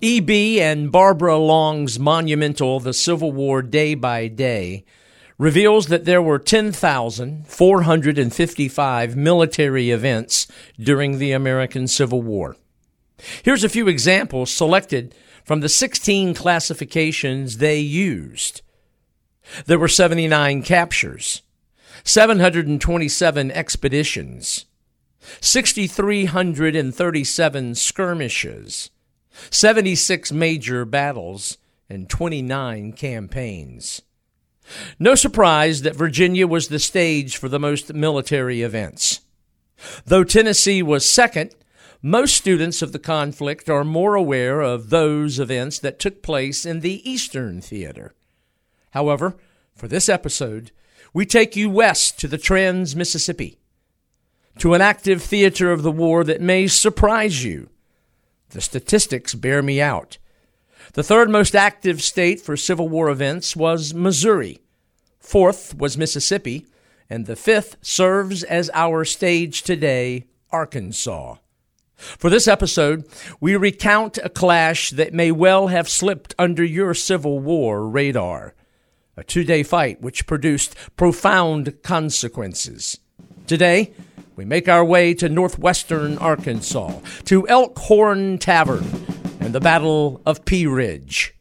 E.B. 0.00 0.60
and 0.60 0.92
Barbara 0.92 1.36
Long's 1.36 1.98
monumental 1.98 2.78
The 2.78 2.92
Civil 2.92 3.32
War 3.32 3.62
Day 3.62 3.96
by 3.96 4.28
Day 4.28 4.84
reveals 5.38 5.88
that 5.88 6.04
there 6.04 6.22
were 6.22 6.38
10,455 6.38 9.16
military 9.16 9.90
events 9.90 10.46
during 10.78 11.18
the 11.18 11.32
American 11.32 11.88
Civil 11.88 12.22
War. 12.22 12.54
Here's 13.42 13.64
a 13.64 13.68
few 13.68 13.88
examples 13.88 14.52
selected 14.52 15.16
from 15.44 15.58
the 15.60 15.68
16 15.68 16.32
classifications 16.32 17.56
they 17.56 17.80
used. 17.80 18.62
There 19.66 19.80
were 19.80 19.88
79 19.88 20.62
captures, 20.62 21.42
727 22.04 23.50
expeditions, 23.50 24.66
6,337 25.40 27.74
skirmishes, 27.74 28.90
76 29.50 30.32
major 30.32 30.84
battles, 30.84 31.58
and 31.88 32.08
29 32.08 32.92
campaigns. 32.92 34.02
No 34.98 35.14
surprise 35.14 35.82
that 35.82 35.96
Virginia 35.96 36.46
was 36.46 36.68
the 36.68 36.78
stage 36.78 37.36
for 37.36 37.48
the 37.48 37.58
most 37.58 37.94
military 37.94 38.62
events. 38.62 39.20
Though 40.04 40.24
Tennessee 40.24 40.82
was 40.82 41.08
second, 41.08 41.54
most 42.02 42.36
students 42.36 42.82
of 42.82 42.92
the 42.92 42.98
conflict 42.98 43.68
are 43.68 43.84
more 43.84 44.14
aware 44.14 44.60
of 44.60 44.90
those 44.90 45.40
events 45.40 45.78
that 45.80 45.98
took 45.98 46.22
place 46.22 46.66
in 46.66 46.80
the 46.80 47.08
Eastern 47.08 47.60
Theater. 47.60 48.14
However, 48.90 49.36
for 49.74 49.88
this 49.88 50.08
episode, 50.08 50.70
we 51.12 51.24
take 51.24 51.56
you 51.56 51.70
west 51.70 52.18
to 52.20 52.28
the 52.28 52.38
Trans 52.38 52.94
Mississippi, 52.94 53.58
to 54.58 54.74
an 54.74 54.80
active 54.80 55.22
theater 55.22 55.72
of 55.72 55.82
the 55.82 55.92
war 55.92 56.24
that 56.24 56.40
may 56.40 56.66
surprise 56.66 57.44
you 57.44 57.70
the 58.50 58.60
statistics 58.60 59.34
bear 59.34 59.62
me 59.62 59.80
out. 59.80 60.18
The 60.94 61.02
third 61.02 61.28
most 61.30 61.54
active 61.54 62.02
state 62.02 62.40
for 62.40 62.56
Civil 62.56 62.88
War 62.88 63.10
events 63.10 63.54
was 63.54 63.92
Missouri. 63.92 64.60
Fourth 65.20 65.76
was 65.76 65.98
Mississippi. 65.98 66.66
And 67.10 67.26
the 67.26 67.36
fifth 67.36 67.76
serves 67.80 68.42
as 68.42 68.70
our 68.74 69.04
stage 69.04 69.62
today, 69.62 70.26
Arkansas. 70.50 71.36
For 71.96 72.30
this 72.30 72.46
episode, 72.46 73.04
we 73.40 73.56
recount 73.56 74.18
a 74.18 74.28
clash 74.28 74.90
that 74.90 75.14
may 75.14 75.32
well 75.32 75.68
have 75.68 75.88
slipped 75.88 76.34
under 76.38 76.62
your 76.62 76.94
Civil 76.94 77.40
War 77.40 77.88
radar. 77.88 78.54
A 79.16 79.24
two 79.24 79.42
day 79.42 79.62
fight 79.62 80.00
which 80.00 80.26
produced 80.26 80.76
profound 80.96 81.82
consequences. 81.82 82.98
Today, 83.46 83.92
we 84.38 84.44
make 84.44 84.68
our 84.68 84.84
way 84.84 85.12
to 85.14 85.28
northwestern 85.28 86.16
Arkansas, 86.18 87.00
to 87.24 87.48
Elkhorn 87.48 88.38
Tavern 88.38 88.84
and 89.40 89.52
the 89.52 89.58
Battle 89.58 90.22
of 90.24 90.44
Pea 90.44 90.68
Ridge. 90.68 91.34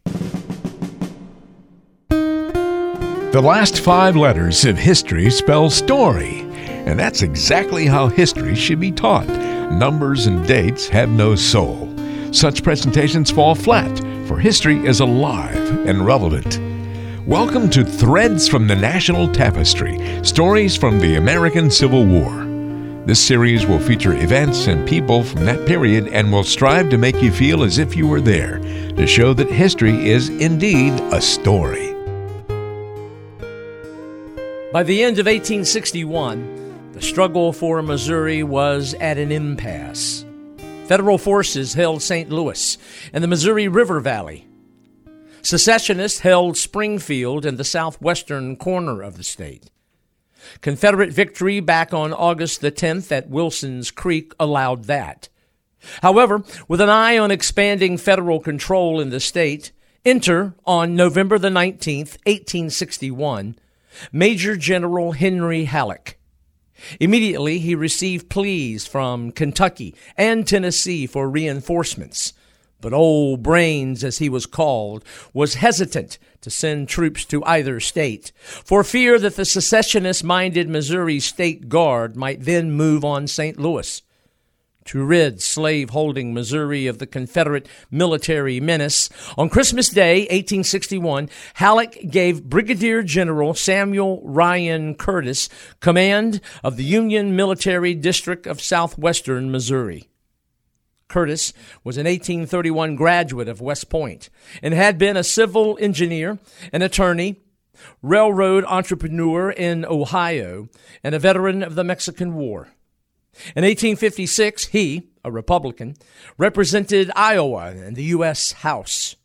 The 2.09 3.43
last 3.43 3.81
five 3.81 4.15
letters 4.15 4.65
of 4.65 4.79
history 4.79 5.29
spell 5.29 5.69
story, 5.69 6.39
and 6.87 6.99
that's 6.99 7.21
exactly 7.21 7.85
how 7.85 8.07
history 8.07 8.55
should 8.55 8.79
be 8.79 8.91
taught. 8.91 9.27
Numbers 9.71 10.25
and 10.25 10.47
dates 10.47 10.87
have 10.87 11.09
no 11.09 11.35
soul. 11.35 11.93
Such 12.31 12.63
presentations 12.63 13.29
fall 13.29 13.53
flat, 13.53 13.95
for 14.27 14.39
history 14.39 14.83
is 14.87 15.01
alive 15.01 15.85
and 15.85 16.03
relevant. 16.03 16.59
Welcome 17.27 17.69
to 17.71 17.83
Threads 17.85 18.47
from 18.47 18.67
the 18.67 18.75
National 18.75 19.31
Tapestry 19.31 19.99
Stories 20.23 20.75
from 20.75 20.99
the 20.99 21.17
American 21.17 21.69
Civil 21.69 22.03
War. 22.03 22.46
This 23.07 23.25
series 23.25 23.65
will 23.65 23.79
feature 23.79 24.21
events 24.21 24.67
and 24.67 24.85
people 24.85 25.23
from 25.23 25.45
that 25.45 25.65
period 25.65 26.09
and 26.09 26.29
will 26.29 26.43
strive 26.43 26.89
to 26.89 26.97
make 26.97 27.21
you 27.21 27.31
feel 27.31 27.63
as 27.63 27.77
if 27.77 27.95
you 27.95 28.05
were 28.05 28.19
there, 28.19 28.59
to 28.59 29.07
show 29.07 29.33
that 29.33 29.49
history 29.49 30.09
is 30.09 30.27
indeed 30.27 30.91
a 31.13 31.21
story. 31.21 31.93
By 34.73 34.83
the 34.83 35.05
end 35.05 35.19
of 35.19 35.25
1861, 35.25 36.91
the 36.91 37.01
struggle 37.01 37.53
for 37.53 37.81
Missouri 37.81 38.43
was 38.43 38.93
at 38.95 39.17
an 39.17 39.31
impasse. 39.31 40.25
Federal 40.87 41.17
forces 41.17 41.75
held 41.75 42.01
St. 42.01 42.29
Louis 42.29 42.77
and 43.13 43.23
the 43.23 43.29
Missouri 43.29 43.69
River 43.69 44.01
Valley. 44.01 44.49
Secessionists 45.41 46.19
held 46.19 46.57
Springfield 46.57 47.45
and 47.45 47.57
the 47.57 47.63
southwestern 47.63 48.57
corner 48.57 49.01
of 49.01 49.15
the 49.15 49.23
state. 49.23 49.71
Confederate 50.61 51.11
victory 51.11 51.59
back 51.59 51.93
on 51.93 52.13
August 52.13 52.61
the 52.61 52.71
10th 52.71 53.11
at 53.11 53.29
Wilson's 53.29 53.91
Creek 53.91 54.33
allowed 54.39 54.85
that. 54.85 55.29
However, 56.01 56.43
with 56.67 56.81
an 56.81 56.89
eye 56.89 57.17
on 57.17 57.31
expanding 57.31 57.97
federal 57.97 58.39
control 58.39 58.99
in 58.99 59.09
the 59.09 59.19
state, 59.19 59.71
enter 60.05 60.55
on 60.65 60.95
November 60.95 61.37
the 61.37 61.49
19th, 61.49 62.17
1861, 62.25 63.55
Major 64.11 64.55
General 64.55 65.13
Henry 65.13 65.65
Halleck. 65.65 66.17
Immediately, 66.99 67.59
he 67.59 67.75
received 67.75 68.29
pleas 68.29 68.85
from 68.85 69.31
Kentucky 69.31 69.95
and 70.15 70.47
Tennessee 70.47 71.07
for 71.07 71.29
reinforcements. 71.29 72.33
But 72.79 72.93
Old 72.93 73.41
Brains, 73.41 74.03
as 74.03 74.19
he 74.19 74.29
was 74.29 74.45
called, 74.45 75.03
was 75.33 75.55
hesitant 75.55 76.19
to 76.41 76.49
send 76.49 76.87
troops 76.87 77.25
to 77.25 77.43
either 77.45 77.79
state 77.79 78.31
for 78.37 78.83
fear 78.83 79.17
that 79.19 79.35
the 79.35 79.45
secessionist 79.45 80.23
minded 80.23 80.69
Missouri 80.69 81.19
State 81.19 81.69
Guard 81.69 82.15
might 82.15 82.43
then 82.43 82.71
move 82.71 83.03
on 83.03 83.27
St. 83.27 83.59
Louis. 83.59 84.01
To 84.85 85.03
rid 85.03 85.41
slave 85.41 85.89
holding 85.89 86.33
Missouri 86.33 86.87
of 86.87 86.97
the 86.99 87.07
Confederate 87.07 87.67
military 87.91 88.61
menace, 88.61 89.09
on 89.37 89.49
Christmas 89.49 89.89
Day, 89.89 90.21
1861, 90.21 91.29
Halleck 91.55 91.97
gave 92.09 92.45
Brigadier 92.45 93.03
General 93.03 93.53
Samuel 93.53 94.21
Ryan 94.23 94.95
Curtis 94.95 95.49
command 95.81 96.39
of 96.63 96.77
the 96.77 96.85
Union 96.85 97.35
Military 97.35 97.95
District 97.95 98.47
of 98.47 98.61
southwestern 98.61 99.51
Missouri. 99.51 100.07
Curtis 101.07 101.53
was 101.83 101.97
an 101.97 102.05
1831 102.05 102.95
graduate 102.95 103.47
of 103.47 103.61
West 103.61 103.89
Point 103.89 104.29
and 104.61 104.73
had 104.73 104.97
been 104.97 105.17
a 105.17 105.23
civil 105.23 105.77
engineer, 105.79 106.39
an 106.73 106.81
attorney, 106.81 107.37
railroad 108.01 108.65
entrepreneur 108.65 109.51
in 109.51 109.85
Ohio, 109.85 110.67
and 111.03 111.15
a 111.15 111.19
veteran 111.19 111.63
of 111.63 111.75
the 111.75 111.83
Mexican 111.83 112.35
War. 112.35 112.69
In 113.55 113.63
1856, 113.63 114.67
he, 114.67 115.09
a 115.23 115.31
Republican, 115.31 115.95
represented 116.37 117.11
Iowa 117.15 117.71
in 117.71 117.93
the 117.93 118.03
U.S. 118.05 118.51
House. 118.51 119.15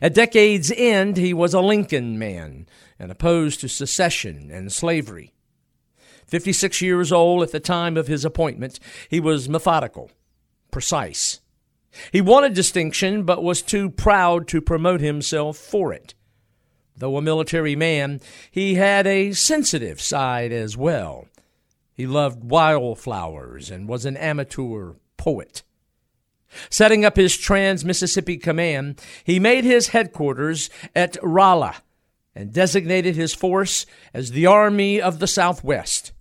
At 0.00 0.14
decade's 0.14 0.72
end, 0.74 1.18
he 1.18 1.34
was 1.34 1.52
a 1.52 1.60
Lincoln 1.60 2.18
man 2.18 2.66
and 2.98 3.12
opposed 3.12 3.60
to 3.60 3.68
secession 3.68 4.50
and 4.50 4.72
slavery. 4.72 5.34
56 6.26 6.80
years 6.80 7.12
old 7.12 7.42
at 7.42 7.52
the 7.52 7.60
time 7.60 7.96
of 7.96 8.06
his 8.06 8.24
appointment, 8.24 8.80
he 9.08 9.20
was 9.20 9.48
methodical 9.48 10.10
precise. 10.76 11.40
He 12.12 12.20
wanted 12.20 12.52
distinction, 12.52 13.22
but 13.22 13.42
was 13.42 13.62
too 13.62 13.88
proud 13.88 14.46
to 14.48 14.60
promote 14.60 15.00
himself 15.00 15.56
for 15.56 15.90
it. 15.90 16.12
Though 16.94 17.16
a 17.16 17.22
military 17.22 17.74
man, 17.74 18.20
he 18.50 18.74
had 18.74 19.06
a 19.06 19.32
sensitive 19.32 20.02
side 20.02 20.52
as 20.52 20.76
well. 20.76 21.28
He 21.94 22.06
loved 22.06 22.44
wildflowers 22.44 23.70
and 23.70 23.88
was 23.88 24.04
an 24.04 24.18
amateur 24.18 24.92
poet. 25.16 25.62
Setting 26.68 27.06
up 27.06 27.16
his 27.16 27.38
Trans 27.38 27.82
Mississippi 27.82 28.36
Command, 28.36 29.00
he 29.24 29.40
made 29.40 29.64
his 29.64 29.88
headquarters 29.88 30.68
at 30.94 31.16
Rolla 31.22 31.76
and 32.34 32.52
designated 32.52 33.16
his 33.16 33.32
force 33.32 33.86
as 34.12 34.32
the 34.32 34.44
Army 34.44 35.00
of 35.00 35.20
the 35.20 35.26
Southwest. 35.26 36.12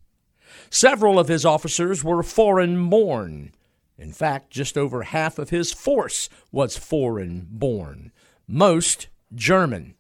Several 0.70 1.20
of 1.20 1.28
his 1.28 1.44
officers 1.44 2.06
were 2.06 2.24
foreign 2.24 2.90
born, 2.90 3.52
in 3.98 4.12
fact, 4.12 4.50
just 4.50 4.78
over 4.78 5.04
half 5.04 5.40
of 5.40 5.50
his 5.50 5.72
force 5.72 6.30
was 6.52 6.78
foreign 6.78 7.48
born, 7.50 8.12
most 8.48 9.08
German. 9.34 9.96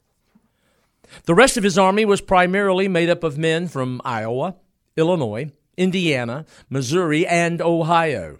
The 1.25 1.36
rest 1.36 1.56
of 1.56 1.64
his 1.64 1.78
army 1.78 2.04
was 2.04 2.22
primarily 2.22 2.88
made 2.88 3.10
up 3.10 3.24
of 3.24 3.38
men 3.38 3.68
from 3.68 4.02
Iowa, 4.04 4.56
Illinois, 4.98 5.52
Indiana, 5.78 6.46
Missouri, 6.70 7.25
and 7.25 7.62
Ohio. 7.62 8.40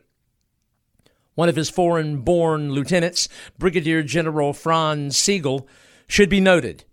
One 1.36 1.50
of 1.50 1.56
his 1.56 1.70
foreign 1.70 2.22
born 2.22 2.72
lieutenants, 2.72 3.28
Brigadier 3.58 4.04
General 4.04 4.54
Franz 4.54 5.18
Sigel, 5.18 5.68
should 6.08 6.30
be 6.30 6.40
noted. 6.40 6.86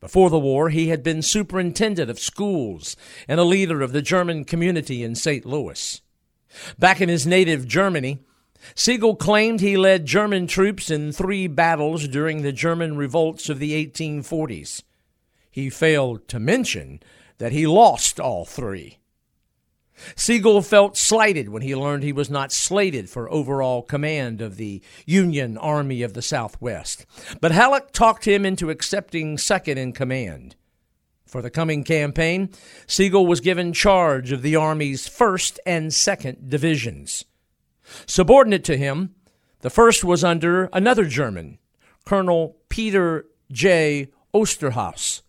Before 0.00 0.28
the 0.28 0.38
war, 0.38 0.68
he 0.70 0.88
had 0.88 1.02
been 1.02 1.22
superintendent 1.22 2.10
of 2.10 2.18
schools 2.18 2.96
and 3.26 3.40
a 3.40 3.44
leader 3.44 3.82
of 3.82 3.92
the 3.92 4.02
German 4.02 4.44
community 4.44 5.02
in 5.02 5.14
St. 5.14 5.46
Louis. 5.46 6.00
Back 6.78 7.00
in 7.00 7.08
his 7.08 7.26
native 7.26 7.66
Germany, 7.66 8.20
Sigel 8.74 9.16
claimed 9.16 9.60
he 9.60 9.76
led 9.76 10.06
German 10.06 10.46
troops 10.46 10.90
in 10.90 11.12
three 11.12 11.46
battles 11.46 12.08
during 12.08 12.42
the 12.42 12.52
German 12.52 12.96
revolts 12.96 13.48
of 13.48 13.58
the 13.58 13.72
1840s. 13.86 14.82
He 15.50 15.70
failed 15.70 16.28
to 16.28 16.38
mention 16.38 17.00
that 17.38 17.52
he 17.52 17.66
lost 17.66 18.18
all 18.18 18.44
three. 18.44 18.98
Sigel 20.14 20.60
felt 20.60 20.96
slighted 20.96 21.48
when 21.48 21.62
he 21.62 21.74
learned 21.74 22.02
he 22.02 22.12
was 22.12 22.28
not 22.28 22.52
slated 22.52 23.08
for 23.08 23.30
overall 23.30 23.82
command 23.82 24.42
of 24.42 24.56
the 24.56 24.82
Union 25.06 25.56
Army 25.56 26.02
of 26.02 26.12
the 26.12 26.20
Southwest. 26.20 27.06
But 27.40 27.52
Halleck 27.52 27.92
talked 27.92 28.26
him 28.26 28.44
into 28.44 28.68
accepting 28.68 29.38
second 29.38 29.78
in 29.78 29.92
command. 29.92 30.54
For 31.36 31.42
the 31.42 31.50
coming 31.50 31.84
campaign, 31.84 32.48
Sigel 32.86 33.26
was 33.26 33.42
given 33.42 33.74
charge 33.74 34.32
of 34.32 34.40
the 34.40 34.56
Army's 34.56 35.06
1st 35.06 35.58
and 35.66 35.90
2nd 35.90 36.48
Divisions. 36.48 37.26
Subordinate 38.06 38.64
to 38.64 38.78
him, 38.78 39.14
the 39.60 39.68
first 39.68 40.02
was 40.02 40.24
under 40.24 40.70
another 40.72 41.04
German, 41.04 41.58
Colonel 42.06 42.56
Peter 42.70 43.26
J. 43.52 44.08
Osterhaus, 44.32 45.20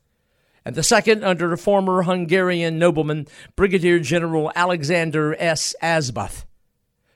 and 0.63 0.75
the 0.75 0.81
second 0.81 1.25
under 1.25 1.57
former 1.57 2.03
Hungarian 2.03 2.79
nobleman 2.79 3.27
Brigadier 3.57 3.99
General 3.99 4.49
Alexander 4.55 5.35
S. 5.37 5.75
Asboth, 5.81 6.45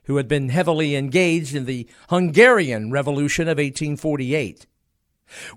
who 0.04 0.18
had 0.18 0.28
been 0.28 0.50
heavily 0.50 0.96
engaged 0.96 1.54
in 1.54 1.64
the 1.64 1.88
Hungarian 2.10 2.90
Revolution 2.90 3.44
of 3.48 3.56
1848. 3.56 4.66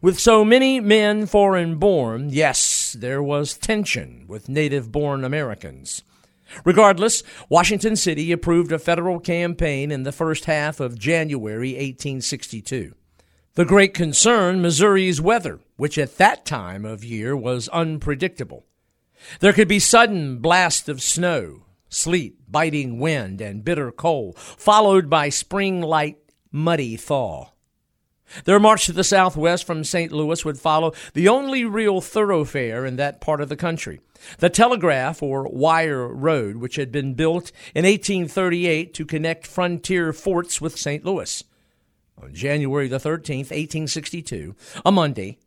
With 0.01 0.21
so 0.21 0.45
many 0.45 0.79
men 0.79 1.25
foreign 1.25 1.75
born, 1.75 2.29
yes, 2.29 2.84
there 2.93 3.21
was 3.21 3.57
tension 3.57 4.25
with 4.27 4.49
native 4.49 4.91
born 4.91 5.23
Americans. 5.23 6.03
Regardless, 6.63 7.23
Washington 7.49 7.95
City 7.95 8.31
approved 8.31 8.71
a 8.71 8.79
federal 8.79 9.19
campaign 9.19 9.91
in 9.91 10.03
the 10.03 10.11
first 10.11 10.45
half 10.45 10.79
of 10.79 10.99
January 10.99 11.71
1862. 11.71 12.93
The 13.55 13.65
great 13.65 13.93
concern, 13.93 14.61
Missouri's 14.61 15.21
weather, 15.21 15.59
which 15.77 15.97
at 15.97 16.17
that 16.17 16.45
time 16.45 16.85
of 16.85 17.03
year 17.03 17.35
was 17.35 17.69
unpredictable. 17.69 18.65
There 19.39 19.53
could 19.53 19.67
be 19.67 19.79
sudden 19.79 20.39
blasts 20.39 20.89
of 20.89 21.01
snow, 21.01 21.65
sleet, 21.89 22.35
biting 22.51 22.99
wind, 22.99 23.41
and 23.41 23.63
bitter 23.63 23.91
cold, 23.91 24.37
followed 24.37 25.09
by 25.09 25.29
spring 25.29 25.81
light, 25.81 26.17
muddy 26.51 26.95
thaw. 26.97 27.51
Their 28.45 28.59
march 28.59 28.85
to 28.85 28.93
the 28.93 29.03
southwest 29.03 29.65
from 29.65 29.83
St. 29.83 30.11
Louis 30.11 30.43
would 30.43 30.59
follow 30.59 30.93
the 31.13 31.27
only 31.27 31.63
real 31.63 32.01
thoroughfare 32.01 32.85
in 32.85 32.95
that 32.97 33.21
part 33.21 33.41
of 33.41 33.49
the 33.49 33.55
country, 33.55 34.01
the 34.39 34.49
Telegraph 34.49 35.21
or 35.21 35.47
Wire 35.47 36.07
Road, 36.07 36.57
which 36.57 36.75
had 36.75 36.91
been 36.91 37.13
built 37.13 37.51
in 37.73 37.85
1838 37.85 38.93
to 38.93 39.05
connect 39.05 39.47
frontier 39.47 40.11
forts 40.11 40.59
with 40.59 40.77
St. 40.77 41.05
Louis. 41.05 41.43
On 42.21 42.33
January 42.33 42.87
the 42.87 42.97
13th, 42.97 43.51
1862, 43.51 44.55
a 44.85 44.91
Monday, 44.91 45.37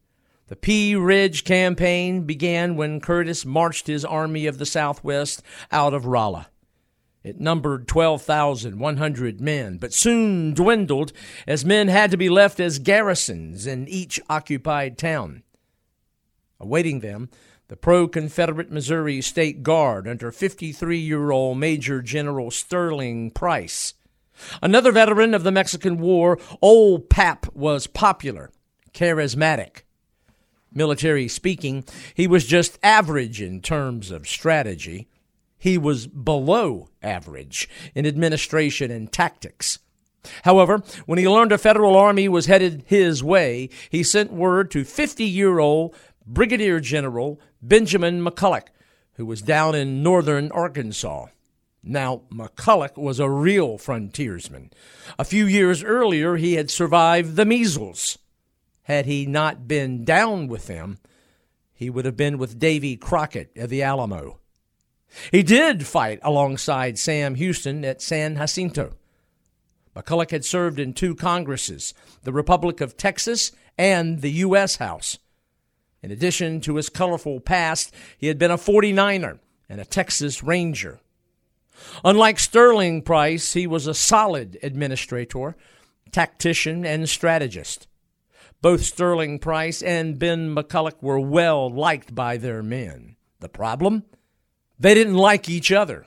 the 0.48 0.56
Pea 0.56 0.94
Ridge 0.94 1.44
campaign 1.44 2.22
began 2.22 2.76
when 2.76 3.00
Curtis 3.00 3.44
marched 3.44 3.86
his 3.86 4.04
Army 4.04 4.46
of 4.46 4.58
the 4.58 4.66
Southwest 4.66 5.42
out 5.70 5.92
of 5.92 6.06
Rolla. 6.06 6.48
It 7.22 7.40
numbered 7.40 7.88
12,100 7.88 9.40
men, 9.40 9.76
but 9.78 9.92
soon 9.92 10.54
dwindled 10.54 11.12
as 11.46 11.64
men 11.64 11.88
had 11.88 12.10
to 12.10 12.16
be 12.16 12.28
left 12.28 12.60
as 12.60 12.78
garrisons 12.78 13.66
in 13.66 13.88
each 13.88 14.20
occupied 14.30 14.96
town. 14.96 15.42
Awaiting 16.60 17.00
them, 17.00 17.28
the 17.68 17.76
pro 17.76 18.08
Confederate 18.08 18.70
Missouri 18.70 19.20
State 19.20 19.62
Guard 19.62 20.08
under 20.08 20.32
53 20.32 20.98
year 20.98 21.30
old 21.30 21.58
Major 21.58 22.00
General 22.00 22.50
Sterling 22.50 23.30
Price 23.30 23.94
Another 24.62 24.92
veteran 24.92 25.34
of 25.34 25.42
the 25.42 25.52
Mexican 25.52 25.98
War, 25.98 26.38
Old 26.60 27.08
Pap 27.10 27.54
was 27.54 27.86
popular, 27.86 28.50
charismatic. 28.92 29.82
Military 30.72 31.28
speaking, 31.28 31.84
he 32.14 32.26
was 32.26 32.46
just 32.46 32.78
average 32.82 33.40
in 33.40 33.60
terms 33.60 34.10
of 34.10 34.28
strategy. 34.28 35.08
He 35.58 35.76
was 35.76 36.06
below 36.06 36.88
average 37.02 37.68
in 37.94 38.06
administration 38.06 38.90
and 38.90 39.12
tactics. 39.12 39.80
However, 40.44 40.82
when 41.06 41.18
he 41.18 41.28
learned 41.28 41.52
a 41.52 41.58
federal 41.58 41.96
army 41.96 42.28
was 42.28 42.46
headed 42.46 42.84
his 42.86 43.22
way, 43.22 43.70
he 43.90 44.02
sent 44.02 44.32
word 44.32 44.70
to 44.72 44.84
50 44.84 45.24
year 45.24 45.58
old 45.58 45.94
Brigadier 46.26 46.80
General 46.80 47.40
Benjamin 47.62 48.22
McCulloch, 48.22 48.68
who 49.14 49.26
was 49.26 49.42
down 49.42 49.74
in 49.74 50.02
northern 50.02 50.50
Arkansas. 50.52 51.26
Now, 51.82 52.22
McCulloch 52.30 52.96
was 52.96 53.18
a 53.18 53.30
real 53.30 53.78
frontiersman. 53.78 54.70
A 55.18 55.24
few 55.24 55.46
years 55.46 55.82
earlier, 55.82 56.36
he 56.36 56.54
had 56.54 56.70
survived 56.70 57.36
the 57.36 57.46
measles. 57.46 58.18
Had 58.82 59.06
he 59.06 59.26
not 59.26 59.68
been 59.68 60.04
down 60.04 60.48
with 60.48 60.66
them, 60.66 60.98
he 61.72 61.88
would 61.88 62.04
have 62.04 62.16
been 62.16 62.38
with 62.38 62.58
Davy 62.58 62.96
Crockett 62.96 63.50
at 63.56 63.68
the 63.68 63.82
Alamo. 63.82 64.40
He 65.30 65.42
did 65.42 65.86
fight 65.86 66.20
alongside 66.22 66.98
Sam 66.98 67.34
Houston 67.36 67.84
at 67.84 68.02
San 68.02 68.36
Jacinto. 68.36 68.94
McCulloch 69.96 70.30
had 70.30 70.44
served 70.44 70.78
in 70.78 70.92
two 70.92 71.14
Congresses, 71.14 71.94
the 72.22 72.32
Republic 72.32 72.80
of 72.80 72.96
Texas 72.96 73.52
and 73.76 74.20
the 74.20 74.30
U.S. 74.30 74.76
House. 74.76 75.18
In 76.02 76.10
addition 76.10 76.60
to 76.60 76.76
his 76.76 76.88
colorful 76.88 77.40
past, 77.40 77.92
he 78.16 78.28
had 78.28 78.38
been 78.38 78.50
a 78.50 78.58
49er 78.58 79.38
and 79.68 79.80
a 79.80 79.84
Texas 79.84 80.42
Ranger. 80.42 81.00
Unlike 82.04 82.38
Sterling 82.38 83.02
Price, 83.02 83.52
he 83.52 83.66
was 83.66 83.86
a 83.86 83.94
solid 83.94 84.58
administrator, 84.62 85.56
tactician, 86.12 86.84
and 86.84 87.08
strategist. 87.08 87.86
Both 88.60 88.84
Sterling 88.84 89.38
Price 89.38 89.82
and 89.82 90.18
Ben 90.18 90.54
McCulloch 90.54 91.00
were 91.00 91.20
well 91.20 91.70
liked 91.70 92.14
by 92.14 92.36
their 92.36 92.62
men. 92.62 93.16
The 93.40 93.48
problem? 93.48 94.04
They 94.78 94.94
didn't 94.94 95.14
like 95.14 95.48
each 95.48 95.72
other 95.72 96.06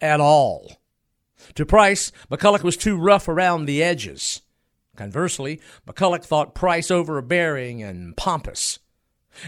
at 0.00 0.20
all. 0.20 0.80
To 1.54 1.66
Price, 1.66 2.10
McCulloch 2.30 2.62
was 2.62 2.76
too 2.76 2.96
rough 2.96 3.28
around 3.28 3.66
the 3.66 3.82
edges. 3.82 4.42
Conversely, 4.96 5.60
McCulloch 5.86 6.24
thought 6.24 6.54
Price 6.54 6.90
overbearing 6.90 7.82
and 7.82 8.16
pompous. 8.16 8.78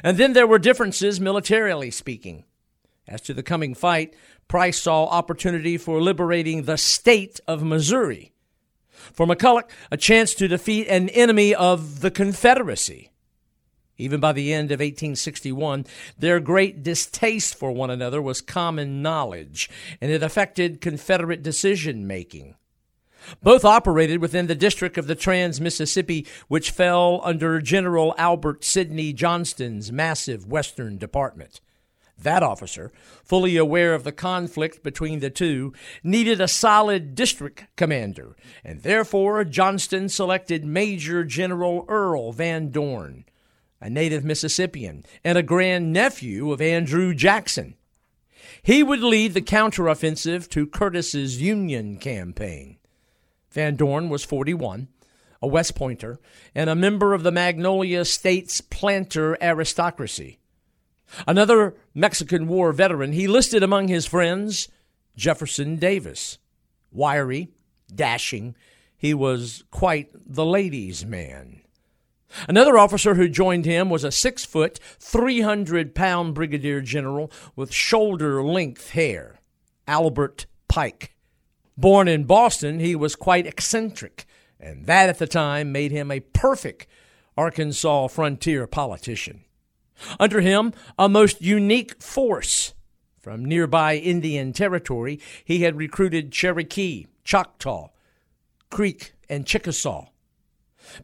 And 0.02 0.18
then 0.18 0.32
there 0.32 0.46
were 0.46 0.58
differences 0.58 1.20
militarily 1.20 1.90
speaking. 1.90 2.44
As 3.08 3.20
to 3.22 3.34
the 3.34 3.42
coming 3.42 3.74
fight, 3.74 4.14
Price 4.48 4.82
saw 4.82 5.06
opportunity 5.06 5.78
for 5.78 6.00
liberating 6.00 6.62
the 6.62 6.76
state 6.76 7.40
of 7.46 7.62
Missouri. 7.62 8.32
For 9.12 9.26
McCulloch, 9.26 9.70
a 9.90 9.96
chance 9.96 10.34
to 10.34 10.48
defeat 10.48 10.88
an 10.88 11.08
enemy 11.10 11.54
of 11.54 12.00
the 12.00 12.10
Confederacy. 12.10 13.10
Even 13.98 14.20
by 14.20 14.32
the 14.32 14.52
end 14.52 14.70
of 14.70 14.80
1861, 14.80 15.86
their 16.18 16.38
great 16.40 16.82
distaste 16.82 17.54
for 17.54 17.72
one 17.72 17.90
another 17.90 18.20
was 18.20 18.40
common 18.40 19.00
knowledge, 19.00 19.70
and 20.00 20.10
it 20.10 20.22
affected 20.22 20.80
Confederate 20.80 21.42
decision 21.42 22.06
making. 22.06 22.56
Both 23.42 23.64
operated 23.64 24.20
within 24.20 24.46
the 24.46 24.54
district 24.54 24.98
of 24.98 25.06
the 25.06 25.14
Trans 25.14 25.60
Mississippi, 25.60 26.26
which 26.48 26.70
fell 26.70 27.20
under 27.24 27.60
General 27.60 28.14
Albert 28.18 28.64
Sidney 28.64 29.12
Johnston's 29.12 29.90
massive 29.90 30.46
Western 30.46 30.98
Department. 30.98 31.60
That 32.18 32.42
officer, 32.42 32.92
fully 33.24 33.56
aware 33.56 33.94
of 33.94 34.04
the 34.04 34.12
conflict 34.12 34.82
between 34.82 35.20
the 35.20 35.28
two, 35.28 35.74
needed 36.02 36.40
a 36.40 36.48
solid 36.48 37.14
district 37.14 37.66
commander, 37.76 38.36
and 38.64 38.82
therefore 38.82 39.44
Johnston 39.44 40.08
selected 40.08 40.64
Major 40.64 41.24
General 41.24 41.84
Earl 41.88 42.32
Van 42.32 42.70
Dorn, 42.70 43.24
a 43.80 43.90
native 43.90 44.24
Mississippian 44.24 45.04
and 45.24 45.36
a 45.36 45.42
grandnephew 45.42 46.52
of 46.52 46.60
Andrew 46.60 47.14
Jackson. 47.14 47.74
He 48.62 48.82
would 48.82 49.00
lead 49.00 49.34
the 49.34 49.42
counteroffensive 49.42 50.48
to 50.50 50.66
Curtis's 50.66 51.40
Union 51.40 51.98
campaign. 51.98 52.78
Van 53.50 53.76
Dorn 53.76 54.08
was 54.08 54.24
41, 54.24 54.88
a 55.40 55.46
West 55.46 55.74
Pointer, 55.74 56.18
and 56.54 56.68
a 56.68 56.74
member 56.74 57.14
of 57.14 57.22
the 57.22 57.32
Magnolia 57.32 58.04
State's 58.04 58.60
planter 58.60 59.36
aristocracy. 59.40 60.38
Another 61.26 61.76
Mexican 61.94 62.48
War 62.48 62.72
veteran, 62.72 63.12
he 63.12 63.28
listed 63.28 63.62
among 63.62 63.88
his 63.88 64.06
friends 64.06 64.68
Jefferson 65.16 65.76
Davis. 65.76 66.38
Wiry, 66.92 67.48
dashing, 67.94 68.56
he 68.96 69.14
was 69.14 69.64
quite 69.70 70.10
the 70.14 70.44
ladies' 70.44 71.04
man. 71.04 71.62
Another 72.48 72.78
officer 72.78 73.14
who 73.14 73.28
joined 73.28 73.64
him 73.64 73.90
was 73.90 74.04
a 74.04 74.12
six 74.12 74.44
foot, 74.44 74.78
300 74.98 75.94
pound 75.94 76.34
brigadier 76.34 76.80
general 76.80 77.30
with 77.54 77.72
shoulder 77.72 78.42
length 78.42 78.90
hair, 78.90 79.40
Albert 79.86 80.46
Pike. 80.68 81.14
Born 81.76 82.08
in 82.08 82.24
Boston, 82.24 82.80
he 82.80 82.96
was 82.96 83.16
quite 83.16 83.46
eccentric, 83.46 84.26
and 84.58 84.86
that 84.86 85.08
at 85.08 85.18
the 85.18 85.26
time 85.26 85.72
made 85.72 85.92
him 85.92 86.10
a 86.10 86.20
perfect 86.20 86.86
Arkansas 87.36 88.08
frontier 88.08 88.66
politician. 88.66 89.44
Under 90.18 90.40
him, 90.40 90.72
a 90.98 91.08
most 91.08 91.42
unique 91.42 92.02
force. 92.02 92.74
From 93.18 93.44
nearby 93.44 93.96
Indian 93.96 94.52
Territory, 94.52 95.20
he 95.44 95.62
had 95.62 95.76
recruited 95.76 96.32
Cherokee, 96.32 97.06
Choctaw, 97.24 97.88
Creek, 98.70 99.14
and 99.28 99.44
Chickasaw. 99.44 100.06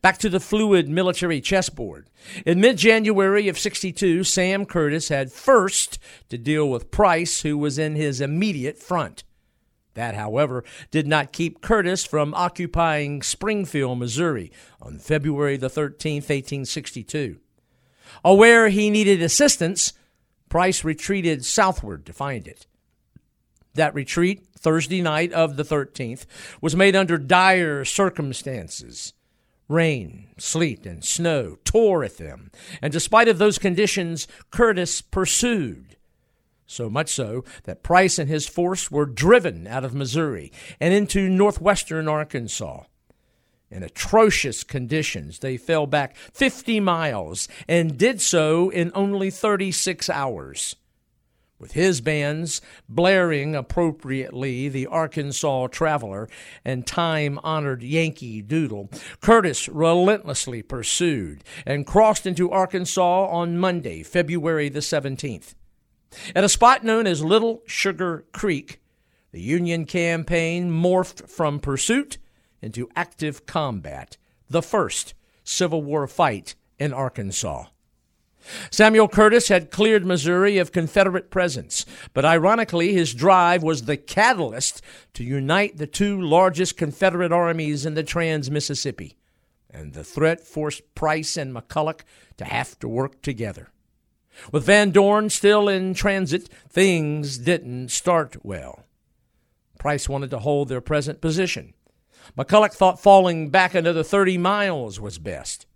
Back 0.01 0.19
to 0.19 0.29
the 0.29 0.41
fluid 0.41 0.89
military 0.89 1.41
chessboard. 1.41 2.09
In 2.47 2.61
mid 2.61 2.77
January 2.77 3.49
of 3.49 3.59
62, 3.59 4.25
Sam 4.25 4.67
Curtis 4.67 5.09
had 5.09 5.33
first 5.33 5.99
to 6.29 6.39
deal 6.39 6.69
with 6.69 6.91
Price, 6.91 7.43
who 7.43 7.59
was 7.59 7.79
in 7.79 7.95
his 7.95 8.21
immediate 8.21 8.79
front. 8.79 9.25
That, 9.95 10.15
however, 10.15 10.65
did 10.91 11.07
not 11.07 11.33
keep 11.33 11.61
Curtis 11.61 12.05
from 12.05 12.35
occupying 12.35 13.23
Springfield, 13.23 13.99
Missouri 13.99 14.51
on 14.81 14.99
February 14.99 15.57
the 15.57 15.69
13th, 15.69 16.29
1862. 16.29 17.39
Aware 18.25 18.69
he 18.69 18.91
needed 18.91 19.23
assistance, 19.23 19.93
Price 20.49 20.85
retreated 20.85 21.45
southward 21.45 22.05
to 22.07 22.13
find 22.13 22.47
it. 22.47 22.67
That 23.75 23.95
retreat, 23.95 24.47
Thursday 24.59 25.01
night 25.01 25.33
of 25.33 25.57
the 25.57 25.63
13th, 25.63 26.27
was 26.61 26.77
made 26.77 26.95
under 26.95 27.17
dire 27.17 27.85
circumstances. 27.85 29.15
Rain, 29.73 30.29
sleet, 30.37 30.85
and 30.85 31.03
snow 31.03 31.57
tore 31.65 32.05
at 32.05 32.19
them, 32.19 32.51
and 32.83 32.93
despite 32.93 33.27
of 33.27 33.39
those 33.39 33.59
conditions, 33.59 34.29
Curtis 34.51 35.01
pursued. 35.01 35.97
So 36.67 36.91
much 36.91 37.09
so 37.09 37.45
that 37.65 37.83
Price 37.83 38.19
and 38.19 38.29
his 38.29 38.47
force 38.47 38.91
were 38.91 39.07
driven 39.07 39.67
out 39.67 39.85
of 39.85 39.95
Missouri 39.95 40.53
and 40.79 40.93
into 40.93 41.29
northwestern 41.29 42.07
Arkansas. 42.07 42.85
In 43.71 43.83
atrocious 43.83 44.63
conditions, 44.63 45.39
they 45.39 45.57
fell 45.57 45.87
back 45.87 46.17
50 46.17 46.79
miles 46.81 47.49
and 47.67 47.97
did 47.97 48.21
so 48.21 48.69
in 48.69 48.93
only 48.95 49.31
36 49.31 50.11
hours 50.11 50.77
with 51.63 51.73
his 51.73 52.01
bands 52.01 52.61
blaring 52.89 53.55
appropriately 53.55 54.69
the 54.69 54.87
Arkansas 54.89 55.69
Traveler 55.69 56.29
and 56.65 56.87
time 56.87 57.39
honored 57.45 57.85
Yankee 57.85 58.43
Doodle, 58.43 58.91
Curtis 59.21 59.69
relentlessly 59.69 60.61
pursued 60.61 61.45
and 61.65 61.87
crossed 61.87 62.27
into 62.27 62.51
Arkansas 62.51 63.27
on 63.29 63.57
Monday, 63.57 64.03
February 64.03 64.69
the 64.69 64.81
17th. 64.81 65.55
At 66.35 66.45
a 66.45 66.49
spot 66.49 66.85
known 66.85 67.07
as 67.07 67.25
Little 67.25 67.63
Sugar 67.65 68.27
Creek, 68.33 68.81
the 69.31 69.41
Union 69.41 69.87
campaign 69.87 70.69
morphed 70.69 71.31
from 71.31 71.61
pursuit 71.61 72.19
into 72.61 72.91
active 72.97 73.47
combat, 73.47 74.17
the 74.51 74.63
first 74.63 75.15
Civil 75.45 75.83
War 75.83 76.07
fight 76.09 76.57
in 76.79 76.93
Arkansas. 76.93 77.67
Samuel 78.71 79.09
Curtis 79.09 79.49
had 79.49 79.71
cleared 79.71 80.05
Missouri 80.05 80.59
of 80.59 80.73
Confederate 80.73 81.31
presence, 81.31 81.87
but 82.13 82.25
ironically, 82.25 82.93
his 82.93 83.15
drive 83.15 83.63
was 83.63 83.83
the 83.83 83.97
catalyst 83.97 84.83
to 85.15 85.25
unite 85.25 85.77
the 85.77 85.87
two 85.87 86.21
largest 86.21 86.77
Confederate 86.77 87.33
armies 87.33 87.87
in 87.87 87.95
the 87.95 88.03
Trans 88.03 88.51
Mississippi, 88.51 89.17
and 89.71 89.93
the 89.93 90.05
threat 90.05 90.41
forced 90.41 90.95
Price 90.95 91.37
and 91.37 91.55
McCulloch 91.55 92.01
to 92.37 92.45
have 92.45 92.79
to 92.81 92.89
work 92.89 93.23
together. 93.23 93.69
With 94.51 94.65
Van 94.65 94.91
Dorn 94.91 95.31
still 95.31 95.69
in 95.69 95.95
transit, 95.95 96.49
things 96.69 97.39
didn't 97.39 97.91
start 97.91 98.45
well. 98.45 98.85
Price 99.79 100.09
wanted 100.09 100.31
to 100.31 100.39
hold 100.39 100.69
their 100.69 100.81
present 100.81 101.21
position. 101.21 101.75
McCulloch 102.37 102.73
thought 102.73 103.01
falling 103.01 103.51
back 103.51 103.75
another 103.75 104.03
30 104.03 104.39
miles 104.39 105.01
was 105.01 105.19
best. 105.19 105.67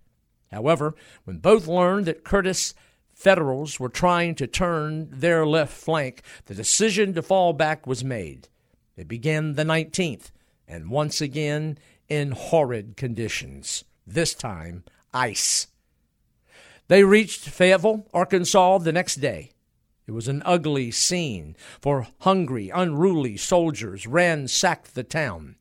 However, 0.51 0.95
when 1.25 1.37
both 1.37 1.67
learned 1.67 2.05
that 2.05 2.23
Curtis 2.23 2.73
Federals 3.13 3.79
were 3.79 3.89
trying 3.89 4.35
to 4.35 4.45
turn 4.45 5.09
their 5.09 5.45
left 5.45 5.73
flank, 5.73 6.21
the 6.45 6.53
decision 6.53 7.13
to 7.15 7.23
fall 7.23 7.51
back 7.51 7.87
was 7.87 8.03
made. 8.03 8.47
They 8.95 9.03
began 9.03 9.53
the 9.53 9.63
19th, 9.63 10.31
and 10.67 10.91
once 10.91 11.19
again 11.19 11.79
in 12.07 12.31
horrid 12.31 12.95
conditions, 12.95 13.83
this 14.05 14.33
time 14.35 14.83
ice. 15.13 15.67
They 16.87 17.03
reached 17.03 17.49
Fayetteville, 17.49 18.05
Arkansas 18.13 18.77
the 18.77 18.93
next 18.93 19.15
day. 19.15 19.51
It 20.05 20.11
was 20.11 20.27
an 20.27 20.41
ugly 20.45 20.91
scene, 20.91 21.55
for 21.81 22.07
hungry, 22.19 22.69
unruly 22.69 23.35
soldiers 23.35 24.07
ransacked 24.07 24.95
the 24.95 25.03
town. 25.03 25.55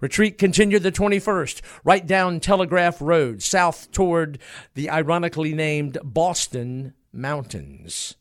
Retreat 0.00 0.38
continued 0.38 0.82
the 0.82 0.92
21st, 0.92 1.60
right 1.84 2.06
down 2.06 2.40
Telegraph 2.40 3.00
Road, 3.00 3.42
south 3.42 3.90
toward 3.92 4.38
the 4.74 4.90
ironically 4.90 5.54
named 5.54 5.98
Boston 6.02 6.94
Mountains. 7.12 8.16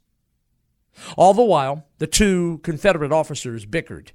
All 1.15 1.33
the 1.33 1.43
while, 1.43 1.85
the 1.99 2.07
two 2.07 2.59
Confederate 2.63 3.11
officers 3.11 3.65
bickered. 3.65 4.11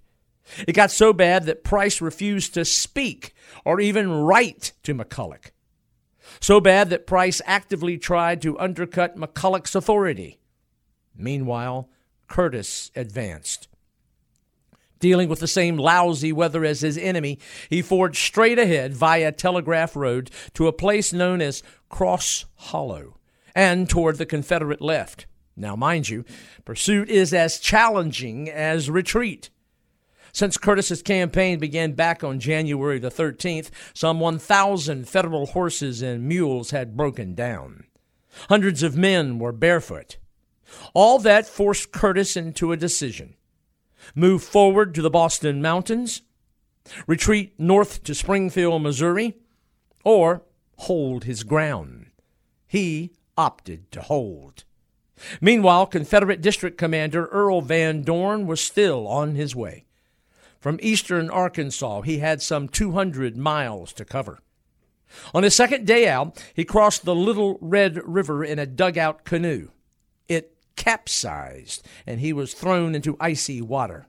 It 0.67 0.75
got 0.75 0.91
so 0.91 1.13
bad 1.13 1.47
that 1.47 1.65
Price 1.65 2.01
refused 2.01 2.55
to 2.55 2.65
speak 2.65 3.35
or 3.65 3.81
even 3.81 4.11
write 4.11 4.73
to 4.83 4.95
McCulloch. 4.95 5.51
So 6.41 6.61
bad 6.61 6.91
that 6.91 7.07
Price 7.07 7.41
actively 7.47 7.99
tried 7.99 8.43
to 8.43 8.59
undercut 8.59 9.17
McCulloch's 9.17 9.75
authority. 9.75 10.41
Meanwhile, 11.17 11.89
Curtis 12.29 12.91
advanced. 12.97 13.69
Dealing 15.03 15.29
with 15.29 15.41
the 15.41 15.49
same 15.49 15.79
lousy 15.79 16.33
weather 16.33 16.65
as 16.65 16.81
his 16.81 16.97
enemy, 16.97 17.41
he 17.69 17.83
forged 17.83 18.19
straight 18.25 18.57
ahead 18.57 18.95
via 18.95 19.33
Telegraph 19.33 19.97
Road 19.97 20.31
to 20.55 20.69
a 20.69 20.73
place 20.73 21.13
known 21.13 21.43
as 21.43 21.65
Cross 21.89 22.45
Hollow 22.55 23.19
and 23.53 23.91
toward 23.91 24.19
the 24.19 24.25
Confederate 24.25 24.81
left. 24.81 25.27
Now, 25.57 25.75
mind 25.75 26.09
you, 26.09 26.25
pursuit 26.65 27.11
is 27.11 27.35
as 27.35 27.59
challenging 27.59 28.49
as 28.49 28.89
retreat. 28.89 29.51
Since 30.33 30.57
Curtis's 30.57 31.03
campaign 31.03 31.59
began 31.59 31.95
back 31.95 32.23
on 32.23 32.39
January 32.39 33.01
the 33.01 33.11
13th, 33.11 33.71
some 33.93 34.21
1,000 34.21 35.09
Federal 35.09 35.47
horses 35.47 36.01
and 36.01 36.29
mules 36.29 36.71
had 36.71 36.97
broken 36.97 37.35
down. 37.35 37.87
Hundreds 38.49 38.85
of 38.85 38.97
men 38.97 39.41
were 39.41 39.51
barefoot. 39.51 40.19
All 40.95 41.19
that 41.19 41.49
forced 41.49 41.91
Curtis 41.91 42.37
into 42.37 42.71
a 42.71 42.77
decision 42.77 43.35
move 44.15 44.43
forward 44.43 44.95
to 44.95 45.03
the 45.03 45.11
Boston 45.11 45.63
Mountains, 45.63 46.23
retreat 47.07 47.55
north 47.59 48.03
to 48.05 48.15
Springfield, 48.15 48.83
Missouri, 48.83 49.37
or 50.05 50.43
hold 50.79 51.25
his 51.25 51.43
ground. 51.45 52.07
He 52.67 53.13
opted 53.37 53.91
to 53.93 54.01
hold. 54.01 54.65
Meanwhile, 55.41 55.87
Confederate 55.87 56.41
District 56.41 56.77
Commander 56.77 57.27
Earl 57.27 57.61
Van 57.61 58.03
Dorn 58.03 58.47
was 58.47 58.61
still 58.61 59.07
on 59.07 59.35
his 59.35 59.55
way. 59.55 59.85
From 60.59 60.79
eastern 60.83 61.31
Arkansas, 61.31 62.03
he 62.03 62.19
had 62.19 62.41
some 62.41 62.69
200 62.69 63.37
miles 63.37 63.93
to 63.95 64.05
cover. 64.05 64.41
On 65.35 65.43
his 65.43 65.55
second 65.55 65.87
day 65.87 66.09
out, 66.09 66.43
he 66.55 66.65
crossed 66.65 67.05
the 67.05 67.15
Little 67.15 67.59
Red 67.61 68.01
River 68.05 68.45
in 68.45 68.59
a 68.59 68.67
dugout 68.67 69.25
canoe. 69.25 69.69
It 70.29 70.57
capsized 70.77 71.87
and 72.07 72.21
he 72.21 72.33
was 72.33 72.55
thrown 72.55 72.95
into 72.95 73.17
icy 73.21 73.61
water. 73.61 74.07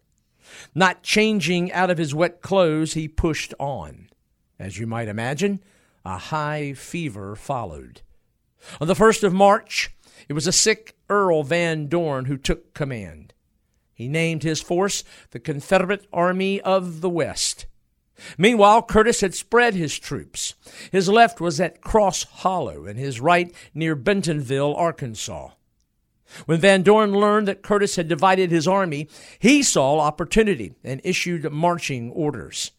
Not 0.76 1.04
changing 1.04 1.72
out 1.72 1.90
of 1.90 1.98
his 1.98 2.14
wet 2.14 2.42
clothes, 2.42 2.94
he 2.94 3.08
pushed 3.08 3.54
on. 3.60 4.10
As 4.60 4.78
you 4.78 4.88
might 4.88 5.08
imagine, 5.08 5.62
a 6.06 6.18
high 6.18 6.74
fever 6.74 7.36
followed. 7.36 8.02
On 8.80 8.88
the 8.88 8.94
1st 8.94 9.24
of 9.24 9.34
March, 9.34 9.92
it 10.28 10.34
was 10.34 10.48
a 10.48 10.52
sick 10.52 10.96
Earl 11.10 11.44
Van 11.44 11.88
Dorn 11.88 12.26
who 12.26 12.38
took 12.38 12.74
command. 12.74 13.34
He 13.94 14.08
named 14.08 14.44
his 14.44 14.62
force 14.62 15.04
the 15.32 15.40
Confederate 15.40 16.08
Army 16.12 16.62
of 16.62 17.02
the 17.02 17.10
West. 17.10 17.66
Meanwhile, 18.38 18.84
Curtis 18.84 19.22
had 19.22 19.34
spread 19.34 19.74
his 19.74 19.98
troops. 19.98 20.56
His 20.92 21.10
left 21.10 21.42
was 21.42 21.60
at 21.60 21.82
Cross 21.82 22.24
Hollow, 22.24 22.86
and 22.86 22.98
his 22.98 23.20
right 23.20 23.54
near 23.74 23.96
Bentonville, 23.96 24.74
Arkansas. 24.76 25.50
When 26.46 26.60
Van 26.60 26.84
Dorn 26.84 27.12
learned 27.12 27.48
that 27.48 27.62
Curtis 27.62 27.96
had 27.96 28.08
divided 28.08 28.52
his 28.52 28.68
army, 28.68 29.08
he 29.40 29.64
saw 29.64 30.00
opportunity 30.00 30.74
and 30.84 31.02
issued 31.04 31.52
marching 31.52 32.12
orders. 32.12 32.72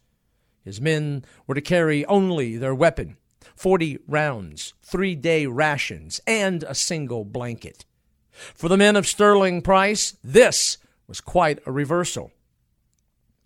His 0.63 0.81
men 0.81 1.23
were 1.47 1.55
to 1.55 1.61
carry 1.61 2.05
only 2.05 2.57
their 2.57 2.75
weapon 2.75 3.17
40 3.55 3.99
rounds, 4.07 4.73
three 4.81 5.15
day 5.15 5.45
rations, 5.45 6.19
and 6.27 6.63
a 6.63 6.75
single 6.75 7.23
blanket. 7.23 7.85
For 8.31 8.67
the 8.67 8.77
men 8.77 8.95
of 8.95 9.07
Sterling 9.07 9.61
Price, 9.61 10.17
this 10.23 10.77
was 11.07 11.21
quite 11.21 11.59
a 11.65 11.71
reversal. 11.71 12.31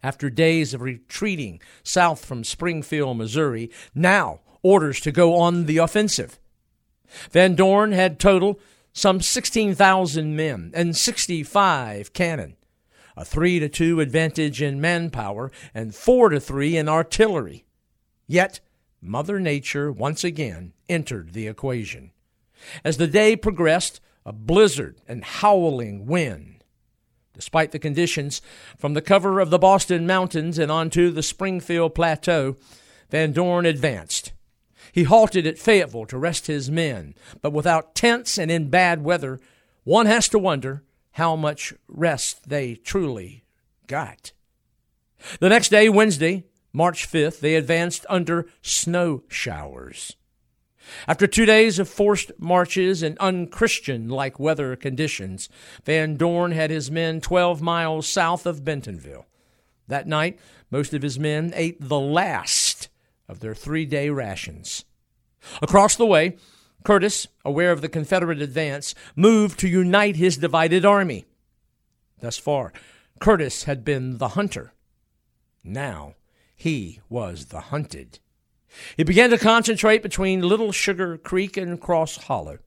After 0.02 0.30
days 0.30 0.74
of 0.74 0.82
retreating 0.82 1.62
south 1.84 2.26
from 2.26 2.44
Springfield, 2.44 3.18
Missouri, 3.18 3.70
now 3.94 4.40
orders 4.64 5.00
to 5.02 5.12
go 5.12 5.36
on 5.36 5.66
the 5.66 5.78
offensive. 5.78 6.40
Van 7.32 7.56
Dorn 7.56 7.92
had 7.92 8.20
total 8.20 8.60
some 9.00 9.22
16,000 9.22 10.36
men 10.36 10.72
and 10.74 10.96
65 10.96 12.12
cannon, 12.12 12.58
a 13.16 13.24
3 13.24 13.60
to 13.60 13.70
2 13.70 14.02
advantage 14.02 14.62
in 14.62 14.82
manpower 14.82 15.52
and 15.74 15.96
4 15.96 16.30
to 16.30 16.40
3 16.40 16.76
in 16.76 16.90
artillery. 16.90 17.66
Yet, 18.28 18.60
Mother 19.02 19.40
Nature 19.40 19.90
once 19.90 20.26
again 20.26 20.74
entered 20.90 21.32
the 21.32 21.48
equation. 21.48 22.12
As 22.84 22.98
the 22.98 23.08
day 23.08 23.38
progressed, 23.38 24.02
a 24.26 24.34
blizzard 24.34 24.98
and 25.08 25.24
howling 25.24 26.06
wind. 26.06 26.66
Despite 27.34 27.72
the 27.72 27.80
conditions, 27.80 28.42
from 28.78 28.96
the 28.96 29.02
cover 29.02 29.40
of 29.40 29.50
the 29.50 29.58
Boston 29.58 30.06
Mountains 30.06 30.60
and 30.60 30.70
onto 30.70 31.10
the 31.10 31.24
Springfield 31.24 31.96
Plateau, 31.96 32.58
Van 33.10 33.32
Dorn 33.32 33.66
advanced. 33.66 34.34
He 34.92 35.04
halted 35.04 35.46
at 35.46 35.58
Fayetteville 35.58 36.06
to 36.08 36.18
rest 36.18 36.48
his 36.48 36.70
men, 36.70 37.16
but 37.42 37.54
without 37.54 37.96
tents 37.96 38.38
and 38.38 38.50
in 38.50 38.70
bad 38.70 39.04
weather, 39.04 39.40
one 39.84 40.06
has 40.06 40.28
to 40.30 40.40
wonder 40.40 40.84
how 41.14 41.36
much 41.36 41.74
rest 41.88 42.50
they 42.50 42.76
truly 42.76 43.44
got. 43.88 44.32
The 45.40 45.50
next 45.50 45.70
day, 45.70 45.90
Wednesday, 45.90 46.46
March 46.72 47.10
5th, 47.12 47.40
they 47.40 47.56
advanced 47.56 48.06
under 48.10 48.48
snow 48.62 49.24
showers. 49.28 50.16
After 51.08 51.28
two 51.28 51.46
days 51.46 51.78
of 51.78 51.90
forced 51.90 52.32
marches 52.40 53.04
and 53.04 53.18
unchristian 53.20 54.10
like 54.10 54.40
weather 54.40 54.76
conditions, 54.76 55.50
Van 55.86 56.16
Dorn 56.16 56.52
had 56.52 56.70
his 56.70 56.90
men 56.90 57.22
12 57.22 57.62
miles 57.62 58.08
south 58.08 58.46
of 58.46 58.64
Bentonville. 58.64 59.26
That 59.88 60.08
night, 60.08 60.40
most 60.72 60.94
of 60.94 61.02
his 61.02 61.20
men 61.20 61.52
ate 61.56 61.78
the 61.80 62.00
last 62.00 62.69
of 63.30 63.40
their 63.40 63.56
three 63.56 63.86
day 63.86 64.10
rations. 64.10 64.84
Across 65.62 65.96
the 65.96 66.06
way, 66.06 66.36
Curtis, 66.84 67.28
aware 67.46 67.72
of 67.72 67.82
the 67.82 67.88
Confederate 67.88 68.42
advance, 68.42 68.96
moved 69.16 69.60
to 69.60 69.70
unite 69.70 70.16
his 70.16 70.38
divided 70.38 70.84
army. 70.84 71.26
Thus 72.20 72.38
far, 72.38 72.74
Curtis 73.20 73.64
had 73.64 73.86
been 73.86 74.18
the 74.18 74.30
hunter. 74.30 74.74
Now 75.64 76.16
he 76.56 77.00
was 77.08 77.46
the 77.46 77.62
hunted. 77.62 78.20
He 78.98 79.04
began 79.04 79.30
to 79.30 79.38
concentrate 79.38 80.04
between 80.04 80.42
Little 80.42 80.72
Sugar 80.72 81.18
Creek 81.18 81.58
and 81.58 81.80
Cross 81.80 82.18
Hollow, 82.26 82.60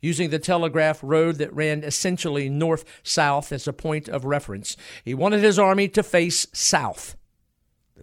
using 0.00 0.30
the 0.30 0.38
telegraph 0.38 1.00
road 1.02 1.36
that 1.36 1.52
ran 1.52 1.82
essentially 1.84 2.48
north 2.48 2.84
south 3.02 3.52
as 3.52 3.66
a 3.66 3.72
point 3.72 4.08
of 4.08 4.24
reference. 4.24 4.76
He 5.04 5.14
wanted 5.14 5.42
his 5.42 5.58
army 5.58 5.88
to 5.88 6.02
face 6.02 6.46
south. 6.52 7.16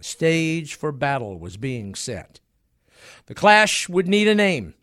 Stage 0.04 0.74
for 0.74 0.92
battle 0.92 1.38
was 1.38 1.56
being 1.56 1.94
set. 1.94 2.40
The 3.24 3.34
clash 3.34 3.88
would 3.88 4.06
need 4.06 4.28
a 4.28 4.34
name, 4.34 4.74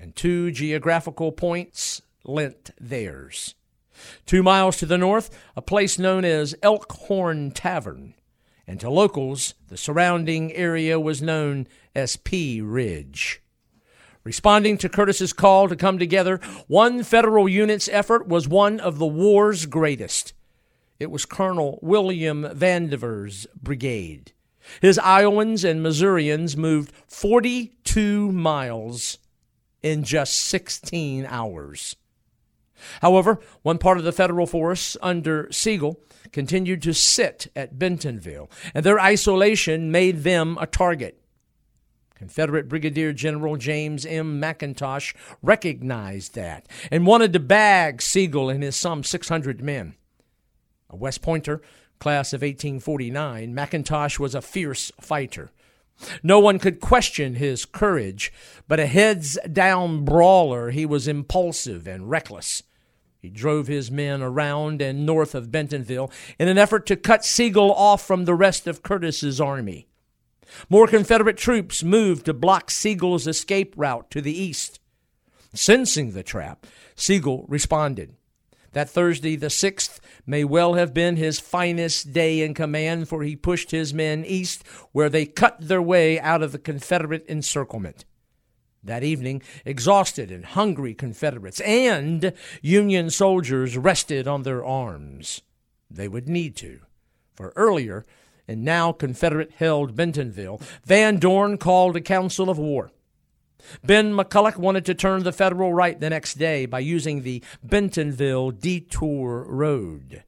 and 0.00 0.16
two 0.16 0.50
geographical 0.50 1.30
points 1.30 2.00
lent 2.24 2.70
theirs. 2.80 3.54
Two 4.24 4.42
miles 4.42 4.78
to 4.78 4.86
the 4.86 4.96
north, 4.96 5.28
a 5.54 5.60
place 5.60 5.98
known 5.98 6.24
as 6.24 6.54
Elkhorn 6.62 7.50
Tavern, 7.50 8.14
and 8.66 8.80
to 8.80 8.88
locals, 8.88 9.52
the 9.68 9.76
surrounding 9.76 10.50
area 10.54 10.98
was 10.98 11.20
known 11.20 11.68
as 11.94 12.16
Pea 12.16 12.62
Ridge. 12.62 13.42
Responding 14.24 14.78
to 14.78 14.88
Curtis's 14.88 15.34
call 15.34 15.68
to 15.68 15.76
come 15.76 15.98
together, 15.98 16.40
one 16.66 17.02
federal 17.02 17.46
unit's 17.46 17.90
effort 17.92 18.26
was 18.26 18.48
one 18.48 18.80
of 18.80 18.98
the 18.98 19.06
war's 19.06 19.66
greatest. 19.66 20.32
It 20.98 21.10
was 21.10 21.26
Colonel 21.26 21.78
William 21.82 22.48
Vandever's 22.54 23.46
brigade. 23.62 24.32
His 24.80 24.98
Iowans 24.98 25.64
and 25.64 25.82
Missourians 25.82 26.56
moved 26.56 26.92
42 27.08 28.32
miles 28.32 29.18
in 29.82 30.04
just 30.04 30.34
16 30.34 31.26
hours. 31.26 31.96
However, 33.00 33.40
one 33.62 33.78
part 33.78 33.98
of 33.98 34.04
the 34.04 34.12
federal 34.12 34.46
force 34.46 34.96
under 35.02 35.50
Sigel 35.52 36.00
continued 36.32 36.82
to 36.82 36.94
sit 36.94 37.48
at 37.54 37.78
Bentonville, 37.78 38.50
and 38.74 38.84
their 38.84 39.00
isolation 39.00 39.90
made 39.90 40.24
them 40.24 40.58
a 40.60 40.66
target. 40.66 41.18
Confederate 42.14 42.68
Brigadier 42.68 43.12
General 43.12 43.56
James 43.56 44.06
M. 44.06 44.40
McIntosh 44.40 45.14
recognized 45.42 46.36
that 46.36 46.68
and 46.90 47.04
wanted 47.04 47.32
to 47.32 47.40
bag 47.40 48.00
Sigel 48.00 48.48
and 48.48 48.62
his 48.62 48.76
some 48.76 49.02
600 49.02 49.60
men. 49.60 49.94
A 50.88 50.94
West 50.94 51.20
Pointer, 51.22 51.62
class 52.02 52.32
of 52.32 52.42
1849, 52.42 53.54
McIntosh 53.54 54.18
was 54.18 54.34
a 54.34 54.42
fierce 54.42 54.90
fighter. 55.00 55.52
No 56.20 56.40
one 56.40 56.58
could 56.58 56.80
question 56.80 57.36
his 57.36 57.64
courage, 57.64 58.32
but 58.66 58.80
a 58.80 58.86
heads 58.86 59.38
down 59.52 60.04
brawler, 60.04 60.70
he 60.70 60.84
was 60.84 61.06
impulsive 61.06 61.86
and 61.86 62.10
reckless. 62.10 62.64
He 63.20 63.30
drove 63.30 63.68
his 63.68 63.88
men 63.88 64.20
around 64.20 64.82
and 64.82 65.06
north 65.06 65.32
of 65.36 65.52
Bentonville 65.52 66.10
in 66.40 66.48
an 66.48 66.58
effort 66.58 66.86
to 66.86 66.96
cut 66.96 67.24
Sigel 67.24 67.72
off 67.72 68.04
from 68.04 68.24
the 68.24 68.34
rest 68.34 68.66
of 68.66 68.82
Curtis's 68.82 69.40
army. 69.40 69.86
More 70.68 70.88
Confederate 70.88 71.36
troops 71.36 71.84
moved 71.84 72.26
to 72.26 72.34
block 72.34 72.72
Sigel's 72.72 73.28
escape 73.28 73.74
route 73.76 74.10
to 74.10 74.20
the 74.20 74.36
east. 74.36 74.80
Sensing 75.54 76.14
the 76.14 76.24
trap, 76.24 76.66
Sigel 76.96 77.44
responded. 77.46 78.16
That 78.72 78.90
Thursday, 78.90 79.36
the 79.36 79.48
6th, 79.48 80.00
may 80.26 80.44
well 80.44 80.74
have 80.74 80.94
been 80.94 81.16
his 81.16 81.38
finest 81.38 82.12
day 82.12 82.40
in 82.40 82.54
command, 82.54 83.08
for 83.08 83.22
he 83.22 83.36
pushed 83.36 83.70
his 83.70 83.92
men 83.92 84.24
east, 84.24 84.66
where 84.92 85.08
they 85.08 85.26
cut 85.26 85.56
their 85.60 85.82
way 85.82 86.18
out 86.18 86.42
of 86.42 86.52
the 86.52 86.58
Confederate 86.58 87.24
encirclement. 87.28 88.04
That 88.82 89.04
evening, 89.04 89.42
exhausted 89.64 90.30
and 90.30 90.44
hungry 90.44 90.94
Confederates 90.94 91.60
and 91.60 92.32
Union 92.62 93.10
soldiers 93.10 93.76
rested 93.76 94.26
on 94.26 94.42
their 94.42 94.64
arms. 94.64 95.42
They 95.90 96.08
would 96.08 96.28
need 96.28 96.56
to, 96.56 96.80
for 97.34 97.52
earlier 97.54 98.04
and 98.48 98.64
now 98.64 98.92
Confederate 98.92 99.52
held 99.52 99.94
Bentonville, 99.94 100.60
Van 100.84 101.18
Dorn 101.18 101.58
called 101.58 101.96
a 101.96 102.00
council 102.00 102.50
of 102.50 102.58
war. 102.58 102.90
Ben 103.84 104.12
McCulloch 104.12 104.56
wanted 104.56 104.84
to 104.86 104.94
turn 104.94 105.22
the 105.22 105.32
Federal 105.32 105.72
right 105.72 105.98
the 105.98 106.10
next 106.10 106.34
day 106.34 106.66
by 106.66 106.80
using 106.80 107.22
the 107.22 107.42
Bentonville 107.62 108.50
Detour 108.50 109.46
Road. 109.48 110.24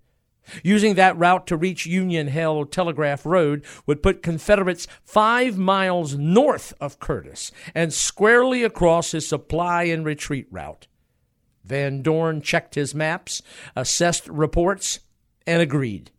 Using 0.63 0.95
that 0.95 1.17
route 1.17 1.47
to 1.47 1.57
reach 1.57 1.87
Union 1.87 2.29
Hill 2.29 2.67
Telegraph 2.67 3.25
Road 3.25 3.65
would 3.87 4.03
put 4.03 4.23
Confederates 4.23 4.87
five 5.03 5.57
miles 5.57 6.17
north 6.17 6.75
of 6.81 7.01
Curtis 7.01 7.51
and 7.75 7.93
squarely 7.93 8.63
across 8.63 9.13
his 9.13 9.27
supply 9.27 9.85
and 9.85 10.05
retreat 10.05 10.47
route. 10.51 10.87
Van 11.65 12.03
Dorn 12.03 12.43
checked 12.43 12.75
his 12.75 12.95
maps, 12.95 13.41
assessed 13.75 14.29
reports, 14.29 15.01
and 15.47 15.63
agreed. 15.63 16.11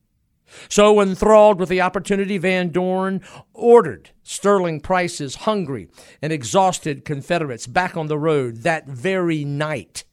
So, 0.69 1.01
enthralled 1.01 1.59
with 1.59 1.69
the 1.69 1.81
opportunity, 1.81 2.37
Van 2.37 2.69
Dorn 2.69 3.21
ordered 3.53 4.11
Sterling 4.23 4.79
Price's 4.79 5.35
hungry 5.35 5.89
and 6.21 6.31
exhausted 6.31 7.05
Confederates 7.05 7.67
back 7.67 7.97
on 7.97 8.07
the 8.07 8.17
road 8.17 8.57
that 8.57 8.87
very 8.87 9.43
night. 9.43 10.03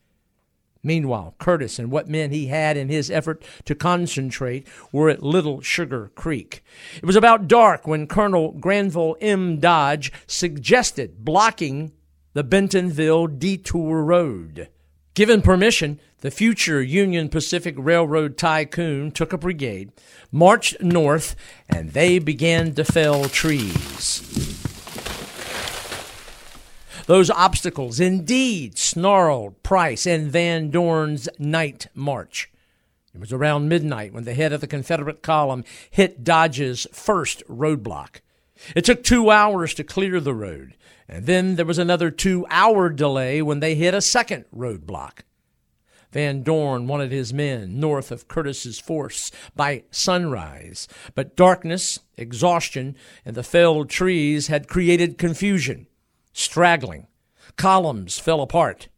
Meanwhile, 0.85 1.37
Curtis 1.39 1.79
and 1.79 1.93
what 1.93 2.09
men 2.09 2.33
he 2.33 2.47
had 2.47 2.77
in 2.77 2.89
his 2.89 3.11
effort 3.11 3.45
to 3.67 3.75
concentrate 3.75 4.67
were 4.91 5.09
at 5.09 5.23
Little 5.23 5.61
Sugar 5.61 6.11
Creek. 6.17 6.65
It 6.97 7.07
was 7.07 7.15
about 7.15 7.47
dark 7.47 7.87
when 7.87 8.09
Colonel 8.09 8.53
Granville 8.53 9.17
M. 9.21 9.61
Dodge 9.61 10.11
suggested 10.27 11.25
blocking 11.25 11.93
the 12.33 12.43
Bentonville 12.43 13.29
Detour 13.29 14.03
Road. 14.03 14.69
Given 15.15 15.43
permission, 15.43 16.01
the 16.23 16.31
future 16.31 16.81
Union 16.81 17.29
Pacific 17.29 17.75
Railroad 17.77 18.39
tycoon 18.39 19.11
took 19.11 19.33
a 19.33 19.39
brigade, 19.39 19.91
marched 20.31 20.81
north, 20.81 21.35
and 21.69 21.93
they 21.93 22.21
began 22.21 22.75
to 22.75 22.85
fell 22.85 23.29
trees. 23.29 24.23
Those 27.07 27.29
obstacles 27.29 27.99
indeed 27.99 28.79
snarled 28.79 29.61
Price 29.65 30.07
and 30.07 30.31
Van 30.31 30.71
Dorn's 30.71 31.29
night 31.41 31.89
march. 31.93 32.49
It 33.13 33.21
was 33.21 33.33
around 33.33 33.69
midnight 33.69 34.13
when 34.13 34.23
the 34.23 34.35
head 34.35 34.53
of 34.53 34.61
the 34.61 34.69
Confederate 34.69 35.23
column 35.23 35.65
hit 35.91 36.23
Dodge's 36.23 36.87
first 36.93 37.43
roadblock. 37.49 38.21
It 38.77 38.85
took 38.85 39.03
two 39.03 39.33
hours 39.33 39.75
to 39.75 39.83
clear 39.83 40.21
the 40.21 40.35
road, 40.35 40.77
and 41.09 41.27
then 41.27 41.57
there 41.57 41.67
was 41.67 41.79
another 41.79 42.13
two 42.13 42.47
hour 42.49 42.91
delay 42.91 43.43
when 43.43 43.59
they 43.59 43.75
hit 43.75 43.93
a 43.93 44.01
second 44.01 44.45
roadblock. 44.55 45.23
Van 46.13 46.43
Dorn 46.43 46.87
wanted 46.87 47.11
his 47.11 47.33
men 47.33 47.81
north 47.81 48.11
of 48.11 48.29
Curtis's 48.29 48.79
force 48.79 49.31
by 49.57 49.85
sunrise, 49.91 50.87
but 51.15 51.37
darkness, 51.37 52.01
exhaustion, 52.17 52.97
and 53.25 53.35
the 53.35 53.43
felled 53.43 53.89
trees 53.89 54.49
had 54.49 54.69
created 54.69 55.19
confusion, 55.19 55.87
straggling. 56.33 57.07
Columns 57.57 58.19
fell 58.19 58.43
apart. 58.43 58.89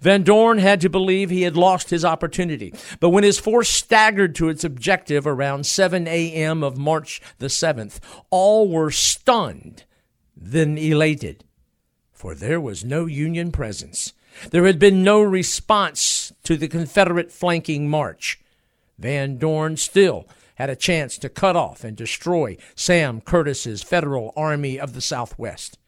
Van 0.00 0.22
Dorn 0.22 0.58
had 0.58 0.80
to 0.80 0.88
believe 0.88 1.30
he 1.30 1.42
had 1.42 1.56
lost 1.56 1.90
his 1.90 2.04
opportunity. 2.04 2.72
But 3.00 3.10
when 3.10 3.24
his 3.24 3.40
force 3.40 3.68
staggered 3.68 4.34
to 4.36 4.48
its 4.48 4.64
objective 4.64 5.26
around 5.26 5.66
7 5.66 6.06
a.m. 6.06 6.62
of 6.62 6.78
March 6.78 7.20
the 7.38 7.46
7th, 7.46 7.98
all 8.30 8.68
were 8.68 8.90
stunned, 8.90 9.84
then 10.36 10.78
elated. 10.78 11.44
For 12.12 12.34
there 12.34 12.60
was 12.60 12.84
no 12.84 13.06
Union 13.06 13.52
presence. 13.52 14.12
There 14.50 14.64
had 14.64 14.78
been 14.78 15.02
no 15.02 15.22
response 15.22 16.32
to 16.44 16.56
the 16.56 16.68
Confederate 16.68 17.32
flanking 17.32 17.88
march. 17.88 18.40
Van 18.98 19.38
Dorn 19.38 19.76
still 19.76 20.28
had 20.56 20.70
a 20.70 20.76
chance 20.76 21.18
to 21.18 21.28
cut 21.28 21.56
off 21.56 21.84
and 21.84 21.96
destroy 21.96 22.56
Sam 22.74 23.20
Curtis's 23.20 23.82
Federal 23.82 24.32
Army 24.36 24.78
of 24.78 24.92
the 24.92 25.00
Southwest. 25.00 25.78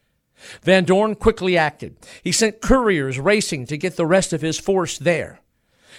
Van 0.61 0.83
Dorn 0.83 1.15
quickly 1.15 1.57
acted. 1.57 1.97
He 2.23 2.31
sent 2.31 2.61
couriers 2.61 3.19
racing 3.19 3.65
to 3.67 3.77
get 3.77 3.95
the 3.95 4.05
rest 4.05 4.33
of 4.33 4.41
his 4.41 4.59
force 4.59 4.97
there. 4.97 5.39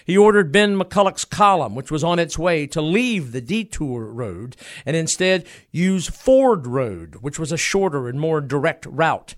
He 0.05 0.17
ordered 0.17 0.53
Ben 0.53 0.79
McCulloch's 0.79 1.25
column, 1.25 1.75
which 1.75 1.91
was 1.91 2.05
on 2.05 2.19
its 2.19 2.39
way, 2.39 2.67
to 2.69 2.81
leave 2.81 3.33
the 3.33 3.41
detour 3.41 4.07
road 4.07 4.57
and 4.87 4.97
instead 4.97 5.45
use 5.73 6.09
Ford 6.09 6.67
Road, 6.67 7.17
which 7.17 7.39
was 7.39 7.51
a 7.51 7.57
shorter 7.57 8.09
and 8.09 8.21
more 8.21 8.41
direct 8.41 8.87
route. 8.87 9.35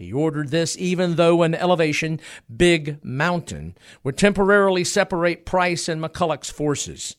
He 0.00 0.14
ordered 0.14 0.48
this 0.48 0.78
even 0.78 1.16
though 1.16 1.42
an 1.42 1.54
elevation, 1.54 2.20
Big 2.54 3.04
Mountain, 3.04 3.76
would 4.02 4.16
temporarily 4.16 4.82
separate 4.82 5.44
Price 5.44 5.90
and 5.90 6.02
McCulloch's 6.02 6.48
forces. 6.48 7.16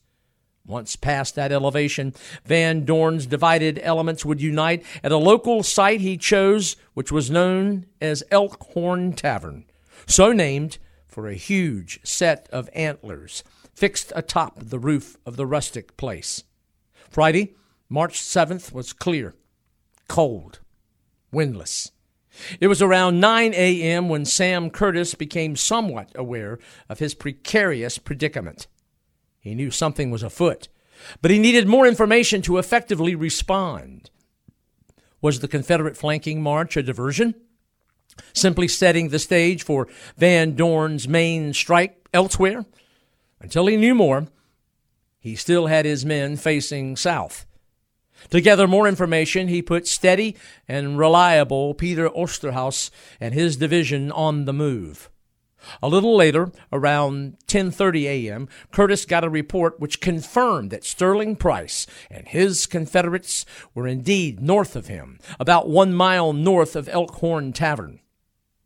Once 0.65 0.95
past 0.95 1.35
that 1.35 1.51
elevation, 1.51 2.15
Van 2.43 2.83
Dorn's 2.83 3.27
divided 3.27 3.79
elements 3.83 4.25
would 4.25 4.41
unite 4.41 4.83
at 5.03 5.11
a 5.11 5.17
local 5.17 5.61
site 5.61 6.01
he 6.01 6.17
chose, 6.17 6.75
which 6.95 7.11
was 7.11 7.29
known 7.29 7.85
as 8.01 8.23
Elkhorn 8.31 9.13
Tavern, 9.13 9.65
so 10.07 10.31
named 10.31 10.79
for 11.07 11.27
a 11.27 11.35
huge 11.35 11.99
set 12.03 12.49
of 12.51 12.67
antlers 12.73 13.43
fixed 13.75 14.11
atop 14.15 14.57
the 14.59 14.79
roof 14.79 15.17
of 15.23 15.35
the 15.35 15.45
rustic 15.45 15.95
place. 15.97 16.45
Friday, 17.11 17.53
March 17.89 18.19
7th, 18.19 18.71
was 18.71 18.91
clear, 18.91 19.35
cold, 20.07 20.61
windless. 21.31 21.91
It 22.59 22.67
was 22.67 22.81
around 22.81 23.19
9 23.19 23.53
a.m. 23.53 24.09
when 24.09 24.25
Sam 24.25 24.69
Curtis 24.69 25.15
became 25.15 25.55
somewhat 25.55 26.11
aware 26.15 26.59
of 26.89 26.99
his 26.99 27.13
precarious 27.13 27.97
predicament. 27.97 28.67
He 29.39 29.55
knew 29.55 29.71
something 29.71 30.11
was 30.11 30.23
afoot, 30.23 30.67
but 31.21 31.31
he 31.31 31.39
needed 31.39 31.67
more 31.67 31.87
information 31.87 32.41
to 32.43 32.57
effectively 32.57 33.15
respond. 33.15 34.09
Was 35.21 35.39
the 35.39 35.47
Confederate 35.47 35.97
flanking 35.97 36.41
march 36.41 36.77
a 36.77 36.83
diversion? 36.83 37.35
Simply 38.33 38.67
setting 38.67 39.09
the 39.09 39.19
stage 39.19 39.63
for 39.63 39.87
Van 40.17 40.55
Dorn's 40.55 41.07
main 41.07 41.53
strike 41.53 42.07
elsewhere? 42.13 42.65
Until 43.39 43.67
he 43.67 43.77
knew 43.77 43.95
more, 43.95 44.27
he 45.19 45.35
still 45.35 45.67
had 45.67 45.85
his 45.85 46.05
men 46.05 46.37
facing 46.37 46.95
south. 46.95 47.45
To 48.29 48.41
gather 48.41 48.67
more 48.67 48.87
information, 48.87 49.47
he 49.47 49.61
put 49.61 49.87
steady 49.87 50.35
and 50.67 50.97
reliable 50.97 51.73
Peter 51.73 52.09
Osterhaus 52.09 52.91
and 53.19 53.33
his 53.33 53.57
division 53.57 54.11
on 54.11 54.45
the 54.45 54.53
move. 54.53 55.09
A 55.81 55.87
little 55.87 56.15
later, 56.15 56.51
around 56.71 57.37
10:30 57.47 58.05
a.m., 58.05 58.49
Curtis 58.71 59.05
got 59.05 59.23
a 59.23 59.29
report 59.29 59.79
which 59.79 60.01
confirmed 60.01 60.71
that 60.71 60.83
Sterling 60.83 61.35
Price 61.35 61.85
and 62.09 62.27
his 62.27 62.65
Confederates 62.65 63.45
were 63.75 63.87
indeed 63.87 64.41
north 64.41 64.75
of 64.75 64.87
him, 64.87 65.19
about 65.39 65.69
1 65.69 65.93
mile 65.93 66.33
north 66.33 66.75
of 66.75 66.89
Elkhorn 66.89 67.53
Tavern. 67.53 67.99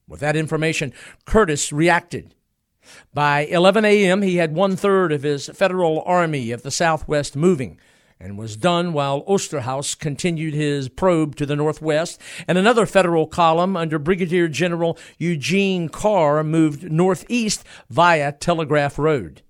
With 0.07 0.21
that 0.21 0.35
information, 0.35 0.93
Curtis 1.25 1.73
reacted. 1.73 2.33
By 3.13 3.41
11 3.41 3.83
a.m., 3.83 4.21
he 4.21 4.37
had 4.37 4.53
one 4.55 4.75
third 4.75 5.11
of 5.11 5.23
his 5.23 5.47
Federal 5.47 6.01
Army 6.03 6.51
of 6.51 6.61
the 6.61 6.71
Southwest 6.71 7.35
moving 7.35 7.79
and 8.19 8.37
was 8.37 8.55
done 8.55 8.93
while 8.93 9.23
Osterhaus 9.23 9.97
continued 9.97 10.53
his 10.53 10.89
probe 10.89 11.35
to 11.35 11.45
the 11.45 11.55
northwest, 11.55 12.19
and 12.47 12.57
another 12.57 12.85
federal 12.85 13.27
column 13.27 13.75
under 13.75 13.99
Brigadier 13.99 14.47
General 14.47 14.97
Eugene 15.17 15.89
Carr 15.89 16.43
moved 16.43 16.91
northeast 16.91 17.63
via 17.89 18.31
Telegraph 18.31 18.97
Road. 18.97 19.41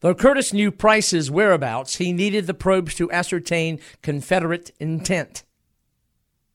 Though 0.00 0.14
Curtis 0.14 0.52
knew 0.52 0.72
Price's 0.72 1.30
whereabouts, 1.30 1.96
he 1.96 2.12
needed 2.12 2.46
the 2.46 2.54
probes 2.54 2.94
to 2.96 3.10
ascertain 3.12 3.78
Confederate 4.02 4.72
intent. 4.80 5.44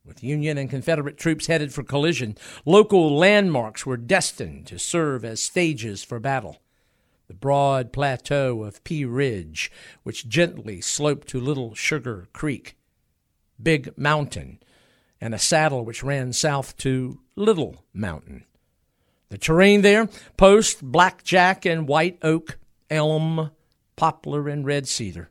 With 0.03 0.23
Union 0.23 0.57
and 0.57 0.69
Confederate 0.69 1.17
troops 1.17 1.47
headed 1.47 1.73
for 1.73 1.83
collision, 1.83 2.37
local 2.65 3.15
landmarks 3.15 3.85
were 3.85 3.97
destined 3.97 4.67
to 4.67 4.79
serve 4.79 5.25
as 5.25 5.41
stages 5.41 6.03
for 6.03 6.19
battle 6.19 6.57
the 7.27 7.33
broad 7.33 7.91
plateau 7.91 8.63
of 8.63 8.83
Pea 8.83 9.05
Ridge, 9.05 9.71
which 10.03 10.27
gently 10.27 10.81
sloped 10.81 11.27
to 11.29 11.39
Little 11.39 11.75
Sugar 11.75 12.27
Creek, 12.33 12.77
Big 13.61 13.97
Mountain, 13.97 14.59
and 15.19 15.33
a 15.33 15.39
saddle 15.39 15.83
which 15.83 16.03
ran 16.03 16.31
south 16.31 16.77
to 16.77 17.19
Little 17.35 17.83
Mountain. 17.93 18.45
The 19.29 19.37
terrain 19.37 19.81
there 19.81 20.07
post 20.37 20.81
blackjack 20.81 21.65
and 21.65 21.87
white 21.87 22.17
oak, 22.21 22.57
elm, 22.89 23.51
poplar, 23.97 24.47
and 24.47 24.65
red 24.65 24.87
cedar, 24.87 25.29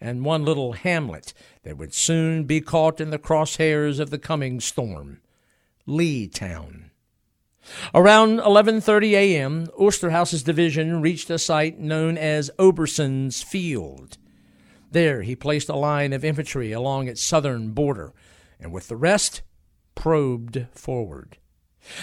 and 0.00 0.24
one 0.24 0.44
little 0.44 0.72
hamlet 0.72 1.32
that 1.62 1.78
would 1.78 1.94
soon 1.94 2.44
be 2.44 2.60
caught 2.60 3.00
in 3.00 3.10
the 3.10 3.18
crosshairs 3.18 4.00
of 4.00 4.10
the 4.10 4.18
coming 4.18 4.58
storm, 4.58 5.20
Leetown. 5.86 6.90
Around 7.94 8.40
11:30 8.40 9.12
a.m., 9.12 9.66
Osterhaus's 9.78 10.42
division 10.42 11.00
reached 11.00 11.30
a 11.30 11.38
site 11.38 11.78
known 11.78 12.18
as 12.18 12.50
Oberson's 12.58 13.42
Field. 13.42 14.18
There, 14.90 15.22
he 15.22 15.34
placed 15.34 15.68
a 15.68 15.76
line 15.76 16.12
of 16.12 16.24
infantry 16.24 16.72
along 16.72 17.08
its 17.08 17.22
southern 17.22 17.70
border, 17.70 18.12
and 18.60 18.72
with 18.72 18.88
the 18.88 18.96
rest, 18.96 19.42
probed 19.94 20.66
forward. 20.72 21.38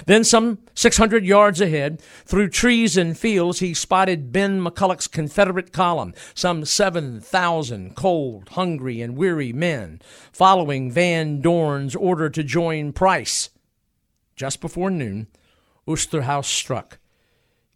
Then, 0.06 0.24
some 0.24 0.60
600 0.76 1.26
yards 1.26 1.60
ahead, 1.60 2.02
through 2.26 2.50
trees 2.50 2.98
and 2.98 3.18
fields, 3.18 3.60
he 3.60 3.74
spotted 3.74 4.32
Ben 4.32 4.62
McCulloch's 4.62 5.08
Confederate 5.08 5.74
column, 5.74 6.14
some 6.36 6.66
7,000 6.66 7.96
cold, 7.96 8.50
hungry, 8.50 9.02
and 9.02 9.18
weary 9.18 9.52
men, 9.54 10.02
following 10.32 10.92
Van 10.92 11.42
Dorn's 11.42 11.96
order 11.96 12.30
to 12.30 12.44
join 12.44 12.94
Price. 12.94 13.50
Just 14.36 14.62
before 14.62 14.92
noon, 14.92 15.28
Osterhaus 15.92 16.46
struck, 16.46 17.00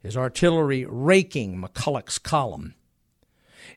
his 0.01 0.15
artillery 0.15 0.86
raking 0.88 1.62
McCulloch's 1.62 2.17
column. 2.17 2.75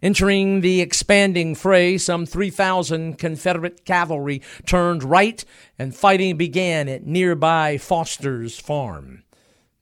Entering 0.02 0.60
the 0.60 0.80
expanding 0.80 1.54
fray, 1.54 1.98
some 1.98 2.26
3,000 2.26 3.18
Confederate 3.18 3.84
cavalry 3.84 4.42
turned 4.66 5.02
right 5.02 5.44
and 5.78 5.94
fighting 5.94 6.36
began 6.36 6.88
at 6.88 7.06
nearby 7.06 7.78
Foster's 7.78 8.58
farm. 8.58 9.24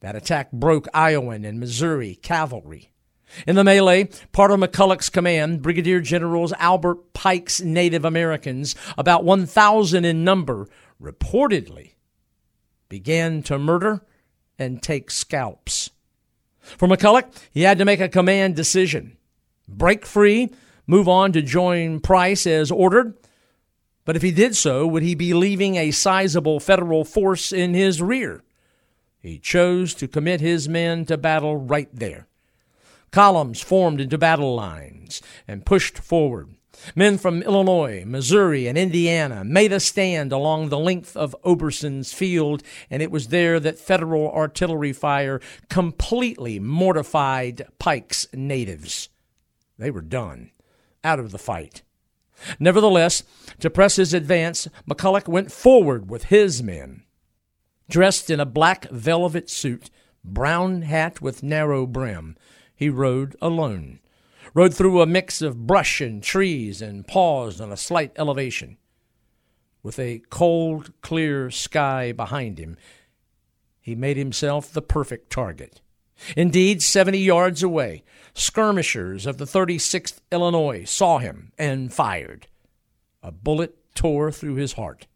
That 0.01 0.17
attack 0.17 0.53
broke 0.53 0.87
Iowan 0.95 1.45
and 1.45 1.59
Missouri 1.59 2.15
cavalry. 2.15 2.93
In 3.47 3.57
the 3.57 3.65
melee, 3.65 4.09
part 4.33 4.51
of 4.53 4.61
McCulloch's 4.61 5.09
command, 5.09 5.61
Brigadier 5.63 6.01
Generals 6.01 6.53
Albert 6.59 7.13
Pike's 7.13 7.61
Native 7.61 8.05
Americans, 8.05 8.77
about 8.97 9.25
1,000 9.25 10.05
in 10.05 10.25
number, 10.25 10.69
reportedly 11.03 11.95
began 12.89 13.43
to 13.43 13.59
murder 13.59 14.05
and 14.59 14.83
take 14.83 15.11
scalps. 15.11 15.91
For 16.61 16.89
McCulloch, 16.89 17.27
he 17.53 17.63
had 17.63 17.79
to 17.79 17.85
make 17.85 18.01
a 18.01 18.09
command 18.09 18.57
decision 18.57 19.17
break 19.69 20.07
free, 20.07 20.51
move 20.87 21.09
on 21.09 21.33
to 21.33 21.43
join 21.43 22.01
Price 22.01 22.47
as 22.47 22.71
ordered. 22.71 23.15
But 24.05 24.15
if 24.15 24.23
he 24.23 24.31
did 24.31 24.55
so, 24.55 24.87
would 24.87 25.03
he 25.03 25.17
be 25.17 25.35
leaving 25.35 25.75
a 25.77 25.91
sizable 25.91 26.61
federal 26.61 27.05
force 27.05 27.53
in 27.53 27.75
his 27.75 28.01
rear? 28.01 28.45
He 29.21 29.39
chose 29.39 29.93
to 29.95 30.07
commit 30.07 30.41
his 30.41 30.69
men 30.69 31.05
to 31.07 31.17
battle 31.17 31.57
right 31.57 31.89
there. 31.93 32.29
Columns 33.11 33.61
formed 33.61 34.01
into 34.01 34.19
battle 34.19 34.55
lines 34.55 35.21
and 35.49 35.67
pushed 35.67 35.99
forward. 35.99 36.56
Men 36.95 37.19
from 37.19 37.43
Illinois, 37.43 38.05
Missouri, 38.07 38.67
and 38.67 38.77
Indiana 38.79 39.45
made 39.45 39.73
a 39.73 39.81
stand 39.81 40.33
along 40.33 40.69
the 40.69 40.79
length 40.79 41.17
of 41.17 41.37
Oberson's 41.45 42.13
field, 42.13 42.63
and 42.91 43.03
it 43.03 43.11
was 43.11 43.29
there 43.29 43.59
that 43.61 43.79
federal 43.79 44.31
artillery 44.31 44.93
fire 44.93 45.41
completely 45.69 46.59
mortified 46.59 47.67
Pike's 47.79 48.27
natives. 48.33 49.09
They 49.79 49.91
were 49.91 50.03
done, 50.03 50.51
out 51.03 51.19
of 51.19 51.33
the 51.33 51.39
fight. 51.39 51.83
Nevertheless, 52.61 53.23
to 53.61 53.71
press 53.71 53.97
his 53.97 54.13
advance, 54.13 54.69
McCulloch 54.89 55.29
went 55.29 55.53
forward 55.53 56.11
with 56.11 56.25
his 56.25 56.63
men. 56.63 57.03
Dressed 57.89 58.31
in 58.31 58.41
a 58.41 58.47
black 58.47 58.89
velvet 58.91 59.49
suit, 59.49 59.91
brown 60.25 60.83
hat 60.83 61.23
with 61.23 61.43
narrow 61.43 61.87
brim, 61.87 62.37
he 62.75 62.91
rode 62.91 63.37
alone 63.41 64.01
rode 64.57 64.73
through 64.73 65.03
a 65.03 65.07
mix 65.07 65.43
of 65.43 65.67
brush 65.67 66.01
and 66.01 66.23
trees, 66.23 66.81
and 66.81 67.07
paused 67.07 67.61
on 67.61 67.71
a 67.71 67.77
slight 67.77 68.11
elevation. 68.17 68.79
With 69.83 69.99
a 69.99 70.23
cold, 70.31 70.93
clear 71.03 71.51
sky 71.51 72.11
behind 72.11 72.59
him, 72.59 72.79
he 73.83 73.95
made 73.95 74.17
himself 74.17 74.73
the 74.73 74.81
perfect 74.81 75.29
target. 75.31 75.83
Indeed, 76.39 76.83
70 76.83 77.19
yards 77.19 77.63
away, 77.63 78.03
skirmishers 78.33 79.27
of 79.27 79.37
the 79.37 79.45
36th 79.45 80.21
Illinois 80.33 80.85
saw 80.85 81.19
him 81.19 81.53
and 81.59 81.93
fired. 81.93 82.47
A 83.23 83.31
bullet 83.31 83.77
tore 83.95 84.33
through 84.33 84.55
his 84.55 84.73
heart. 84.73 85.07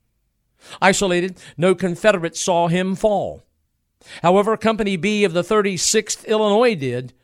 Isolated, 0.83 1.41
no 1.57 1.75
Confederate 1.75 2.37
saw 2.37 2.69
him 2.69 2.95
fall. 2.95 3.43
However, 4.21 4.59
Company 4.59 4.99
B 4.99 5.25
of 5.25 5.33
the 5.33 5.43
36th 5.43 6.27
Illinois 6.27 6.75
did, 6.75 7.15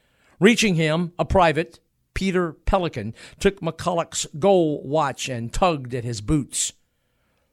reaching 0.41 0.77
him, 0.77 1.13
a 1.19 1.27
private, 1.27 1.79
Peter 2.17 2.55
Pelican 2.55 3.15
took 3.39 3.61
McCulloch's 3.61 4.27
goal 4.39 4.83
watch 4.83 5.29
and 5.29 5.53
tugged 5.53 5.95
at 5.95 6.03
his 6.03 6.23
boots. 6.23 6.73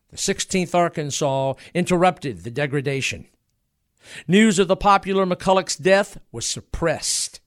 The 0.09 0.15
16th 0.15 0.73
Arkansas 0.73 1.55
interrupted 1.73 2.43
the 2.43 2.49
degradation. 2.49 3.27
News 4.25 4.59
of 4.59 4.69
the 4.69 4.77
popular 4.77 5.25
McCulloch's 5.25 5.75
death 5.75 6.17
was 6.31 6.47
suppressed. 6.47 7.41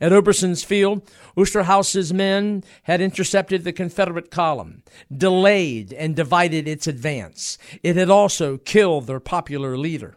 At 0.00 0.12
Oberson's 0.12 0.62
Field, 0.62 1.02
Osterhaus's 1.36 2.12
men 2.12 2.62
had 2.84 3.00
intercepted 3.00 3.64
the 3.64 3.72
Confederate 3.72 4.30
column, 4.30 4.84
delayed 5.12 5.92
and 5.92 6.14
divided 6.14 6.68
its 6.68 6.86
advance. 6.86 7.58
It 7.82 7.96
had 7.96 8.08
also 8.08 8.56
killed 8.56 9.08
their 9.08 9.18
popular 9.18 9.76
leader. 9.76 10.16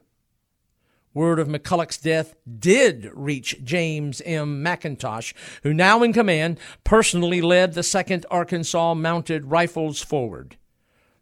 Word 1.14 1.40
of 1.40 1.48
McCulloch's 1.48 1.98
death 1.98 2.36
did 2.60 3.12
reach 3.14 3.64
James 3.64 4.22
M. 4.26 4.64
McIntosh, 4.64 5.34
who 5.62 5.74
now 5.74 6.02
in 6.02 6.12
command 6.14 6.60
personally 6.84 7.42
led 7.42 7.74
the 7.74 7.82
2nd 7.82 8.26
Arkansas 8.32 8.96
Mounted 8.96 9.46
Rifles 9.46 10.02
forward. 10.02 10.58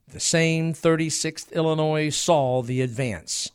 The 0.07 0.19
same 0.19 0.73
36th 0.73 1.51
Illinois 1.51 2.09
saw 2.09 2.61
the 2.61 2.81
advance. 2.81 3.51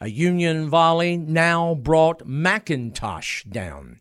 A 0.00 0.08
Union 0.08 0.68
volley 0.68 1.16
now 1.16 1.74
brought 1.74 2.26
McIntosh 2.26 3.50
down. 3.50 4.00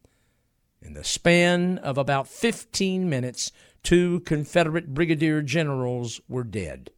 In 0.82 0.94
the 0.94 1.04
span 1.04 1.78
of 1.80 1.98
about 1.98 2.28
15 2.28 3.10
minutes, 3.10 3.52
two 3.84 4.20
Confederate 4.22 4.94
brigadier 4.94 5.42
generals 5.42 6.22
were 6.30 6.44
dead. 6.44 6.92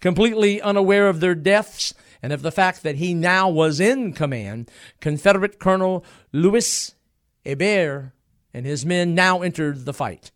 Completely 0.00 0.60
unaware 0.62 1.08
of 1.08 1.20
their 1.20 1.34
deaths, 1.34 1.94
and 2.22 2.32
of 2.32 2.42
the 2.42 2.52
fact 2.52 2.82
that 2.82 2.96
he 2.96 3.14
now 3.14 3.48
was 3.48 3.80
in 3.80 4.12
command, 4.12 4.70
Confederate 5.00 5.58
Colonel 5.58 6.04
Louis 6.32 6.94
Hebert 7.44 8.12
and 8.54 8.64
his 8.64 8.86
men 8.86 9.14
now 9.14 9.42
entered 9.42 9.84
the 9.84 9.92
fight. 9.92 10.30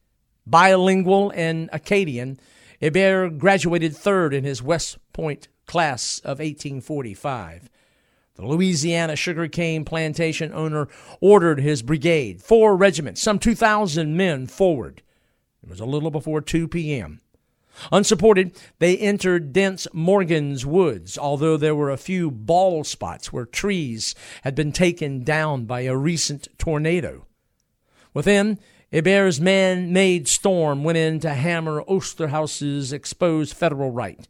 Bilingual 0.46 1.32
and 1.34 1.68
Acadian, 1.72 2.38
Hebert 2.80 3.38
graduated 3.38 3.96
third 3.96 4.34
in 4.34 4.44
his 4.44 4.62
West 4.62 4.98
Point 5.12 5.48
class 5.66 6.18
of 6.20 6.38
1845. 6.38 7.70
The 8.34 8.46
Louisiana 8.46 9.16
sugarcane 9.16 9.84
plantation 9.84 10.52
owner 10.52 10.88
ordered 11.20 11.58
his 11.58 11.82
brigade, 11.82 12.42
four 12.42 12.76
regiments, 12.76 13.22
some 13.22 13.38
2,000 13.38 14.16
men 14.16 14.46
forward. 14.46 15.02
It 15.62 15.70
was 15.70 15.80
a 15.80 15.86
little 15.86 16.10
before 16.10 16.42
2 16.42 16.68
p.m. 16.68 17.22
Unsupported, 17.92 18.58
they 18.78 18.96
entered 18.96 19.52
dense 19.52 19.86
Morgan's 19.92 20.64
woods, 20.64 21.18
although 21.18 21.56
there 21.56 21.74
were 21.74 21.90
a 21.90 21.96
few 21.96 22.30
bald 22.30 22.86
spots 22.86 23.32
where 23.32 23.46
trees 23.46 24.14
had 24.42 24.54
been 24.54 24.72
taken 24.72 25.22
down 25.24 25.64
by 25.64 25.82
a 25.82 25.96
recent 25.96 26.48
tornado. 26.58 27.26
Within, 28.14 28.58
Hebert's 28.92 29.40
man 29.40 29.92
made 29.92 30.28
storm 30.28 30.84
went 30.84 30.96
in 30.96 31.20
to 31.20 31.34
hammer 31.34 31.82
Osterhaus's 31.82 32.92
exposed 32.92 33.54
federal 33.54 33.90
right. 33.90 34.26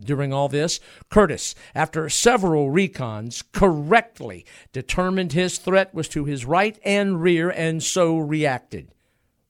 During 0.00 0.32
all 0.32 0.48
this, 0.48 0.80
Curtis, 1.08 1.54
after 1.74 2.08
several 2.08 2.70
recons, 2.70 3.44
correctly 3.52 4.44
determined 4.72 5.32
his 5.32 5.58
threat 5.58 5.94
was 5.94 6.08
to 6.08 6.24
his 6.24 6.44
right 6.44 6.78
and 6.84 7.22
rear 7.22 7.50
and 7.50 7.82
so 7.82 8.18
reacted. 8.18 8.90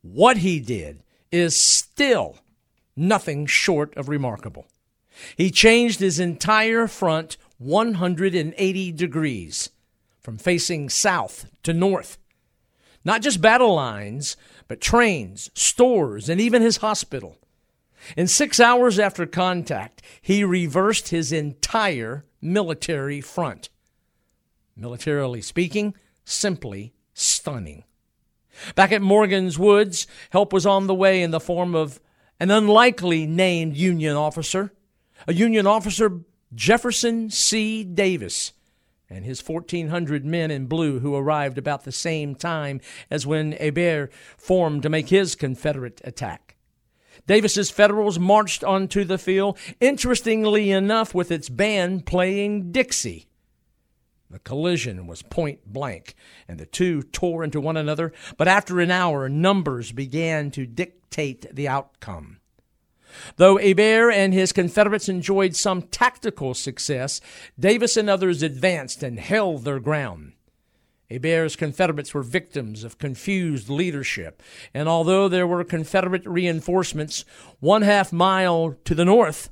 What 0.03 0.38
he 0.38 0.61
did 0.61 1.03
is 1.31 1.59
still 1.59 2.38
nothing 2.97 3.47
short 3.47 3.97
of 3.97 4.09
remarkable. 4.09 4.67
He 5.37 5.51
changed 5.51 6.01
his 6.01 6.19
entire 6.19 6.87
front 6.87 7.37
180 7.59 8.93
degrees 8.93 9.71
from 10.21 10.39
facing 10.39 10.89
south 10.89 11.47
to 11.63 11.73
north. 11.73 12.19
Not 13.05 13.23
just 13.23 13.41
battle 13.41 13.75
lines, 13.75 14.37
but 14.67 14.81
trains, 14.81 15.51
stores, 15.55 16.29
and 16.29 16.41
even 16.41 16.63
his 16.63 16.79
hospital. 16.79 17.39
In 18.17 18.27
six 18.27 18.61
hours 18.61 18.99
after 18.99 19.27
contact, 19.27 20.03
he 20.21 20.45
reversed 20.45 21.09
his 21.09 21.33
entire 21.33 22.25
military 22.41 23.21
front. 23.21 23.69
Militarily 24.77 25.41
speaking, 25.41 25.95
simply 26.25 26.95
stunning. 27.13 27.85
Back 28.75 28.93
at 28.93 29.03
Morgan's 29.03 29.59
Woods, 29.59 30.07
help 30.31 30.53
was 30.53 30.67
on 30.67 30.87
the 30.87 30.95
way 30.95 31.23
in 31.23 31.31
the 31.31 31.41
form 31.41 31.75
of 31.75 32.01
an 32.40 32.51
unlikely 32.51 33.27
named 33.27 33.77
Union 33.77 34.16
officer, 34.16 34.73
a 35.27 35.33
Union 35.33 35.66
officer, 35.66 36.20
Jefferson 36.55 37.31
C. 37.31 37.85
Davis, 37.85 38.53
and 39.11 39.25
his 39.25 39.47
1,400 39.47 40.25
men 40.25 40.51
in 40.51 40.66
blue 40.66 41.01
who 41.01 41.14
arrived 41.14 41.59
about 41.59 41.85
the 41.85 41.92
same 41.92 42.35
time 42.35 42.81
as 43.11 43.27
when 43.27 43.53
Hebert 43.53 44.12
formed 44.37 44.83
to 44.83 44.88
make 44.88 45.09
his 45.09 45.35
Confederate 45.35 46.01
attack. 46.05 46.57
Davis's 47.27 47.70
Federals 47.70 48.18
marched 48.18 48.64
onto 48.64 49.05
the 49.05 49.18
field, 49.18 49.59
interestingly 49.81 50.70
enough, 50.70 51.14
with 51.14 51.31
its 51.31 51.49
band 51.49 52.07
playing 52.07 52.73
Dixie. 52.73 53.27
The 54.31 54.39
collision 54.39 55.07
was 55.07 55.23
point 55.23 55.67
blank, 55.67 56.15
and 56.49 56.59
the 56.59 56.67
two 56.67 57.03
tore 57.03 57.45
into 57.45 57.61
one 57.61 57.77
another, 57.77 58.13
but 58.37 58.49
after 58.49 58.81
an 58.81 58.91
hour, 58.91 59.29
numbers 59.29 59.93
began 59.93 60.51
to 60.53 60.67
dictate 60.67 61.55
the 61.55 61.69
outcome. 61.69 62.39
Though 63.37 63.59
Hebert 63.59 64.13
and 64.13 64.35
his 64.35 64.53
Confederates 64.53 65.09
enjoyed 65.09 65.55
some 65.55 65.83
tactical 65.83 66.55
success, 66.55 67.21
Davis 67.59 67.97
and 67.97 68.11
others 68.11 68.43
advanced 68.43 69.03
and 69.03 69.21
held 69.21 69.65
their 69.65 69.79
ground. 69.79 70.33
Hebert's 71.11 71.55
Confederates 71.55 72.15
were 72.15 72.23
victims 72.23 72.83
of 72.83 72.99
confused 72.99 73.69
leadership, 73.69 74.43
and 74.73 74.89
although 74.89 75.29
there 75.29 75.47
were 75.47 75.63
Confederate 75.63 76.27
reinforcements 76.27 77.25
one 77.61 77.83
half 77.83 78.13
mile 78.13 78.75
to 78.85 78.95
the 78.95 79.05
north, 79.05 79.51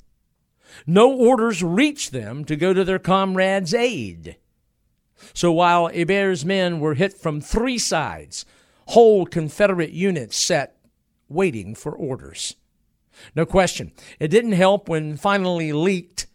no 0.87 1.13
orders 1.13 1.63
reached 1.63 2.13
them 2.13 2.45
to 2.47 2.57
go 2.57 2.73
to 2.73 2.85
their 2.85 2.99
comrades' 2.99 3.75
aid. 3.75 4.37
So 5.35 5.53
while 5.53 5.89
Hebert's 5.89 6.45
men 6.45 6.81
were 6.81 6.95
hit 6.95 7.13
from 7.15 7.41
three 7.41 7.79
sides, 7.79 8.45
whole 8.87 9.27
Confederate 9.27 9.91
units 9.91 10.37
sat 10.37 10.77
waiting 11.29 11.75
for 11.75 11.93
orders. 11.93 12.57
No 13.35 13.47
question, 13.47 13.93
it 14.19 14.29
didn't 14.29 14.53
help 14.53 14.89
when 14.89 15.17
finally 15.17 15.73
leaked 15.73 16.27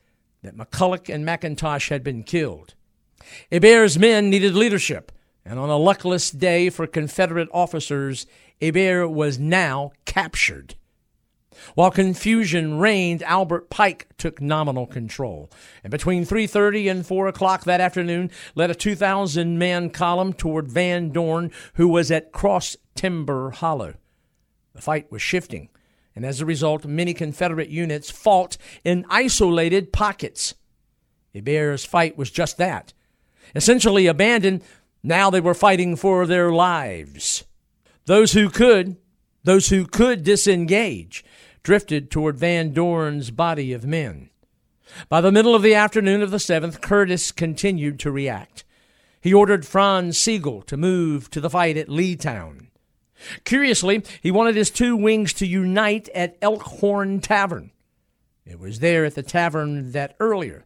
that 0.43 0.55
McCulloch 0.55 1.13
and 1.13 1.25
McIntosh 1.25 1.89
had 1.89 2.03
been 2.03 2.23
killed. 2.23 2.75
Hebert's 3.51 3.97
men 3.97 4.29
needed 4.29 4.53
leadership, 4.53 5.11
and 5.43 5.59
on 5.59 5.69
a 5.69 5.77
luckless 5.77 6.31
day 6.31 6.69
for 6.69 6.87
Confederate 6.87 7.49
officers, 7.51 8.25
Hebert 8.61 9.11
was 9.11 9.37
now 9.37 9.91
captured. 10.05 10.75
While 11.75 11.91
confusion 11.91 12.79
reigned, 12.79 13.23
Albert 13.23 13.69
Pike 13.69 14.07
took 14.17 14.41
nominal 14.41 14.85
control, 14.85 15.49
and 15.83 15.91
between 15.91 16.25
3:30 16.25 16.89
and 16.89 17.05
4 17.05 17.27
o'clock 17.27 17.63
that 17.63 17.81
afternoon, 17.81 18.31
led 18.55 18.71
a 18.71 18.75
2,000-man 18.75 19.89
column 19.89 20.33
toward 20.33 20.71
Van 20.71 21.09
Dorn, 21.09 21.51
who 21.73 21.87
was 21.87 22.11
at 22.11 22.31
Cross 22.31 22.77
Timber 22.95 23.51
Hollow. 23.51 23.95
The 24.73 24.81
fight 24.81 25.11
was 25.11 25.21
shifting, 25.21 25.69
and 26.15 26.25
as 26.25 26.41
a 26.41 26.45
result, 26.45 26.85
many 26.85 27.13
Confederate 27.13 27.69
units 27.69 28.11
fought 28.11 28.57
in 28.83 29.05
isolated 29.09 29.91
pockets. 29.93 30.55
Hebert's 31.33 31.85
fight 31.85 32.17
was 32.17 32.31
just 32.31 32.57
that. 32.57 32.93
Essentially 33.55 34.07
abandoned, 34.07 34.63
now 35.03 35.29
they 35.29 35.39
were 35.39 35.53
fighting 35.53 35.95
for 35.95 36.25
their 36.25 36.51
lives. 36.51 37.43
Those 38.05 38.33
who 38.33 38.49
could, 38.49 38.97
those 39.43 39.69
who 39.69 39.85
could 39.85 40.23
disengage, 40.23 41.23
drifted 41.67 42.09
toward 42.09 42.37
Van 42.37 42.71
Dorn's 42.71 43.29
body 43.29 43.73
of 43.73 43.83
men. 43.83 44.29
By 45.09 45.19
the 45.19 45.33
middle 45.33 45.53
of 45.53 45.63
the 45.63 45.75
afternoon 45.75 46.21
of 46.21 46.31
the 46.31 46.37
7th, 46.37 46.79
Curtis 46.79 47.29
continued 47.33 47.99
to 47.99 48.09
react. 48.09 48.63
He 49.19 49.33
ordered 49.33 49.65
Franz 49.65 50.17
Sigel 50.17 50.61
to 50.61 50.77
move 50.77 51.29
to 51.31 51.41
the 51.41 51.49
fight 51.49 51.75
at 51.75 51.89
Leetown. 51.89 52.67
Curiously, 53.43 54.01
he 54.21 54.31
wanted 54.31 54.55
his 54.55 54.71
two 54.71 54.95
wings 54.95 55.33
to 55.33 55.45
unite 55.45 56.07
at 56.15 56.37
Elkhorn 56.41 57.19
Tavern. 57.19 57.71
It 58.45 58.61
was 58.61 58.79
there 58.79 59.03
at 59.03 59.15
the 59.15 59.21
tavern 59.21 59.91
that 59.91 60.15
earlier, 60.21 60.65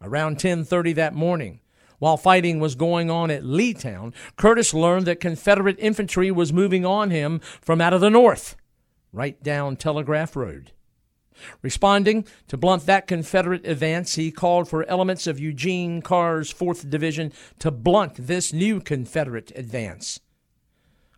around 0.00 0.38
10:30 0.38 0.94
that 0.94 1.14
morning, 1.14 1.60
while 1.98 2.16
fighting 2.16 2.58
was 2.58 2.74
going 2.74 3.10
on 3.10 3.30
at 3.30 3.44
Leetown, 3.44 4.14
Curtis 4.36 4.72
learned 4.72 5.04
that 5.04 5.20
Confederate 5.20 5.76
infantry 5.78 6.30
was 6.30 6.54
moving 6.54 6.86
on 6.86 7.10
him 7.10 7.38
from 7.60 7.82
out 7.82 7.92
of 7.92 8.00
the 8.00 8.08
north 8.08 8.56
right 9.12 9.42
down 9.42 9.76
Telegraph 9.76 10.34
Road. 10.36 10.72
Responding 11.62 12.26
to 12.48 12.56
blunt 12.56 12.86
that 12.86 13.06
Confederate 13.06 13.66
advance, 13.66 14.14
he 14.14 14.30
called 14.30 14.68
for 14.68 14.88
elements 14.88 15.26
of 15.26 15.40
Eugene 15.40 16.02
Carr's 16.02 16.52
4th 16.52 16.88
Division 16.88 17.32
to 17.58 17.70
blunt 17.70 18.14
this 18.26 18.52
new 18.52 18.80
Confederate 18.80 19.52
advance. 19.54 20.20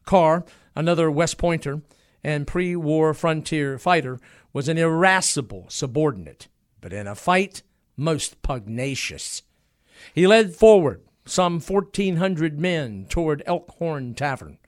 Carr, 0.05 0.45
another 0.75 1.11
West 1.11 1.39
Pointer 1.39 1.83
and 2.23 2.47
pre 2.47 2.77
war 2.77 3.13
frontier 3.13 3.79
fighter, 3.79 4.19
was 4.53 4.69
an 4.69 4.79
irascible 4.79 5.67
subordinate, 5.69 6.49
but 6.81 6.93
in 6.93 7.07
a 7.07 7.15
fight, 7.15 7.63
most 7.97 8.41
pugnacious. 8.43 9.43
He 10.15 10.27
led 10.27 10.55
forward 10.55 11.03
some 11.27 11.61
1,400 11.61 12.59
men 12.59 13.07
toward 13.09 13.43
Elkhorn 13.47 14.15
Tavern. 14.15 14.59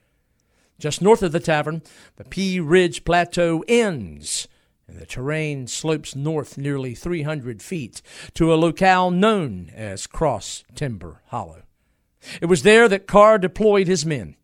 Just 0.79 1.01
north 1.01 1.23
of 1.23 1.31
the 1.31 1.39
tavern, 1.39 1.81
the 2.17 2.23
Pea 2.23 2.59
Ridge 2.59 3.03
Plateau 3.03 3.63
ends, 3.67 4.47
and 4.87 4.99
the 4.99 5.05
terrain 5.05 5.67
slopes 5.67 6.15
north 6.15 6.57
nearly 6.57 6.93
300 6.93 7.61
feet 7.61 8.01
to 8.35 8.53
a 8.53 8.55
locale 8.55 9.09
known 9.09 9.71
as 9.75 10.07
Cross 10.07 10.63
Timber 10.75 11.21
Hollow. 11.27 11.63
It 12.41 12.45
was 12.45 12.63
there 12.63 12.87
that 12.87 13.07
Carr 13.07 13.37
deployed 13.37 13.87
his 13.87 14.05
men. 14.05 14.35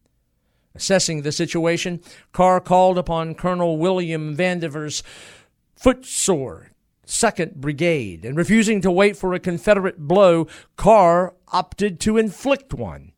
Assessing 0.76 1.22
the 1.22 1.32
situation, 1.32 2.02
Carr 2.32 2.60
called 2.60 2.98
upon 2.98 3.36
Colonel 3.36 3.78
William 3.78 4.36
Vandever's 4.36 5.04
footsore 5.76 6.72
Second 7.06 7.56
Brigade, 7.56 8.24
and 8.26 8.38
refusing 8.38 8.82
to 8.82 8.89
wait 8.91 9.17
for 9.17 9.34
a 9.34 9.39
Confederate 9.39 10.00
blow, 10.00 10.48
Carr 10.78 11.36
opted 11.50 12.00
to 12.02 12.17
inflict 12.17 12.74
one. 12.74 13.12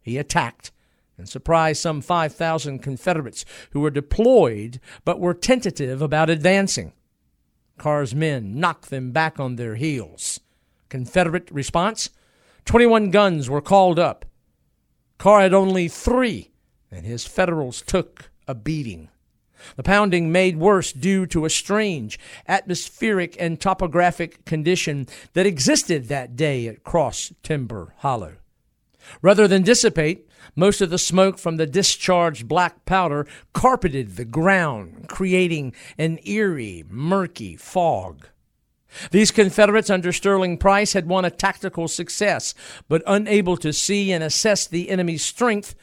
He 0.00 0.16
attacked 0.18 0.70
and 1.16 1.28
surprised 1.28 1.80
some 1.80 2.00
5,000 2.00 2.80
Confederates 2.80 3.44
who 3.70 3.80
were 3.80 3.90
deployed 3.90 4.80
but 5.04 5.20
were 5.20 5.34
tentative 5.34 6.02
about 6.02 6.30
advancing. 6.30 6.92
Carr's 7.78 8.14
men 8.14 8.58
knocked 8.58 8.90
them 8.90 9.10
back 9.10 9.40
on 9.40 9.56
their 9.56 9.74
heels. 9.76 10.40
Confederate 10.88 11.50
response 11.50 12.10
21 12.64 13.10
guns 13.10 13.50
were 13.50 13.60
called 13.60 13.98
up. 13.98 14.24
Carr 15.18 15.42
had 15.42 15.54
only 15.54 15.88
three, 15.88 16.50
and 16.90 17.04
his 17.04 17.26
Federals 17.26 17.82
took 17.82 18.30
a 18.48 18.54
beating. 18.54 19.08
The 19.76 19.82
pounding 19.82 20.30
made 20.30 20.58
worse 20.58 20.92
due 20.92 21.26
to 21.26 21.44
a 21.44 21.50
strange 21.50 22.18
atmospheric 22.46 23.36
and 23.40 23.60
topographic 23.60 24.44
condition 24.44 25.06
that 25.32 25.46
existed 25.46 26.08
that 26.08 26.36
day 26.36 26.66
at 26.66 26.84
Cross 26.84 27.32
Timber 27.42 27.94
Hollow. 27.98 28.34
Rather 29.22 29.48
than 29.48 29.62
dissipate, 29.62 30.28
most 30.56 30.80
of 30.80 30.90
the 30.90 30.98
smoke 30.98 31.38
from 31.38 31.56
the 31.56 31.66
discharged 31.66 32.46
black 32.46 32.84
powder 32.84 33.26
carpeted 33.52 34.16
the 34.16 34.24
ground, 34.24 35.08
creating 35.08 35.74
an 35.98 36.18
eerie, 36.24 36.84
murky 36.88 37.56
fog. 37.56 38.28
These 39.10 39.32
Confederates 39.32 39.90
under 39.90 40.12
Sterling 40.12 40.58
Price 40.58 40.92
had 40.92 41.06
won 41.06 41.24
a 41.24 41.30
tactical 41.30 41.88
success, 41.88 42.54
but 42.88 43.02
unable 43.06 43.56
to 43.56 43.72
see 43.72 44.12
and 44.12 44.22
assess 44.22 44.66
the 44.66 44.90
enemy's 44.90 45.24
strength, 45.24 45.74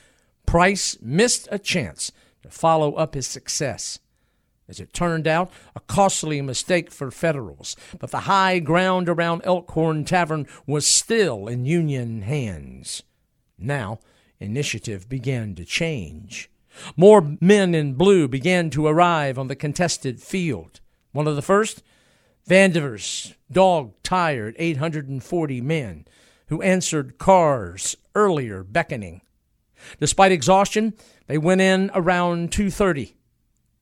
Price 0.45 0.97
missed 1.01 1.47
a 1.51 1.59
chance 1.59 2.11
to 2.43 2.49
follow 2.49 2.93
up 2.93 3.13
his 3.13 3.27
success. 3.27 3.99
As 4.69 4.79
it 4.79 4.93
turned 4.93 5.27
out, 5.27 5.51
a 5.75 5.81
costly 5.81 6.41
mistake 6.41 6.91
for 6.91 7.11
Federals, 7.11 7.75
but 7.99 8.11
the 8.11 8.21
high 8.21 8.59
ground 8.59 9.09
around 9.09 9.41
Elkhorn 9.43 10.05
Tavern 10.05 10.47
was 10.65 10.87
still 10.87 11.47
in 11.47 11.65
Union 11.65 12.21
hands. 12.21 13.03
Now, 13.61 13.99
initiative 14.39 15.07
began 15.07 15.55
to 15.55 15.65
change. 15.65 16.49
More 16.95 17.37
men 17.39 17.75
in 17.75 17.93
blue 17.93 18.27
began 18.27 18.69
to 18.71 18.87
arrive 18.87 19.37
on 19.37 19.47
the 19.47 19.55
contested 19.55 20.21
field. 20.21 20.79
One 21.11 21.27
of 21.27 21.35
the 21.35 21.41
first, 21.41 21.83
Vandever's 22.47 23.35
dog 23.51 23.93
tired 24.03 24.55
840 24.57 25.61
men 25.61 26.05
who 26.47 26.61
answered 26.61 27.17
Carr's 27.17 27.95
earlier 28.15 28.63
beckoning. 28.63 29.21
Despite 29.99 30.31
exhaustion, 30.31 30.93
they 31.27 31.37
went 31.37 31.61
in 31.61 31.91
around 31.93 32.51
2:30. 32.51 33.15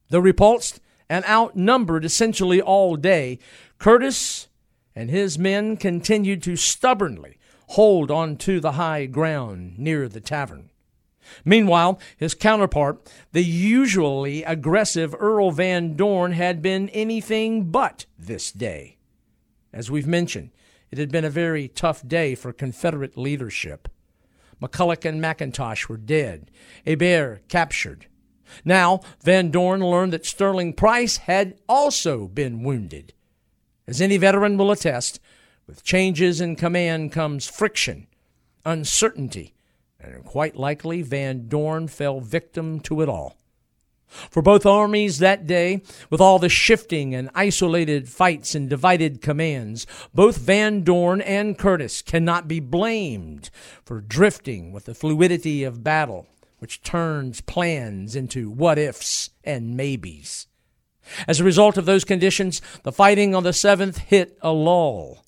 Though 0.10 0.20
repulsed 0.20 0.80
and 1.10 1.26
outnumbered 1.26 2.06
essentially 2.06 2.62
all 2.62 2.96
day, 2.96 3.40
Curtis 3.78 4.48
and 4.96 5.10
his 5.10 5.40
men 5.40 5.78
continued 5.78 6.44
to 6.44 6.56
stubbornly 6.56 7.39
hold 7.70 8.10
on 8.10 8.36
to 8.36 8.60
the 8.60 8.74
high 8.74 9.06
ground 9.06 9.78
near 9.78 10.08
the 10.08 10.22
tavern. 10.22 10.70
Meanwhile, 11.46 12.00
his 12.18 12.34
counterpart, 12.34 13.12
the 13.32 13.44
usually 13.44 14.44
aggressive 14.44 15.16
Earl 15.18 15.52
Van 15.52 15.96
Dorn, 15.96 16.32
had 16.32 16.62
been 16.62 16.90
anything 16.90 17.70
but 17.70 18.06
this 18.18 18.52
day. 18.52 18.98
As 19.72 19.92
we've 19.92 20.08
mentioned, 20.08 20.50
it 20.90 20.98
had 20.98 21.12
been 21.12 21.26
a 21.26 21.30
very 21.30 21.68
tough 21.68 22.08
day 22.08 22.34
for 22.34 22.52
Confederate 22.52 23.16
leadership. 23.16 23.88
McCulloch 24.60 25.06
and 25.06 25.22
McIntosh 25.22 25.88
were 25.88 25.98
dead, 25.98 26.50
Hebert 26.86 27.48
captured. 27.48 28.08
Now, 28.66 29.02
Van 29.24 29.52
Dorn 29.52 29.82
learned 29.82 30.14
that 30.14 30.26
Sterling 30.26 30.74
Price 30.74 31.18
had 31.18 31.60
also 31.70 32.28
been 32.28 32.64
wounded. 32.64 33.14
As 33.88 34.02
any 34.02 34.18
veteran 34.18 34.58
will 34.58 34.72
attest, 34.72 35.20
with 35.70 35.84
changes 35.84 36.42
in 36.42 36.56
command 36.56 37.12
comes 37.12 37.48
friction, 37.48 38.08
uncertainty, 38.66 39.54
and 40.00 40.26
quite 40.26 40.56
likely 40.56 41.04
Van 41.04 41.48
Dorn 41.48 41.88
fell 41.88 42.20
victim 42.20 42.80
to 42.80 43.02
it 43.02 43.08
all. 43.08 43.38
For 44.08 44.42
both 44.42 44.66
armies 44.66 45.20
that 45.20 45.46
day, 45.46 45.84
with 46.10 46.20
all 46.20 46.40
the 46.40 46.50
shifting 46.50 47.14
and 47.14 47.30
isolated 47.36 48.10
fights 48.10 48.56
and 48.56 48.68
divided 48.68 49.22
commands, 49.22 49.86
both 50.12 50.38
Van 50.38 50.82
Dorn 50.84 51.22
and 51.22 51.56
Curtis 51.56 52.02
cannot 52.02 52.48
be 52.48 52.60
blamed 52.60 53.52
for 53.86 54.02
drifting 54.02 54.72
with 54.72 54.86
the 54.86 54.96
fluidity 54.96 55.64
of 55.64 55.84
battle, 55.84 56.26
which 56.58 56.82
turns 56.82 57.42
plans 57.42 58.16
into 58.16 58.50
what 58.50 58.80
ifs 58.80 59.30
and 59.44 59.78
maybes. 59.78 60.48
As 61.28 61.40
a 61.40 61.44
result 61.44 61.78
of 61.78 61.86
those 61.86 62.04
conditions, 62.04 62.60
the 62.82 62.92
fighting 62.92 63.36
on 63.36 63.44
the 63.44 63.52
7th 63.52 64.00
hit 64.00 64.36
a 64.42 64.52
lull. 64.52 65.24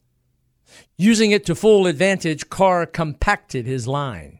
Using 0.97 1.31
it 1.31 1.45
to 1.45 1.55
full 1.55 1.87
advantage, 1.87 2.49
Carr 2.49 2.85
compacted 2.85 3.65
his 3.65 3.87
line. 3.87 4.39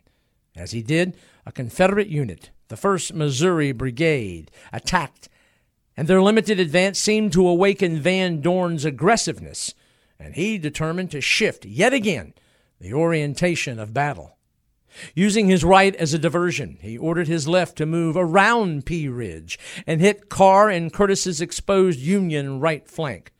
As 0.55 0.71
he 0.71 0.81
did, 0.81 1.17
a 1.45 1.51
Confederate 1.51 2.07
unit, 2.07 2.51
the 2.67 2.75
1st 2.75 3.13
Missouri 3.13 3.71
Brigade, 3.71 4.51
attacked, 4.71 5.29
and 5.97 6.07
their 6.07 6.21
limited 6.21 6.59
advance 6.59 6.99
seemed 6.99 7.33
to 7.33 7.47
awaken 7.47 7.99
Van 7.99 8.41
Dorn's 8.41 8.85
aggressiveness, 8.85 9.73
and 10.19 10.35
he 10.35 10.57
determined 10.57 11.11
to 11.11 11.21
shift 11.21 11.65
yet 11.65 11.93
again 11.93 12.33
the 12.79 12.93
orientation 12.93 13.79
of 13.79 13.93
battle. 13.93 14.37
Using 15.15 15.47
his 15.47 15.63
right 15.63 15.95
as 15.95 16.13
a 16.13 16.19
diversion, 16.19 16.77
he 16.81 16.97
ordered 16.97 17.27
his 17.27 17.47
left 17.47 17.77
to 17.77 17.85
move 17.85 18.17
around 18.17 18.85
Pea 18.85 19.07
Ridge 19.07 19.57
and 19.87 20.01
hit 20.01 20.29
Carr 20.29 20.69
and 20.69 20.91
Curtis's 20.91 21.41
exposed 21.41 21.99
Union 21.99 22.59
right 22.59 22.87
flank. 22.87 23.31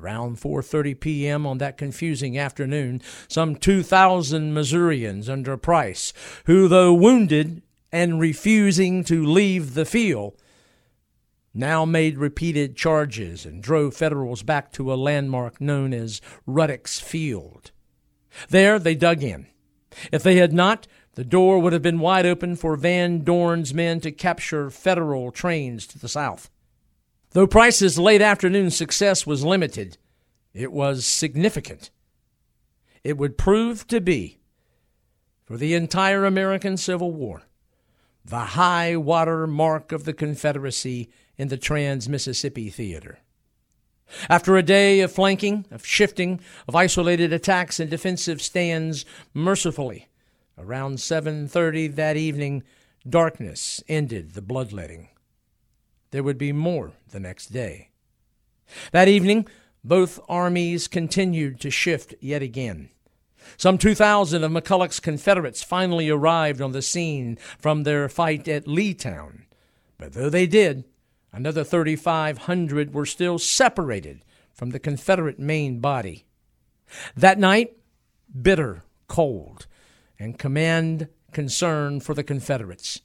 Around 0.00 0.38
4:30 0.38 0.98
p.m. 0.98 1.46
on 1.46 1.58
that 1.58 1.76
confusing 1.76 2.38
afternoon, 2.38 3.02
some 3.28 3.54
2,000 3.54 4.54
Missourians 4.54 5.28
under 5.28 5.56
Price, 5.58 6.14
who 6.46 6.68
though 6.68 6.94
wounded 6.94 7.62
and 7.92 8.18
refusing 8.18 9.04
to 9.04 9.24
leave 9.24 9.74
the 9.74 9.84
field, 9.84 10.40
now 11.52 11.84
made 11.84 12.16
repeated 12.16 12.76
charges 12.76 13.44
and 13.44 13.62
drove 13.62 13.94
Federals 13.94 14.42
back 14.42 14.72
to 14.72 14.92
a 14.92 14.94
landmark 14.94 15.60
known 15.60 15.92
as 15.92 16.20
Ruddick's 16.46 17.00
Field. 17.00 17.72
There 18.48 18.78
they 18.78 18.94
dug 18.94 19.22
in. 19.22 19.48
If 20.12 20.22
they 20.22 20.36
had 20.36 20.52
not, 20.52 20.86
the 21.14 21.24
door 21.24 21.58
would 21.58 21.72
have 21.72 21.82
been 21.82 21.98
wide 21.98 22.24
open 22.24 22.56
for 22.56 22.76
Van 22.76 23.24
Dorn's 23.24 23.74
men 23.74 24.00
to 24.00 24.12
capture 24.12 24.70
Federal 24.70 25.32
trains 25.32 25.86
to 25.88 25.98
the 25.98 26.08
south. 26.08 26.48
Though 27.32 27.46
Price's 27.46 27.96
late 27.96 28.22
afternoon 28.22 28.70
success 28.70 29.24
was 29.24 29.44
limited, 29.44 29.98
it 30.52 30.72
was 30.72 31.06
significant. 31.06 31.90
It 33.04 33.16
would 33.18 33.38
prove 33.38 33.86
to 33.86 34.00
be, 34.00 34.40
for 35.44 35.56
the 35.56 35.74
entire 35.74 36.24
American 36.24 36.76
Civil 36.76 37.12
War, 37.12 37.42
the 38.24 38.38
high 38.38 38.96
water 38.96 39.46
mark 39.46 39.92
of 39.92 40.04
the 40.04 40.12
Confederacy 40.12 41.08
in 41.38 41.48
the 41.48 41.56
Trans 41.56 42.08
Mississippi 42.08 42.68
Theater. 42.68 43.20
After 44.28 44.56
a 44.56 44.62
day 44.64 44.98
of 45.00 45.12
flanking, 45.12 45.66
of 45.70 45.86
shifting, 45.86 46.40
of 46.66 46.74
isolated 46.74 47.32
attacks 47.32 47.78
and 47.78 47.88
defensive 47.88 48.42
stands, 48.42 49.04
mercifully, 49.32 50.08
around 50.58 50.98
7:30 50.98 51.86
that 51.94 52.16
evening, 52.16 52.64
darkness 53.08 53.84
ended 53.86 54.32
the 54.32 54.42
bloodletting. 54.42 55.10
There 56.10 56.22
would 56.22 56.38
be 56.38 56.52
more 56.52 56.92
the 57.10 57.20
next 57.20 57.46
day. 57.46 57.90
That 58.92 59.08
evening, 59.08 59.46
both 59.84 60.20
armies 60.28 60.88
continued 60.88 61.60
to 61.60 61.70
shift 61.70 62.14
yet 62.20 62.42
again. 62.42 62.90
Some 63.56 63.78
2,000 63.78 64.44
of 64.44 64.52
McCulloch's 64.52 65.00
Confederates 65.00 65.62
finally 65.62 66.10
arrived 66.10 66.60
on 66.60 66.72
the 66.72 66.82
scene 66.82 67.38
from 67.58 67.82
their 67.82 68.08
fight 68.08 68.46
at 68.48 68.66
Leetown. 68.66 69.42
But 69.98 70.12
though 70.12 70.30
they 70.30 70.46
did, 70.46 70.84
another 71.32 71.64
3,500 71.64 72.94
were 72.94 73.06
still 73.06 73.38
separated 73.38 74.24
from 74.52 74.70
the 74.70 74.78
Confederate 74.78 75.38
main 75.38 75.80
body. 75.80 76.26
That 77.16 77.38
night, 77.38 77.76
bitter, 78.40 78.84
cold, 79.08 79.66
and 80.18 80.38
command 80.38 81.08
concern 81.32 82.00
for 82.00 82.14
the 82.14 82.24
Confederates. 82.24 83.00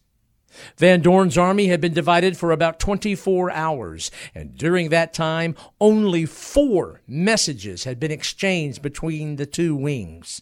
Van 0.78 1.02
Dorn's 1.02 1.38
army 1.38 1.68
had 1.68 1.82
been 1.82 1.94
divided 1.94 2.38
for 2.38 2.52
about 2.52 2.80
24 2.80 3.52
hours, 3.52 4.12
and 4.34 4.58
during 4.58 4.90
that 4.90 5.14
time, 5.14 5.56
only 5.80 6.26
four 6.26 7.02
messages 7.08 7.84
had 7.86 8.00
been 8.00 8.12
exchanged 8.12 8.82
between 8.82 9.38
the 9.38 9.46
two 9.46 9.76
wings. 9.76 10.42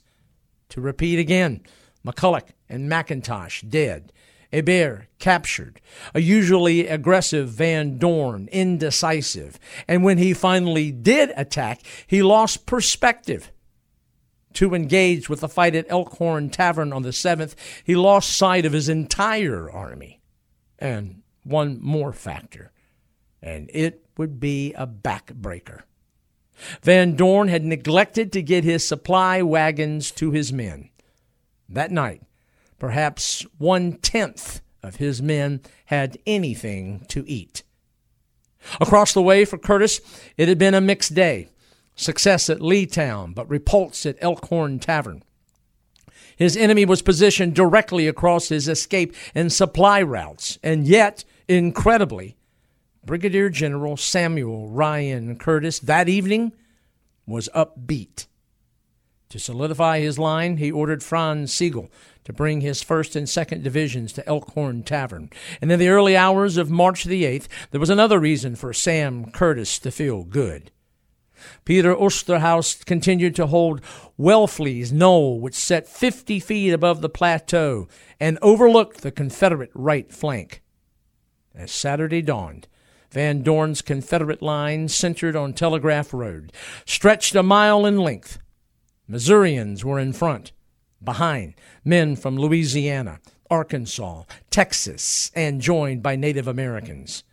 To 0.70 0.82
repeat 0.82 1.20
again, 1.20 1.62
McCulloch 2.06 2.50
and 2.68 2.92
McIntosh 2.92 3.70
dead, 3.70 4.12
Hebert 4.52 5.08
captured, 5.20 5.82
a 6.14 6.22
usually 6.22 6.88
aggressive 6.88 7.50
Van 7.50 7.98
Dorn 7.98 8.50
indecisive, 8.52 9.58
and 9.88 10.04
when 10.04 10.18
he 10.18 10.34
finally 10.34 10.92
did 10.92 11.32
attack, 11.36 11.82
he 12.06 12.22
lost 12.22 12.66
perspective. 12.66 13.52
Too 14.54 14.74
engaged 14.74 15.30
with 15.30 15.42
the 15.42 15.50
fight 15.50 15.76
at 15.76 15.90
Elkhorn 15.90 16.50
Tavern 16.50 16.94
on 16.94 17.04
the 17.04 17.10
7th, 17.10 17.56
he 17.84 17.96
lost 17.96 18.36
sight 18.36 18.66
of 18.66 18.74
his 18.74 18.90
entire 18.90 19.70
army. 19.70 20.22
And 20.80 21.22
one 21.44 21.80
more 21.82 22.14
factor, 22.14 22.72
and 23.42 23.70
it 23.74 24.06
would 24.18 24.40
be 24.40 24.74
a 24.74 24.88
backbreaker. 24.88 25.82
Van 26.82 27.16
Dorn 27.16 27.48
had 27.48 27.64
neglected 27.64 28.32
to 28.32 28.42
get 28.42 28.64
his 28.64 28.88
supply 28.88 29.42
wagons 29.42 30.12
to 30.12 30.32
his 30.32 30.54
men. 30.54 30.90
That 31.68 31.92
night, 31.92 32.22
perhaps 32.80 33.46
one 33.58 33.94
tenth 33.94 34.62
of 34.82 34.98
his 34.98 35.22
men 35.22 35.62
had 35.86 36.18
anything 36.26 37.06
to 37.10 37.28
eat. 37.28 37.64
Across 38.80 39.14
the 39.14 39.22
way 39.22 39.46
for 39.46 39.58
Curtis, 39.58 40.00
it 40.38 40.48
had 40.48 40.58
been 40.58 40.74
a 40.74 40.82
mixed 40.82 41.14
day. 41.14 41.50
Success 41.96 42.50
at 42.50 42.60
Leetown, 42.60 43.34
but 43.34 43.50
repulse 43.50 44.06
at 44.06 44.18
Elkhorn 44.22 44.80
Tavern. 44.80 45.24
His 46.36 46.58
enemy 46.58 46.86
was 46.86 47.02
positioned 47.02 47.54
directly 47.54 48.08
across 48.08 48.50
his 48.50 48.68
escape 48.68 49.16
and 49.36 49.54
supply 49.54 50.02
routes, 50.02 50.58
and 50.64 50.88
yet, 50.88 51.24
incredibly, 51.48 52.36
Brigadier 53.06 53.50
General 53.50 53.98
Samuel 53.98 54.70
Ryan 54.70 55.38
Curtis 55.38 55.80
that 55.80 56.10
evening 56.10 56.54
was 57.28 57.50
upbeat. 57.56 58.28
To 59.30 59.40
solidify 59.40 60.00
his 60.00 60.20
line, 60.20 60.58
he 60.58 60.72
ordered 60.72 61.04
Franz 61.04 61.54
Sigel 61.54 61.90
to 62.24 62.32
bring 62.32 62.62
his 62.62 62.84
1st 62.84 63.16
and 63.16 63.28
2nd 63.28 63.64
Divisions 63.64 64.14
to 64.14 64.28
Elkhorn 64.28 64.84
Tavern. 64.84 65.30
And 65.60 65.72
in 65.72 65.80
the 65.80 65.90
early 65.90 66.16
hours 66.16 66.56
of 66.56 66.70
March 66.70 67.04
the 67.04 67.24
8th, 67.24 67.48
there 67.72 67.80
was 67.80 67.90
another 67.90 68.20
reason 68.20 68.56
for 68.56 68.74
Sam 68.74 69.32
Curtis 69.32 69.80
to 69.80 69.92
feel 69.92 70.24
good. 70.24 70.72
Peter 71.66 71.96
Osterhaus 71.96 72.86
continued 72.86 73.36
to 73.36 73.48
hold 73.48 73.82
Welfley's 74.18 74.92
Knoll, 74.92 75.40
which 75.40 75.56
sat 75.56 75.88
50 75.88 76.40
feet 76.40 76.72
above 76.72 77.02
the 77.02 77.10
plateau 77.10 77.88
and 78.20 78.38
overlooked 78.42 79.02
the 79.02 79.12
Confederate 79.12 79.72
right 79.74 80.12
flank. 80.12 80.62
As 81.56 81.72
Saturday 81.72 82.22
dawned, 82.22 82.68
Van 83.12 83.44
Dorn's 83.44 83.84
Confederate 83.84 84.42
line, 84.42 84.88
centered 84.88 85.36
on 85.36 85.54
Telegraph 85.54 86.14
Road, 86.14 86.52
stretched 86.86 87.36
a 87.36 87.44
mile 87.44 87.86
in 87.86 87.98
length. 87.98 88.40
Missourians 89.08 89.86
were 89.86 90.00
in 90.00 90.14
front. 90.14 90.52
Behind, 91.04 91.54
men 91.86 92.16
from 92.16 92.38
Louisiana, 92.38 93.20
Arkansas, 93.52 94.24
Texas, 94.50 95.32
and 95.36 95.62
joined 95.62 96.02
by 96.02 96.16
Native 96.16 96.48
Americans. 96.48 97.24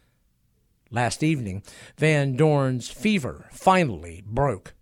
Last 0.91 1.23
evening, 1.23 1.63
Van 1.99 2.35
Dorn's 2.35 2.89
fever 2.89 3.49
finally 3.53 4.25
broke. 4.27 4.75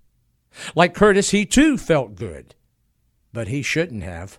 Like 0.74 0.94
Curtis, 0.94 1.30
he 1.30 1.44
too 1.44 1.76
felt 1.76 2.14
good, 2.14 2.54
but 3.32 3.48
he 3.48 3.60
shouldn't 3.62 4.02
have. 4.02 4.38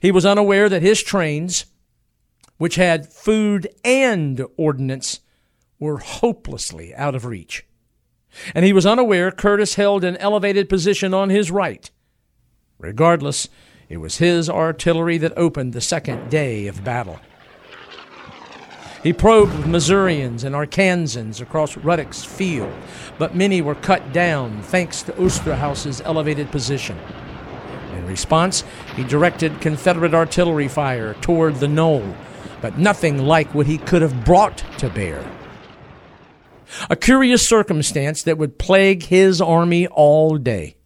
He 0.00 0.10
was 0.10 0.24
unaware 0.24 0.68
that 0.70 0.82
his 0.82 1.02
trains, 1.02 1.66
which 2.56 2.76
had 2.76 3.12
food 3.12 3.68
and 3.84 4.44
ordnance, 4.56 5.20
were 5.78 5.98
hopelessly 5.98 6.94
out 6.94 7.14
of 7.14 7.26
reach. 7.26 7.66
And 8.54 8.64
he 8.64 8.72
was 8.72 8.86
unaware 8.86 9.30
Curtis 9.30 9.74
held 9.74 10.02
an 10.02 10.16
elevated 10.16 10.68
position 10.68 11.12
on 11.12 11.28
his 11.28 11.50
right. 11.50 11.90
Regardless, 12.78 13.48
it 13.90 13.98
was 13.98 14.18
his 14.18 14.48
artillery 14.48 15.18
that 15.18 15.36
opened 15.36 15.72
the 15.74 15.80
second 15.80 16.30
day 16.30 16.66
of 16.66 16.84
battle. 16.84 17.20
He 19.02 19.14
probed 19.14 19.56
with 19.56 19.66
Missourians 19.66 20.44
and 20.44 20.54
Arkansans 20.54 21.40
across 21.40 21.74
Ruddick's 21.76 22.22
field, 22.22 22.72
but 23.18 23.34
many 23.34 23.62
were 23.62 23.74
cut 23.74 24.12
down 24.12 24.60
thanks 24.62 25.02
to 25.04 25.12
Osterhaus's 25.12 26.02
elevated 26.02 26.50
position. 26.50 26.98
In 27.94 28.06
response, 28.06 28.62
he 28.96 29.04
directed 29.04 29.62
Confederate 29.62 30.12
artillery 30.12 30.68
fire 30.68 31.14
toward 31.22 31.56
the 31.56 31.68
knoll, 31.68 32.14
but 32.60 32.76
nothing 32.76 33.24
like 33.24 33.54
what 33.54 33.66
he 33.66 33.78
could 33.78 34.02
have 34.02 34.24
brought 34.24 34.58
to 34.78 34.90
bear. 34.90 35.24
A 36.90 36.96
curious 36.96 37.46
circumstance 37.46 38.22
that 38.22 38.36
would 38.36 38.58
plague 38.58 39.04
his 39.04 39.40
army 39.40 39.86
all 39.86 40.36
day. 40.36 40.76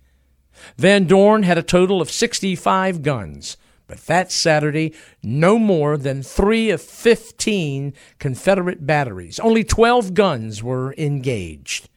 Van 0.76 1.04
Dorn 1.06 1.42
had 1.42 1.58
a 1.58 1.62
total 1.62 2.00
of 2.00 2.12
65 2.12 3.02
guns, 3.02 3.56
but 3.86 4.06
that 4.06 4.32
Saturday, 4.32 4.94
no 5.22 5.58
more 5.58 5.96
than 5.96 6.22
three 6.22 6.70
of 6.70 6.80
15 6.80 7.92
Confederate 8.18 8.86
batteries. 8.86 9.38
Only 9.38 9.64
12 9.64 10.14
guns 10.14 10.62
were 10.62 10.94
engaged. 10.96 11.88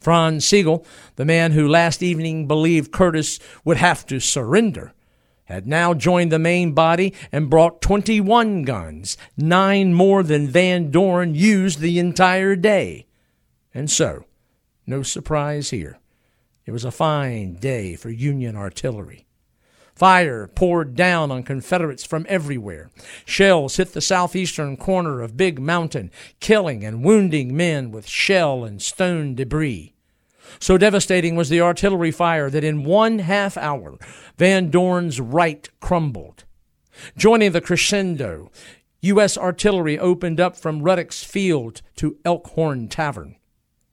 Franz 0.00 0.46
Sigel, 0.46 0.84
the 1.16 1.24
man 1.24 1.52
who 1.52 1.68
last 1.68 2.02
evening 2.02 2.46
believed 2.48 2.92
Curtis 2.92 3.38
would 3.64 3.76
have 3.76 4.06
to 4.06 4.18
surrender, 4.18 4.92
had 5.44 5.66
now 5.66 5.94
joined 5.94 6.32
the 6.32 6.38
main 6.38 6.72
body 6.72 7.12
and 7.30 7.50
brought 7.50 7.82
21 7.82 8.62
guns, 8.62 9.16
nine 9.36 9.92
more 9.92 10.22
than 10.22 10.48
Van 10.48 10.90
Dorn 10.90 11.34
used 11.34 11.80
the 11.80 11.98
entire 11.98 12.56
day. 12.56 13.06
And 13.74 13.90
so, 13.90 14.24
no 14.86 15.02
surprise 15.02 15.70
here. 15.70 15.98
It 16.66 16.70
was 16.70 16.84
a 16.84 16.92
fine 16.92 17.54
day 17.54 17.96
for 17.96 18.10
Union 18.10 18.56
artillery. 18.56 19.26
Fire 20.00 20.46
poured 20.46 20.94
down 20.94 21.30
on 21.30 21.42
Confederates 21.42 22.06
from 22.06 22.24
everywhere. 22.26 22.90
Shells 23.26 23.76
hit 23.76 23.92
the 23.92 24.00
southeastern 24.00 24.78
corner 24.78 25.20
of 25.20 25.36
Big 25.36 25.60
Mountain, 25.60 26.10
killing 26.40 26.82
and 26.82 27.04
wounding 27.04 27.54
men 27.54 27.90
with 27.90 28.08
shell 28.08 28.64
and 28.64 28.80
stone 28.80 29.34
debris. 29.34 29.92
So 30.58 30.78
devastating 30.78 31.36
was 31.36 31.50
the 31.50 31.60
artillery 31.60 32.12
fire 32.12 32.48
that 32.48 32.64
in 32.64 32.82
one 32.82 33.18
half 33.18 33.58
hour, 33.58 33.98
Van 34.38 34.70
Dorn's 34.70 35.20
right 35.20 35.68
crumbled. 35.80 36.44
Joining 37.18 37.52
the 37.52 37.60
crescendo, 37.60 38.50
U.S. 39.02 39.36
artillery 39.36 39.98
opened 39.98 40.40
up 40.40 40.56
from 40.56 40.80
Ruddick's 40.80 41.24
Field 41.24 41.82
to 41.96 42.16
Elkhorn 42.24 42.88
Tavern. 42.88 43.36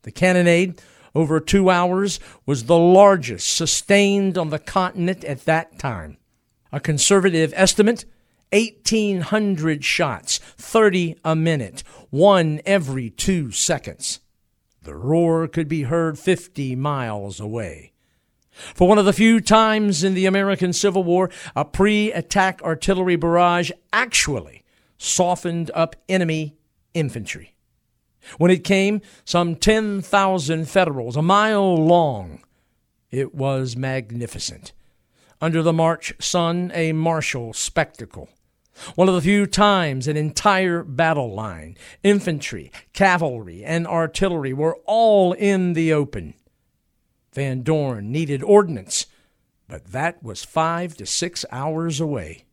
The 0.04 0.14
cannonade, 0.14 0.80
over 1.18 1.40
two 1.40 1.70
hours, 1.70 2.20
was 2.46 2.66
the 2.66 2.78
largest 2.78 3.58
sustained 3.58 4.38
on 4.38 4.52
the 4.52 4.60
continent 4.60 5.24
at 5.24 5.46
that 5.46 5.80
time. 5.80 6.18
A 6.72 6.80
conservative 6.80 7.54
estimate 7.56 8.06
1,800 8.52 9.84
shots, 9.84 10.38
30 10.38 11.16
a 11.26 11.36
minute, 11.36 11.84
one 12.12 12.62
every 12.66 13.10
two 13.10 13.52
seconds. 13.52 14.22
The 14.84 14.96
roar 14.96 15.48
could 15.48 15.68
be 15.68 15.84
heard 15.84 16.18
50 16.18 16.76
miles 16.76 17.40
away. 17.40 17.92
For 18.52 18.88
one 18.88 18.98
of 18.98 19.06
the 19.06 19.12
few 19.12 19.42
times 19.42 20.04
in 20.04 20.14
the 20.14 20.28
American 20.28 20.72
Civil 20.72 21.04
War, 21.04 21.30
a 21.56 21.66
pre 21.66 22.12
attack 22.12 22.62
artillery 22.62 23.16
barrage 23.16 23.72
actually 23.92 24.64
softened 24.98 25.72
up 25.74 25.96
enemy 26.08 26.56
infantry. 26.94 27.57
When 28.38 28.52
it 28.52 28.64
came, 28.64 29.02
some 29.26 29.56
10,000 29.56 30.70
Federals, 30.70 31.16
a 31.16 31.22
mile 31.22 31.76
long. 31.76 32.42
It 33.10 33.34
was 33.34 33.78
magnificent. 33.78 34.74
Under 35.40 35.62
the 35.62 35.74
March 35.74 36.14
sun, 36.20 36.72
a 36.74 36.94
martial 36.94 37.54
spectacle. 37.54 38.30
One 38.96 39.08
of 39.08 39.16
the 39.16 39.22
few 39.22 39.46
times 39.46 40.08
an 40.08 40.18
entire 40.18 40.84
battle 40.84 41.34
line, 41.34 41.78
infantry, 42.04 42.72
cavalry, 42.94 43.64
and 43.64 43.88
artillery 43.88 44.54
were 44.54 44.78
all 44.86 45.34
in 45.34 45.74
the 45.74 45.94
open. 45.94 46.36
Van 47.34 47.62
Dorn 47.64 48.12
needed 48.12 48.44
ordnance, 48.44 49.06
but 49.68 49.92
that 49.92 50.22
was 50.24 50.44
five 50.44 50.96
to 50.98 51.06
six 51.06 51.46
hours 51.52 52.00
away. 52.00 52.46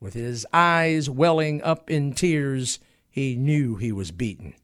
With 0.00 0.14
his 0.14 0.46
eyes 0.52 1.08
welling 1.08 1.62
up 1.62 1.90
in 1.90 2.12
tears, 2.12 2.80
he 3.12 3.36
knew 3.36 3.76
he 3.76 3.92
was 3.92 4.10
beaten. 4.10 4.54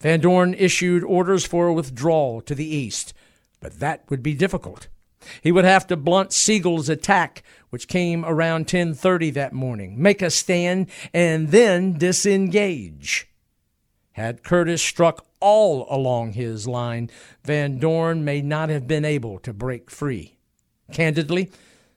Van 0.00 0.20
Dorn 0.20 0.54
issued 0.54 1.04
orders 1.04 1.44
for 1.44 1.66
a 1.66 1.74
withdrawal 1.74 2.40
to 2.42 2.54
the 2.54 2.64
east, 2.64 3.12
but 3.60 3.80
that 3.80 4.04
would 4.08 4.22
be 4.22 4.32
difficult. 4.32 4.88
He 5.42 5.52
would 5.52 5.66
have 5.66 5.86
to 5.88 5.96
blunt 5.96 6.32
Sigel's 6.32 6.88
attack, 6.88 7.42
which 7.68 7.88
came 7.88 8.24
around 8.24 8.66
10:30 8.66 9.30
that 9.32 9.52
morning, 9.52 10.00
make 10.00 10.22
a 10.22 10.30
stand, 10.30 10.86
and 11.12 11.48
then 11.48 11.98
disengage. 11.98 13.28
Had 14.12 14.42
Curtis 14.42 14.80
struck 14.80 15.26
all 15.40 15.86
along 15.90 16.32
his 16.32 16.66
line, 16.66 17.10
Van 17.44 17.78
Dorn 17.78 18.24
may 18.24 18.40
not 18.40 18.70
have 18.70 18.86
been 18.86 19.04
able 19.04 19.38
to 19.40 19.52
break 19.52 19.90
free. 19.90 20.36
Candidly, 20.92 21.50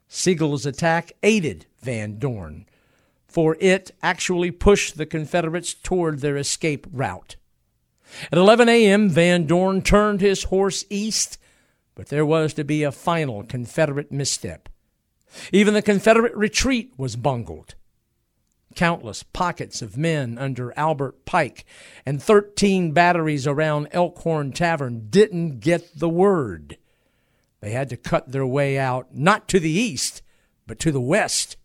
Sigel's 0.07 0.65
attack 0.65 1.13
aided 1.23 1.65
Van 1.81 2.19
Dorn, 2.19 2.65
for 3.33 3.57
it 3.59 3.89
actually 4.03 4.51
pushed 4.51 4.95
the 4.95 5.07
Confederates 5.07 5.73
toward 5.73 6.19
their 6.19 6.37
escape 6.37 6.85
route. 6.91 7.35
At 8.31 8.37
11 8.37 8.69
a.m., 8.69 9.09
Van 9.09 9.47
Dorn 9.47 9.81
turned 9.81 10.21
his 10.21 10.43
horse 10.43 10.85
east, 10.87 11.39
but 11.95 12.09
there 12.09 12.25
was 12.25 12.53
to 12.53 12.63
be 12.63 12.83
a 12.83 12.91
final 12.91 13.43
Confederate 13.43 14.11
misstep. 14.11 14.69
Even 15.51 15.73
the 15.73 15.81
Confederate 15.81 16.35
retreat 16.35 16.93
was 16.95 17.15
bungled. 17.15 17.73
Countless 18.75 19.23
pockets 19.23 19.81
of 19.81 19.97
men 19.97 20.37
under 20.37 20.77
Albert 20.77 21.25
Pike 21.25 21.65
and 22.05 22.21
13 22.21 22.91
batteries 22.91 23.47
around 23.47 23.87
Elkhorn 23.91 24.51
Tavern 24.51 25.07
didn't 25.09 25.59
get 25.59 25.97
the 25.97 26.09
word. 26.09 26.77
they 27.61 27.71
had 27.71 27.89
to 27.89 27.97
cut 27.97 28.31
their 28.31 28.45
way 28.45 28.77
out 28.77 29.15
not 29.15 29.47
to 29.47 29.59
the 29.59 29.71
east, 29.71 30.21
but 30.67 30.79
to 30.79 30.91
the 30.91 31.01
west. 31.01 31.57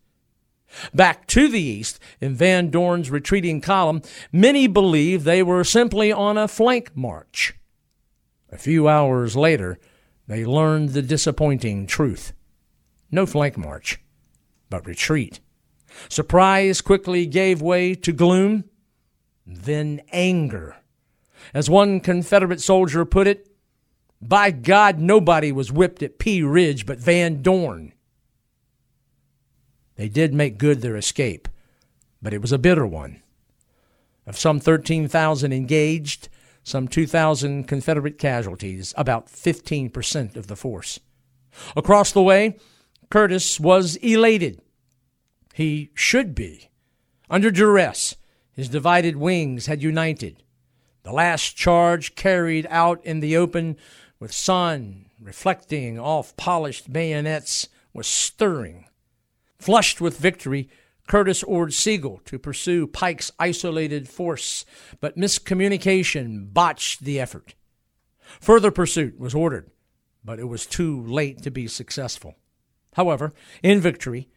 Back 0.92 1.26
to 1.28 1.48
the 1.48 1.60
east, 1.60 1.98
in 2.20 2.34
Van 2.34 2.70
Dorn's 2.70 3.10
retreating 3.10 3.60
column, 3.60 4.02
many 4.32 4.66
believed 4.66 5.24
they 5.24 5.42
were 5.42 5.64
simply 5.64 6.12
on 6.12 6.36
a 6.36 6.48
flank 6.48 6.96
march. 6.96 7.54
A 8.50 8.58
few 8.58 8.88
hours 8.88 9.36
later, 9.36 9.78
they 10.26 10.44
learned 10.44 10.90
the 10.90 11.02
disappointing 11.02 11.86
truth. 11.86 12.32
No 13.10 13.26
flank 13.26 13.56
march, 13.56 14.00
but 14.68 14.86
retreat. 14.86 15.40
Surprise 16.08 16.80
quickly 16.80 17.26
gave 17.26 17.62
way 17.62 17.94
to 17.94 18.12
gloom, 18.12 18.64
then 19.46 20.02
anger. 20.12 20.76
As 21.54 21.70
one 21.70 22.00
Confederate 22.00 22.60
soldier 22.60 23.04
put 23.04 23.26
it, 23.26 23.48
by 24.20 24.50
God, 24.50 24.98
nobody 24.98 25.52
was 25.52 25.72
whipped 25.72 26.02
at 26.02 26.18
Pea 26.18 26.42
Ridge 26.42 26.84
but 26.84 26.98
Van 26.98 27.40
Dorn. 27.40 27.94
They 29.98 30.08
did 30.08 30.32
make 30.32 30.58
good 30.58 30.80
their 30.80 30.96
escape, 30.96 31.48
but 32.22 32.32
it 32.32 32.40
was 32.40 32.52
a 32.52 32.58
bitter 32.58 32.86
one. 32.86 33.20
Of 34.26 34.38
some 34.38 34.60
13,000 34.60 35.52
engaged, 35.52 36.28
some 36.62 36.86
2,000 36.86 37.64
Confederate 37.64 38.16
casualties, 38.16 38.94
about 38.96 39.26
15% 39.26 40.36
of 40.36 40.46
the 40.46 40.54
force. 40.54 41.00
Across 41.76 42.12
the 42.12 42.22
way, 42.22 42.58
Curtis 43.10 43.58
was 43.58 43.96
elated. 43.96 44.60
He 45.52 45.90
should 45.94 46.32
be. 46.32 46.70
Under 47.28 47.50
duress, 47.50 48.14
his 48.52 48.68
divided 48.68 49.16
wings 49.16 49.66
had 49.66 49.82
united. 49.82 50.44
The 51.02 51.12
last 51.12 51.56
charge 51.56 52.14
carried 52.14 52.68
out 52.70 53.04
in 53.04 53.18
the 53.18 53.36
open 53.36 53.76
with 54.20 54.32
sun 54.32 55.06
reflecting 55.20 55.98
off 55.98 56.36
polished 56.36 56.92
bayonets 56.92 57.68
was 57.92 58.06
stirring. 58.06 58.87
Flushed 59.58 60.00
with 60.00 60.18
victory, 60.18 60.68
Curtis 61.08 61.42
ordered 61.42 61.72
Sigel 61.72 62.20
to 62.26 62.38
pursue 62.38 62.86
Pike's 62.86 63.32
isolated 63.38 64.08
force, 64.08 64.64
but 65.00 65.16
miscommunication 65.16 66.52
botched 66.52 67.04
the 67.04 67.18
effort. 67.18 67.54
Further 68.40 68.70
pursuit 68.70 69.18
was 69.18 69.34
ordered, 69.34 69.70
but 70.24 70.38
it 70.38 70.44
was 70.44 70.66
too 70.66 71.02
late 71.02 71.42
to 71.42 71.50
be 71.50 71.66
successful. 71.66 72.36
However, 72.94 73.32
in 73.62 73.80
victory, 73.80 74.28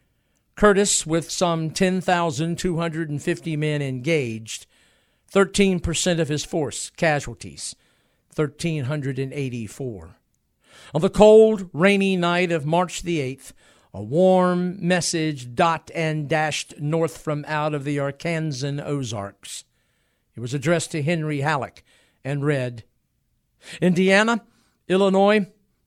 Curtis, 0.54 1.06
with 1.06 1.30
some 1.30 1.70
10,250 1.70 3.56
men 3.56 3.82
engaged, 3.82 4.66
13% 5.32 6.20
of 6.20 6.28
his 6.28 6.44
force 6.44 6.90
casualties, 6.90 7.74
1,384. 8.34 10.16
On 10.94 11.00
the 11.00 11.10
cold, 11.10 11.70
rainy 11.72 12.16
night 12.16 12.50
of 12.50 12.66
March 12.66 13.02
the 13.02 13.18
8th, 13.18 13.52
a 13.94 14.02
warm 14.02 14.76
message 14.86 15.54
dot 15.54 15.90
and 15.94 16.28
dashed 16.28 16.80
north 16.80 17.18
from 17.18 17.44
out 17.46 17.74
of 17.74 17.84
the 17.84 17.98
Arkansan 17.98 18.84
Ozarks. 18.84 19.64
It 20.34 20.40
was 20.40 20.54
addressed 20.54 20.92
to 20.92 21.02
Henry 21.02 21.40
Halleck 21.40 21.84
and 22.24 22.44
read 22.44 22.84
Indiana, 23.80 24.44
Illinois, 24.88 25.46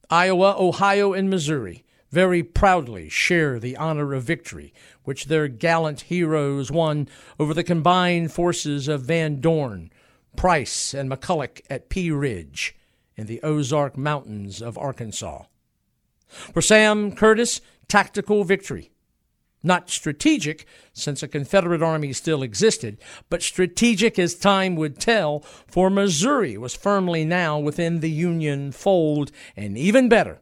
Iowa, 0.10 0.56
Ohio, 0.58 1.14
and 1.14 1.30
Missouri 1.30 1.84
very 2.16 2.44
proudly 2.44 3.10
share 3.10 3.60
the 3.60 3.76
honor 3.76 4.14
of 4.14 4.24
victory 4.24 4.74
which 5.04 5.26
their 5.26 5.50
gallant 5.50 6.02
heroes 6.02 6.72
won 6.72 7.10
over 7.38 7.54
the 7.54 7.64
combined 7.64 8.32
forces 8.32 8.88
of 8.88 9.02
Van 9.02 9.42
Dorn, 9.42 9.92
Price, 10.38 10.94
and 10.94 11.12
McCulloch 11.12 11.60
at 11.70 11.90
Pea 11.90 12.12
Ridge 12.12 12.74
in 13.18 13.28
the 13.28 13.42
Ozark 13.42 13.98
Mountains 13.98 14.62
of 14.62 14.78
Arkansas. 14.78 15.44
For 16.28 16.62
Sam 16.62 17.12
Curtis, 17.12 17.62
tactical 17.88 18.44
victory. 18.44 18.92
Not 19.64 19.90
strategic, 19.90 20.68
since 20.94 21.24
a 21.24 21.28
Confederate 21.28 21.82
army 21.82 22.14
still 22.14 22.44
existed, 22.44 23.00
but 23.30 23.42
strategic 23.42 24.20
as 24.20 24.36
time 24.36 24.76
would 24.76 25.00
tell, 25.00 25.40
for 25.68 25.90
Missouri 25.90 26.56
was 26.56 26.76
firmly 26.76 27.26
now 27.26 27.58
within 27.58 28.00
the 28.00 28.12
Union 28.12 28.72
fold, 28.72 29.32
and 29.56 29.76
even 29.76 30.08
better, 30.08 30.42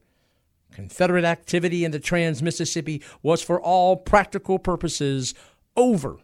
Confederate 0.74 1.24
activity 1.24 1.86
in 1.86 1.92
the 1.92 2.00
Trans 2.00 2.42
Mississippi 2.42 3.02
was 3.22 3.42
for 3.42 3.62
all 3.62 3.96
practical 3.96 4.60
purposes 4.60 5.34
over 5.78 6.18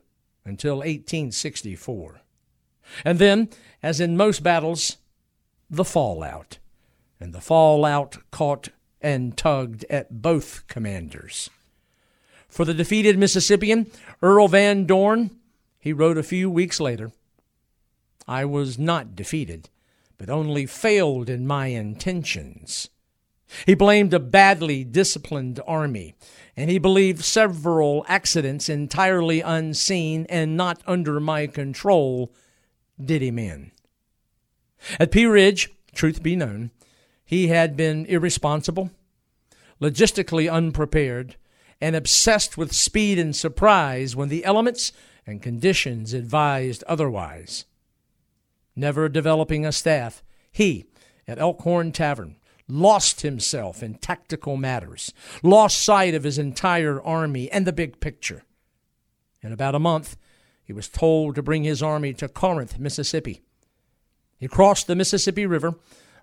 until 0.44 0.78
1864. 0.78 2.22
And 3.06 3.20
then, 3.20 3.50
as 3.84 4.00
in 4.00 4.18
most 4.18 4.42
battles, 4.44 4.98
the 5.70 5.86
fallout. 5.86 6.58
And 7.20 7.34
the 7.34 7.42
fallout 7.42 8.18
caught 8.32 8.70
and 9.02 9.38
tugged 9.38 9.86
at 9.90 10.22
both 10.22 10.68
commanders. 10.68 11.50
For 12.48 12.66
the 12.66 12.74
defeated 12.74 13.18
Mississippian, 13.18 13.92
Earl 14.22 14.48
Van 14.48 14.86
Dorn, 14.86 15.32
he 15.80 15.94
wrote 15.94 16.18
a 16.18 16.24
few 16.24 16.50
weeks 16.50 16.80
later 16.80 17.12
I 18.28 18.46
was 18.46 18.78
not 18.78 19.16
defeated, 19.16 19.70
but 20.18 20.30
only 20.30 20.66
failed 20.66 21.30
in 21.30 21.48
my 21.48 21.68
intentions. 21.68 22.90
He 23.66 23.74
blamed 23.74 24.14
a 24.14 24.20
badly 24.20 24.84
disciplined 24.84 25.60
army, 25.66 26.16
and 26.56 26.70
he 26.70 26.78
believed 26.78 27.24
several 27.24 28.06
accidents 28.08 28.70
entirely 28.70 29.42
unseen 29.42 30.28
and 30.30 30.56
not 30.56 30.84
under 30.86 31.20
my 31.20 31.48
control 31.48 32.32
did 33.04 33.24
him 33.24 33.40
in. 33.40 33.72
At 35.00 35.12
Pea 35.12 35.26
Ridge, 35.26 35.70
truth 35.94 36.22
be 36.22 36.36
known, 36.36 36.72
he 37.30 37.50
had 37.50 37.78
been 37.78 38.08
irresponsible, 38.08 38.90
logistically 39.80 40.52
unprepared, 40.52 41.36
and 41.80 41.96
obsessed 41.96 42.58
with 42.58 42.74
speed 42.74 43.20
and 43.20 43.36
surprise 43.36 44.16
when 44.16 44.30
the 44.30 44.44
elements 44.44 44.92
and 45.28 45.40
conditions 45.40 46.12
advised 46.12 46.84
otherwise. 46.88 47.66
Never 48.76 49.08
developing 49.08 49.64
a 49.64 49.72
staff, 49.72 50.24
he, 50.52 50.88
at 51.28 51.38
Elkhorn 51.38 51.92
Tavern, 51.92 52.38
lost 52.68 53.22
himself 53.22 53.84
in 53.84 53.94
tactical 54.00 54.58
matters, 54.58 55.14
lost 55.44 55.84
sight 55.84 56.16
of 56.16 56.24
his 56.24 56.40
entire 56.40 57.00
army 57.00 57.48
and 57.52 57.68
the 57.68 57.72
big 57.72 58.00
picture. 58.00 58.42
In 59.44 59.52
about 59.52 59.76
a 59.76 59.80
month, 59.80 60.18
he 60.64 60.74
was 60.74 60.90
told 60.90 61.36
to 61.36 61.44
bring 61.44 61.64
his 61.64 61.84
army 61.84 62.12
to 62.16 62.28
Corinth, 62.28 62.80
Mississippi. 62.80 63.44
He 64.40 64.48
crossed 64.48 64.88
the 64.88 64.96
Mississippi 64.96 65.46
River, 65.46 65.76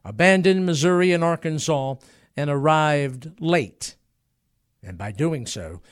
abandoned 0.07 0.64
Missouri 0.64 1.12
and 1.12 1.24
Arkansas, 1.24 1.96
and 2.36 2.48
arrived 2.48 3.32
late. 3.40 3.96
And 4.82 4.96
by 4.96 5.11
doing 5.11 5.46
so, 5.46 5.82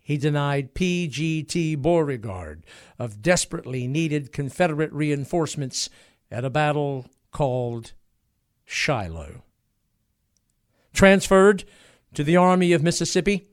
he 0.00 0.16
denied 0.16 0.74
P.G.T. 0.74 1.76
Beauregard 1.76 2.64
of 2.98 3.22
desperately 3.22 3.86
needed 3.86 4.32
Confederate 4.32 4.92
reinforcements 4.92 5.88
at 6.30 6.44
a 6.44 6.50
battle 6.50 7.06
called 7.30 7.92
Shiloh. 8.64 9.44
Transferred 10.92 11.64
to 12.14 12.24
the 12.24 12.36
Army 12.36 12.72
of 12.72 12.82
Mississippi, 12.82 13.46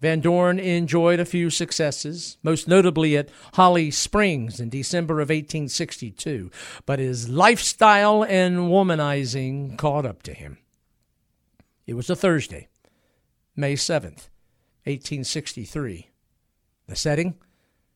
Van 0.00 0.20
Dorn 0.20 0.58
enjoyed 0.58 1.18
a 1.18 1.24
few 1.24 1.50
successes, 1.50 2.38
most 2.42 2.68
notably 2.68 3.16
at 3.16 3.30
Holly 3.54 3.90
Springs 3.90 4.60
in 4.60 4.68
December 4.68 5.14
of 5.14 5.28
1862, 5.28 6.50
but 6.86 6.98
his 6.98 7.28
lifestyle 7.28 8.22
and 8.22 8.68
womanizing 8.68 9.76
caught 9.76 10.06
up 10.06 10.22
to 10.22 10.32
him. 10.32 10.58
It 11.86 11.94
was 11.94 12.08
a 12.10 12.16
Thursday, 12.16 12.68
May 13.56 13.74
7th, 13.74 14.28
1863. 14.84 16.10
The 16.86 16.96
setting? 16.96 17.34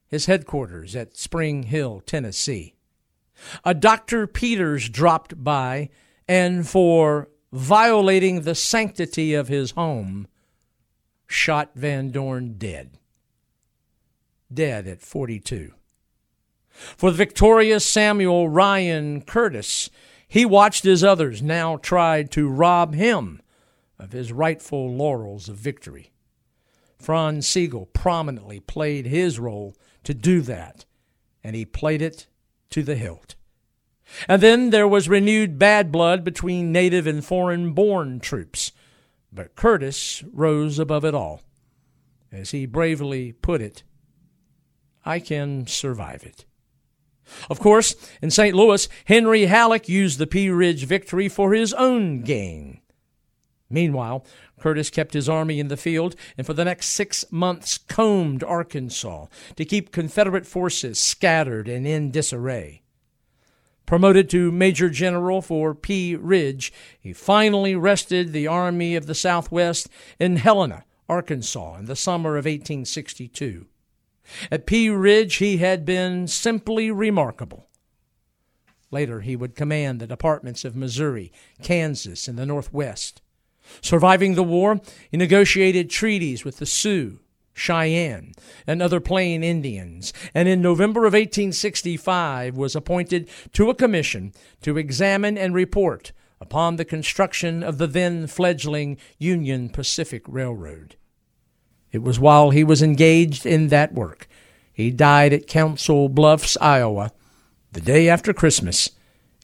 His 0.09 0.27
headquarters 0.27 0.97
at 0.97 1.17
Spring 1.17 1.65
Hill, 1.65 2.03
Tennessee. 2.05 2.75
A 3.65 3.75
Dr. 3.75 4.27
Peters 4.27 4.89
dropped 4.89 5.43
by, 5.43 5.89
and 6.29 6.69
for 6.69 7.29
violating 7.53 8.43
the 8.43 8.55
sanctity 8.55 9.35
of 9.35 9.49
his 9.49 9.73
home, 9.73 10.27
shot 11.27 11.71
Van 11.75 12.11
Dorn 12.11 12.55
dead. 12.59 12.99
Dead 14.53 14.87
at 14.87 15.01
42. 15.01 15.73
For 16.71 17.11
the 17.11 17.17
victorious 17.17 17.85
Samuel 17.85 18.49
Ryan 18.49 19.23
Curtis, 19.23 19.91
he 20.27 20.45
watched 20.47 20.87
as 20.87 21.05
others 21.05 21.43
now 21.43 21.77
tried 21.77 22.31
to 22.33 22.49
rob 22.49 22.95
him 22.95 23.43
of 23.99 24.13
his 24.13 24.33
rightful 24.33 24.91
laurels 24.91 25.49
of 25.49 25.57
victory. 25.57 26.11
Franz 26.99 27.47
Sigel 27.47 27.87
prominently 27.87 28.61
played 28.61 29.07
his 29.07 29.39
role 29.39 29.77
to 30.05 30.15
do 30.15 30.41
that, 30.43 30.85
and 31.45 31.55
he 31.55 31.65
played 31.65 32.01
it 32.01 32.27
to 32.71 32.83
the 32.83 32.97
hilt. 32.97 33.35
And 34.29 34.43
then 34.43 34.71
there 34.71 34.89
was 34.89 35.09
renewed 35.09 35.59
bad 35.59 35.93
blood 35.93 36.25
between 36.25 36.73
native 36.73 37.07
and 37.07 37.25
foreign 37.25 37.73
born 37.73 38.21
troops. 38.21 38.73
But 39.33 39.57
Curtis 39.57 40.23
rose 40.33 40.79
above 40.79 41.05
it 41.05 41.15
all. 41.15 41.43
As 42.31 42.51
he 42.51 42.67
bravely 42.67 43.33
put 43.33 43.61
it, 43.61 43.83
I 45.05 45.21
can 45.21 45.67
survive 45.67 46.23
it. 46.25 46.45
Of 47.49 47.61
course, 47.61 47.95
in 48.21 48.31
St. 48.31 48.55
Louis, 48.55 48.89
Henry 49.07 49.47
Halleck 49.47 49.89
used 49.89 50.19
the 50.19 50.27
Pea 50.27 50.51
Ridge 50.51 50.85
victory 50.85 51.29
for 51.29 51.55
his 51.55 51.73
own 51.75 52.23
gain. 52.23 52.81
Meanwhile, 53.71 54.27
Curtis 54.61 54.91
kept 54.91 55.15
his 55.15 55.29
army 55.29 55.59
in 55.59 55.69
the 55.69 55.77
field 55.77 56.15
and 56.37 56.47
for 56.47 56.53
the 56.53 56.65
next 56.65 56.89
six 56.89 57.25
months 57.31 57.79
combed 57.79 58.45
Arkansas 58.45 59.27
to 59.57 59.65
keep 59.65 59.93
Confederate 59.93 60.47
forces 60.47 61.01
scattered 61.01 61.69
and 61.69 61.87
in 61.87 62.11
disarray. 62.11 62.82
Promoted 63.87 64.31
to 64.31 64.53
Major 64.53 64.89
General 64.89 65.43
for 65.43 65.75
Pea 65.75 66.17
Ridge, 66.17 66.73
he 66.99 67.13
finally 67.13 67.75
rested 67.75 68.33
the 68.33 68.47
Army 68.47 68.97
of 68.97 69.07
the 69.07 69.15
Southwest 69.15 69.89
in 70.19 70.37
Helena, 70.37 70.85
Arkansas, 71.09 71.77
in 71.79 71.87
the 71.87 71.97
summer 71.97 72.31
of 72.37 72.45
1862. 72.45 73.67
At 74.51 74.67
Pea 74.67 74.89
Ridge, 74.91 75.37
he 75.37 75.59
had 75.59 75.85
been 75.85 76.27
simply 76.27 76.91
remarkable. 76.91 77.69
Later, 78.91 79.21
he 79.21 79.37
would 79.37 79.57
command 79.57 80.01
the 80.01 80.07
departments 80.07 80.65
of 80.65 80.77
Missouri, 80.77 81.33
Kansas, 81.63 82.29
and 82.29 82.39
the 82.39 82.47
Northwest. 82.47 83.23
Surviving 83.81 84.35
the 84.35 84.43
war, 84.43 84.81
he 85.11 85.17
negotiated 85.17 85.89
treaties 85.89 86.45
with 86.45 86.59
the 86.59 86.67
Sioux, 86.67 87.21
Cheyenne, 87.55 88.33
and 88.67 88.81
other 88.81 89.01
Plain 89.01 89.45
Indians, 89.45 90.13
and 90.35 90.49
in 90.49 90.63
November 90.63 91.01
of 91.01 91.13
1865 91.13 92.57
was 92.57 92.75
appointed 92.75 93.29
to 93.53 93.71
a 93.71 93.75
commission 93.75 94.33
to 94.63 94.79
examine 94.79 95.37
and 95.37 95.55
report 95.55 96.13
upon 96.41 96.77
the 96.77 96.85
construction 96.85 97.63
of 97.63 97.79
the 97.79 97.87
then 97.87 98.27
fledgling 98.27 98.97
Union 99.19 99.69
Pacific 99.69 100.23
Railroad. 100.27 100.97
It 101.93 102.03
was 102.03 102.19
while 102.19 102.51
he 102.51 102.65
was 102.65 102.83
engaged 102.83 103.45
in 103.45 103.69
that 103.69 103.93
work 103.93 104.29
he 104.73 104.91
died 104.91 105.33
at 105.33 105.47
Council 105.47 106.09
Bluffs, 106.09 106.57
Iowa, 106.61 107.13
the 107.73 107.81
day 107.81 108.09
after 108.09 108.33
Christmas, 108.33 108.91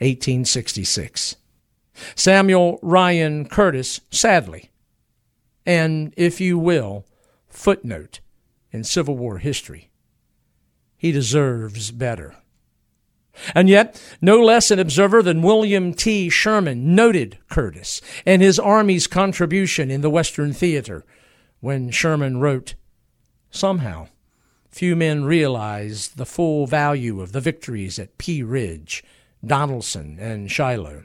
1866. 0.01 1.37
Samuel 2.15 2.79
Ryan 2.83 3.47
Curtis, 3.47 4.01
sadly, 4.11 4.71
and, 5.67 6.15
if 6.17 6.41
you 6.41 6.59
will, 6.59 7.05
footnote 7.49 8.21
in 8.71 8.85
Civil 8.85 9.17
War 9.17 9.39
history. 9.39 9.91
He 10.97 11.13
deserves 11.13 11.91
better. 11.91 12.37
And 13.55 13.69
yet, 13.69 14.03
no 14.21 14.41
less 14.41 14.71
an 14.71 14.79
observer 14.79 15.23
than 15.23 15.43
William 15.43 15.95
T. 15.95 16.29
Sherman 16.29 16.95
noted 16.95 17.39
Curtis 17.49 18.01
and 18.27 18.43
his 18.43 18.59
Army's 18.59 19.07
contribution 19.07 19.91
in 19.91 20.01
the 20.01 20.11
Western 20.11 20.53
theater 20.53 21.05
when 21.61 21.91
Sherman 21.91 22.41
wrote, 22.41 22.75
Somehow, 23.51 24.09
few 24.71 24.97
men 24.97 25.25
realize 25.25 26.09
the 26.09 26.27
full 26.27 26.67
value 26.67 27.21
of 27.21 27.33
the 27.33 27.41
victories 27.41 27.99
at 27.99 28.19
Pea 28.19 28.43
Ridge, 28.43 29.05
Donelson, 29.45 30.19
and 30.19 30.51
Shiloh. 30.51 31.05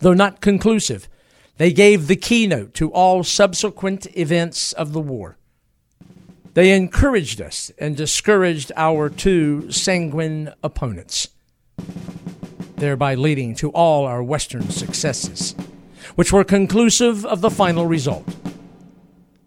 Though 0.00 0.14
not 0.14 0.40
conclusive, 0.40 1.08
they 1.58 1.72
gave 1.72 2.06
the 2.06 2.16
keynote 2.16 2.72
to 2.74 2.90
all 2.92 3.24
subsequent 3.24 4.06
events 4.16 4.72
of 4.72 4.92
the 4.92 5.00
war. 5.00 5.36
They 6.54 6.74
encouraged 6.74 7.40
us 7.40 7.70
and 7.78 7.96
discouraged 7.96 8.72
our 8.76 9.10
too 9.10 9.70
sanguine 9.70 10.52
opponents, 10.62 11.28
thereby 12.76 13.16
leading 13.16 13.54
to 13.56 13.70
all 13.70 14.06
our 14.06 14.22
Western 14.22 14.70
successes, 14.70 15.54
which 16.14 16.32
were 16.32 16.44
conclusive 16.44 17.26
of 17.26 17.40
the 17.40 17.50
final 17.50 17.86
result. 17.86 18.26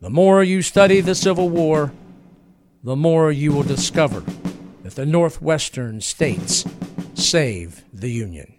The 0.02 0.10
more 0.10 0.44
you 0.44 0.62
study 0.62 1.00
the 1.00 1.16
Civil 1.16 1.50
War, 1.50 1.94
the 2.84 2.96
more 2.96 3.32
you 3.32 3.54
will 3.54 3.64
discover 3.64 4.22
that 4.84 4.96
the 4.96 5.06
Northwestern 5.06 6.02
states 6.02 6.66
save 7.14 7.86
the 7.94 8.10
Union. 8.10 8.51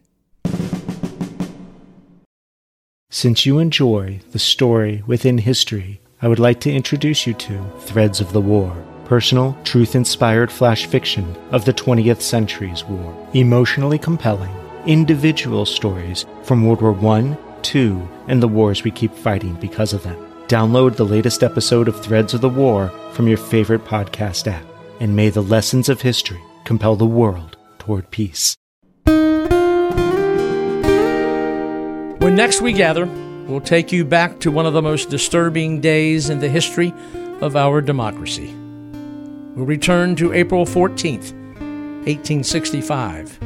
Since 3.14 3.44
you 3.44 3.58
enjoy 3.58 4.20
the 4.30 4.38
story 4.38 5.02
within 5.06 5.36
history, 5.36 6.00
I 6.22 6.28
would 6.28 6.38
like 6.38 6.60
to 6.60 6.72
introduce 6.72 7.26
you 7.26 7.34
to 7.34 7.62
Threads 7.80 8.22
of 8.22 8.32
the 8.32 8.40
War, 8.40 8.74
personal, 9.04 9.54
truth 9.64 9.94
inspired 9.94 10.50
flash 10.50 10.86
fiction 10.86 11.36
of 11.50 11.66
the 11.66 11.74
20th 11.74 12.22
century's 12.22 12.84
war. 12.84 13.28
Emotionally 13.34 13.98
compelling, 13.98 14.56
individual 14.86 15.66
stories 15.66 16.24
from 16.42 16.64
World 16.64 16.80
War 16.80 17.14
I, 17.14 17.36
II, 17.74 18.00
and 18.28 18.42
the 18.42 18.48
wars 18.48 18.82
we 18.82 18.90
keep 18.90 19.14
fighting 19.14 19.56
because 19.56 19.92
of 19.92 20.04
them. 20.04 20.16
Download 20.46 20.96
the 20.96 21.04
latest 21.04 21.42
episode 21.42 21.88
of 21.88 22.00
Threads 22.00 22.32
of 22.32 22.40
the 22.40 22.48
War 22.48 22.88
from 23.12 23.28
your 23.28 23.36
favorite 23.36 23.84
podcast 23.84 24.50
app, 24.50 24.64
and 25.00 25.14
may 25.14 25.28
the 25.28 25.42
lessons 25.42 25.90
of 25.90 26.00
history 26.00 26.40
compel 26.64 26.96
the 26.96 27.04
world 27.04 27.58
toward 27.78 28.10
peace. 28.10 28.56
When 32.22 32.36
next 32.36 32.60
we 32.60 32.72
gather, 32.72 33.06
we'll 33.48 33.60
take 33.60 33.90
you 33.90 34.04
back 34.04 34.38
to 34.40 34.52
one 34.52 34.64
of 34.64 34.74
the 34.74 34.80
most 34.80 35.10
disturbing 35.10 35.80
days 35.80 36.30
in 36.30 36.38
the 36.38 36.48
history 36.48 36.94
of 37.40 37.56
our 37.56 37.80
democracy. 37.80 38.54
We'll 39.56 39.66
return 39.66 40.14
to 40.14 40.32
April 40.32 40.64
14th, 40.64 41.32
1865, 42.06 43.42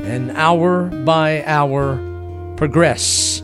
and 0.00 0.32
hour 0.32 0.86
by 1.04 1.44
hour 1.44 1.96
progress 2.56 3.42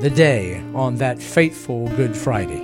the 0.00 0.12
day 0.14 0.62
on 0.74 0.96
that 0.96 1.22
fateful 1.22 1.88
Good 1.96 2.14
Friday. 2.14 2.60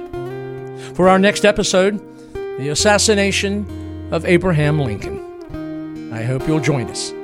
For 0.93 1.09
our 1.09 1.19
next 1.19 1.47
episode, 1.47 2.01
the 2.35 2.69
assassination 2.69 4.11
of 4.13 4.27
Abraham 4.27 4.79
Lincoln. 4.79 6.13
I 6.13 6.23
hope 6.23 6.47
you'll 6.47 6.61
join 6.61 6.91
us. 6.91 7.15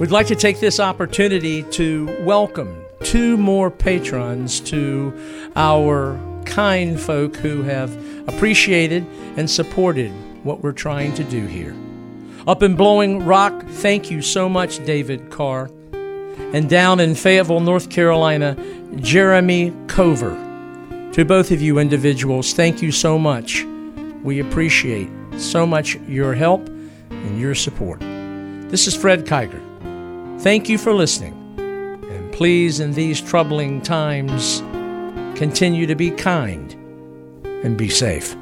We'd 0.00 0.10
like 0.10 0.28
to 0.28 0.34
take 0.34 0.60
this 0.60 0.80
opportunity 0.80 1.62
to 1.62 2.06
welcome 2.24 2.85
two 3.02 3.36
more 3.36 3.70
patrons 3.70 4.60
to 4.60 5.12
our 5.56 6.18
kind 6.44 6.98
folk 6.98 7.36
who 7.36 7.62
have 7.62 7.94
appreciated 8.28 9.04
and 9.36 9.50
supported 9.50 10.10
what 10.44 10.62
we're 10.62 10.72
trying 10.72 11.12
to 11.14 11.24
do 11.24 11.46
here. 11.46 11.74
Up 12.46 12.62
in 12.62 12.76
Blowing 12.76 13.24
Rock, 13.24 13.66
thank 13.66 14.10
you 14.10 14.22
so 14.22 14.48
much, 14.48 14.84
David 14.84 15.30
Carr. 15.30 15.70
And 16.52 16.70
down 16.70 17.00
in 17.00 17.14
Fayetteville, 17.14 17.60
North 17.60 17.90
Carolina, 17.90 18.56
Jeremy 18.96 19.74
Cover. 19.88 20.34
To 21.12 21.24
both 21.24 21.50
of 21.50 21.60
you 21.60 21.78
individuals, 21.78 22.52
thank 22.52 22.82
you 22.82 22.92
so 22.92 23.18
much. 23.18 23.64
We 24.22 24.38
appreciate 24.40 25.08
so 25.36 25.66
much 25.66 25.96
your 26.06 26.34
help 26.34 26.68
and 27.10 27.40
your 27.40 27.54
support. 27.54 28.00
This 28.70 28.86
is 28.86 28.94
Fred 28.94 29.24
Kiger. 29.24 29.60
Thank 30.40 30.68
you 30.68 30.78
for 30.78 30.92
listening. 30.92 31.35
Please, 32.36 32.80
in 32.80 32.92
these 32.92 33.18
troubling 33.18 33.80
times, 33.80 34.60
continue 35.38 35.86
to 35.86 35.94
be 35.94 36.10
kind 36.10 36.74
and 37.64 37.78
be 37.78 37.88
safe. 37.88 38.36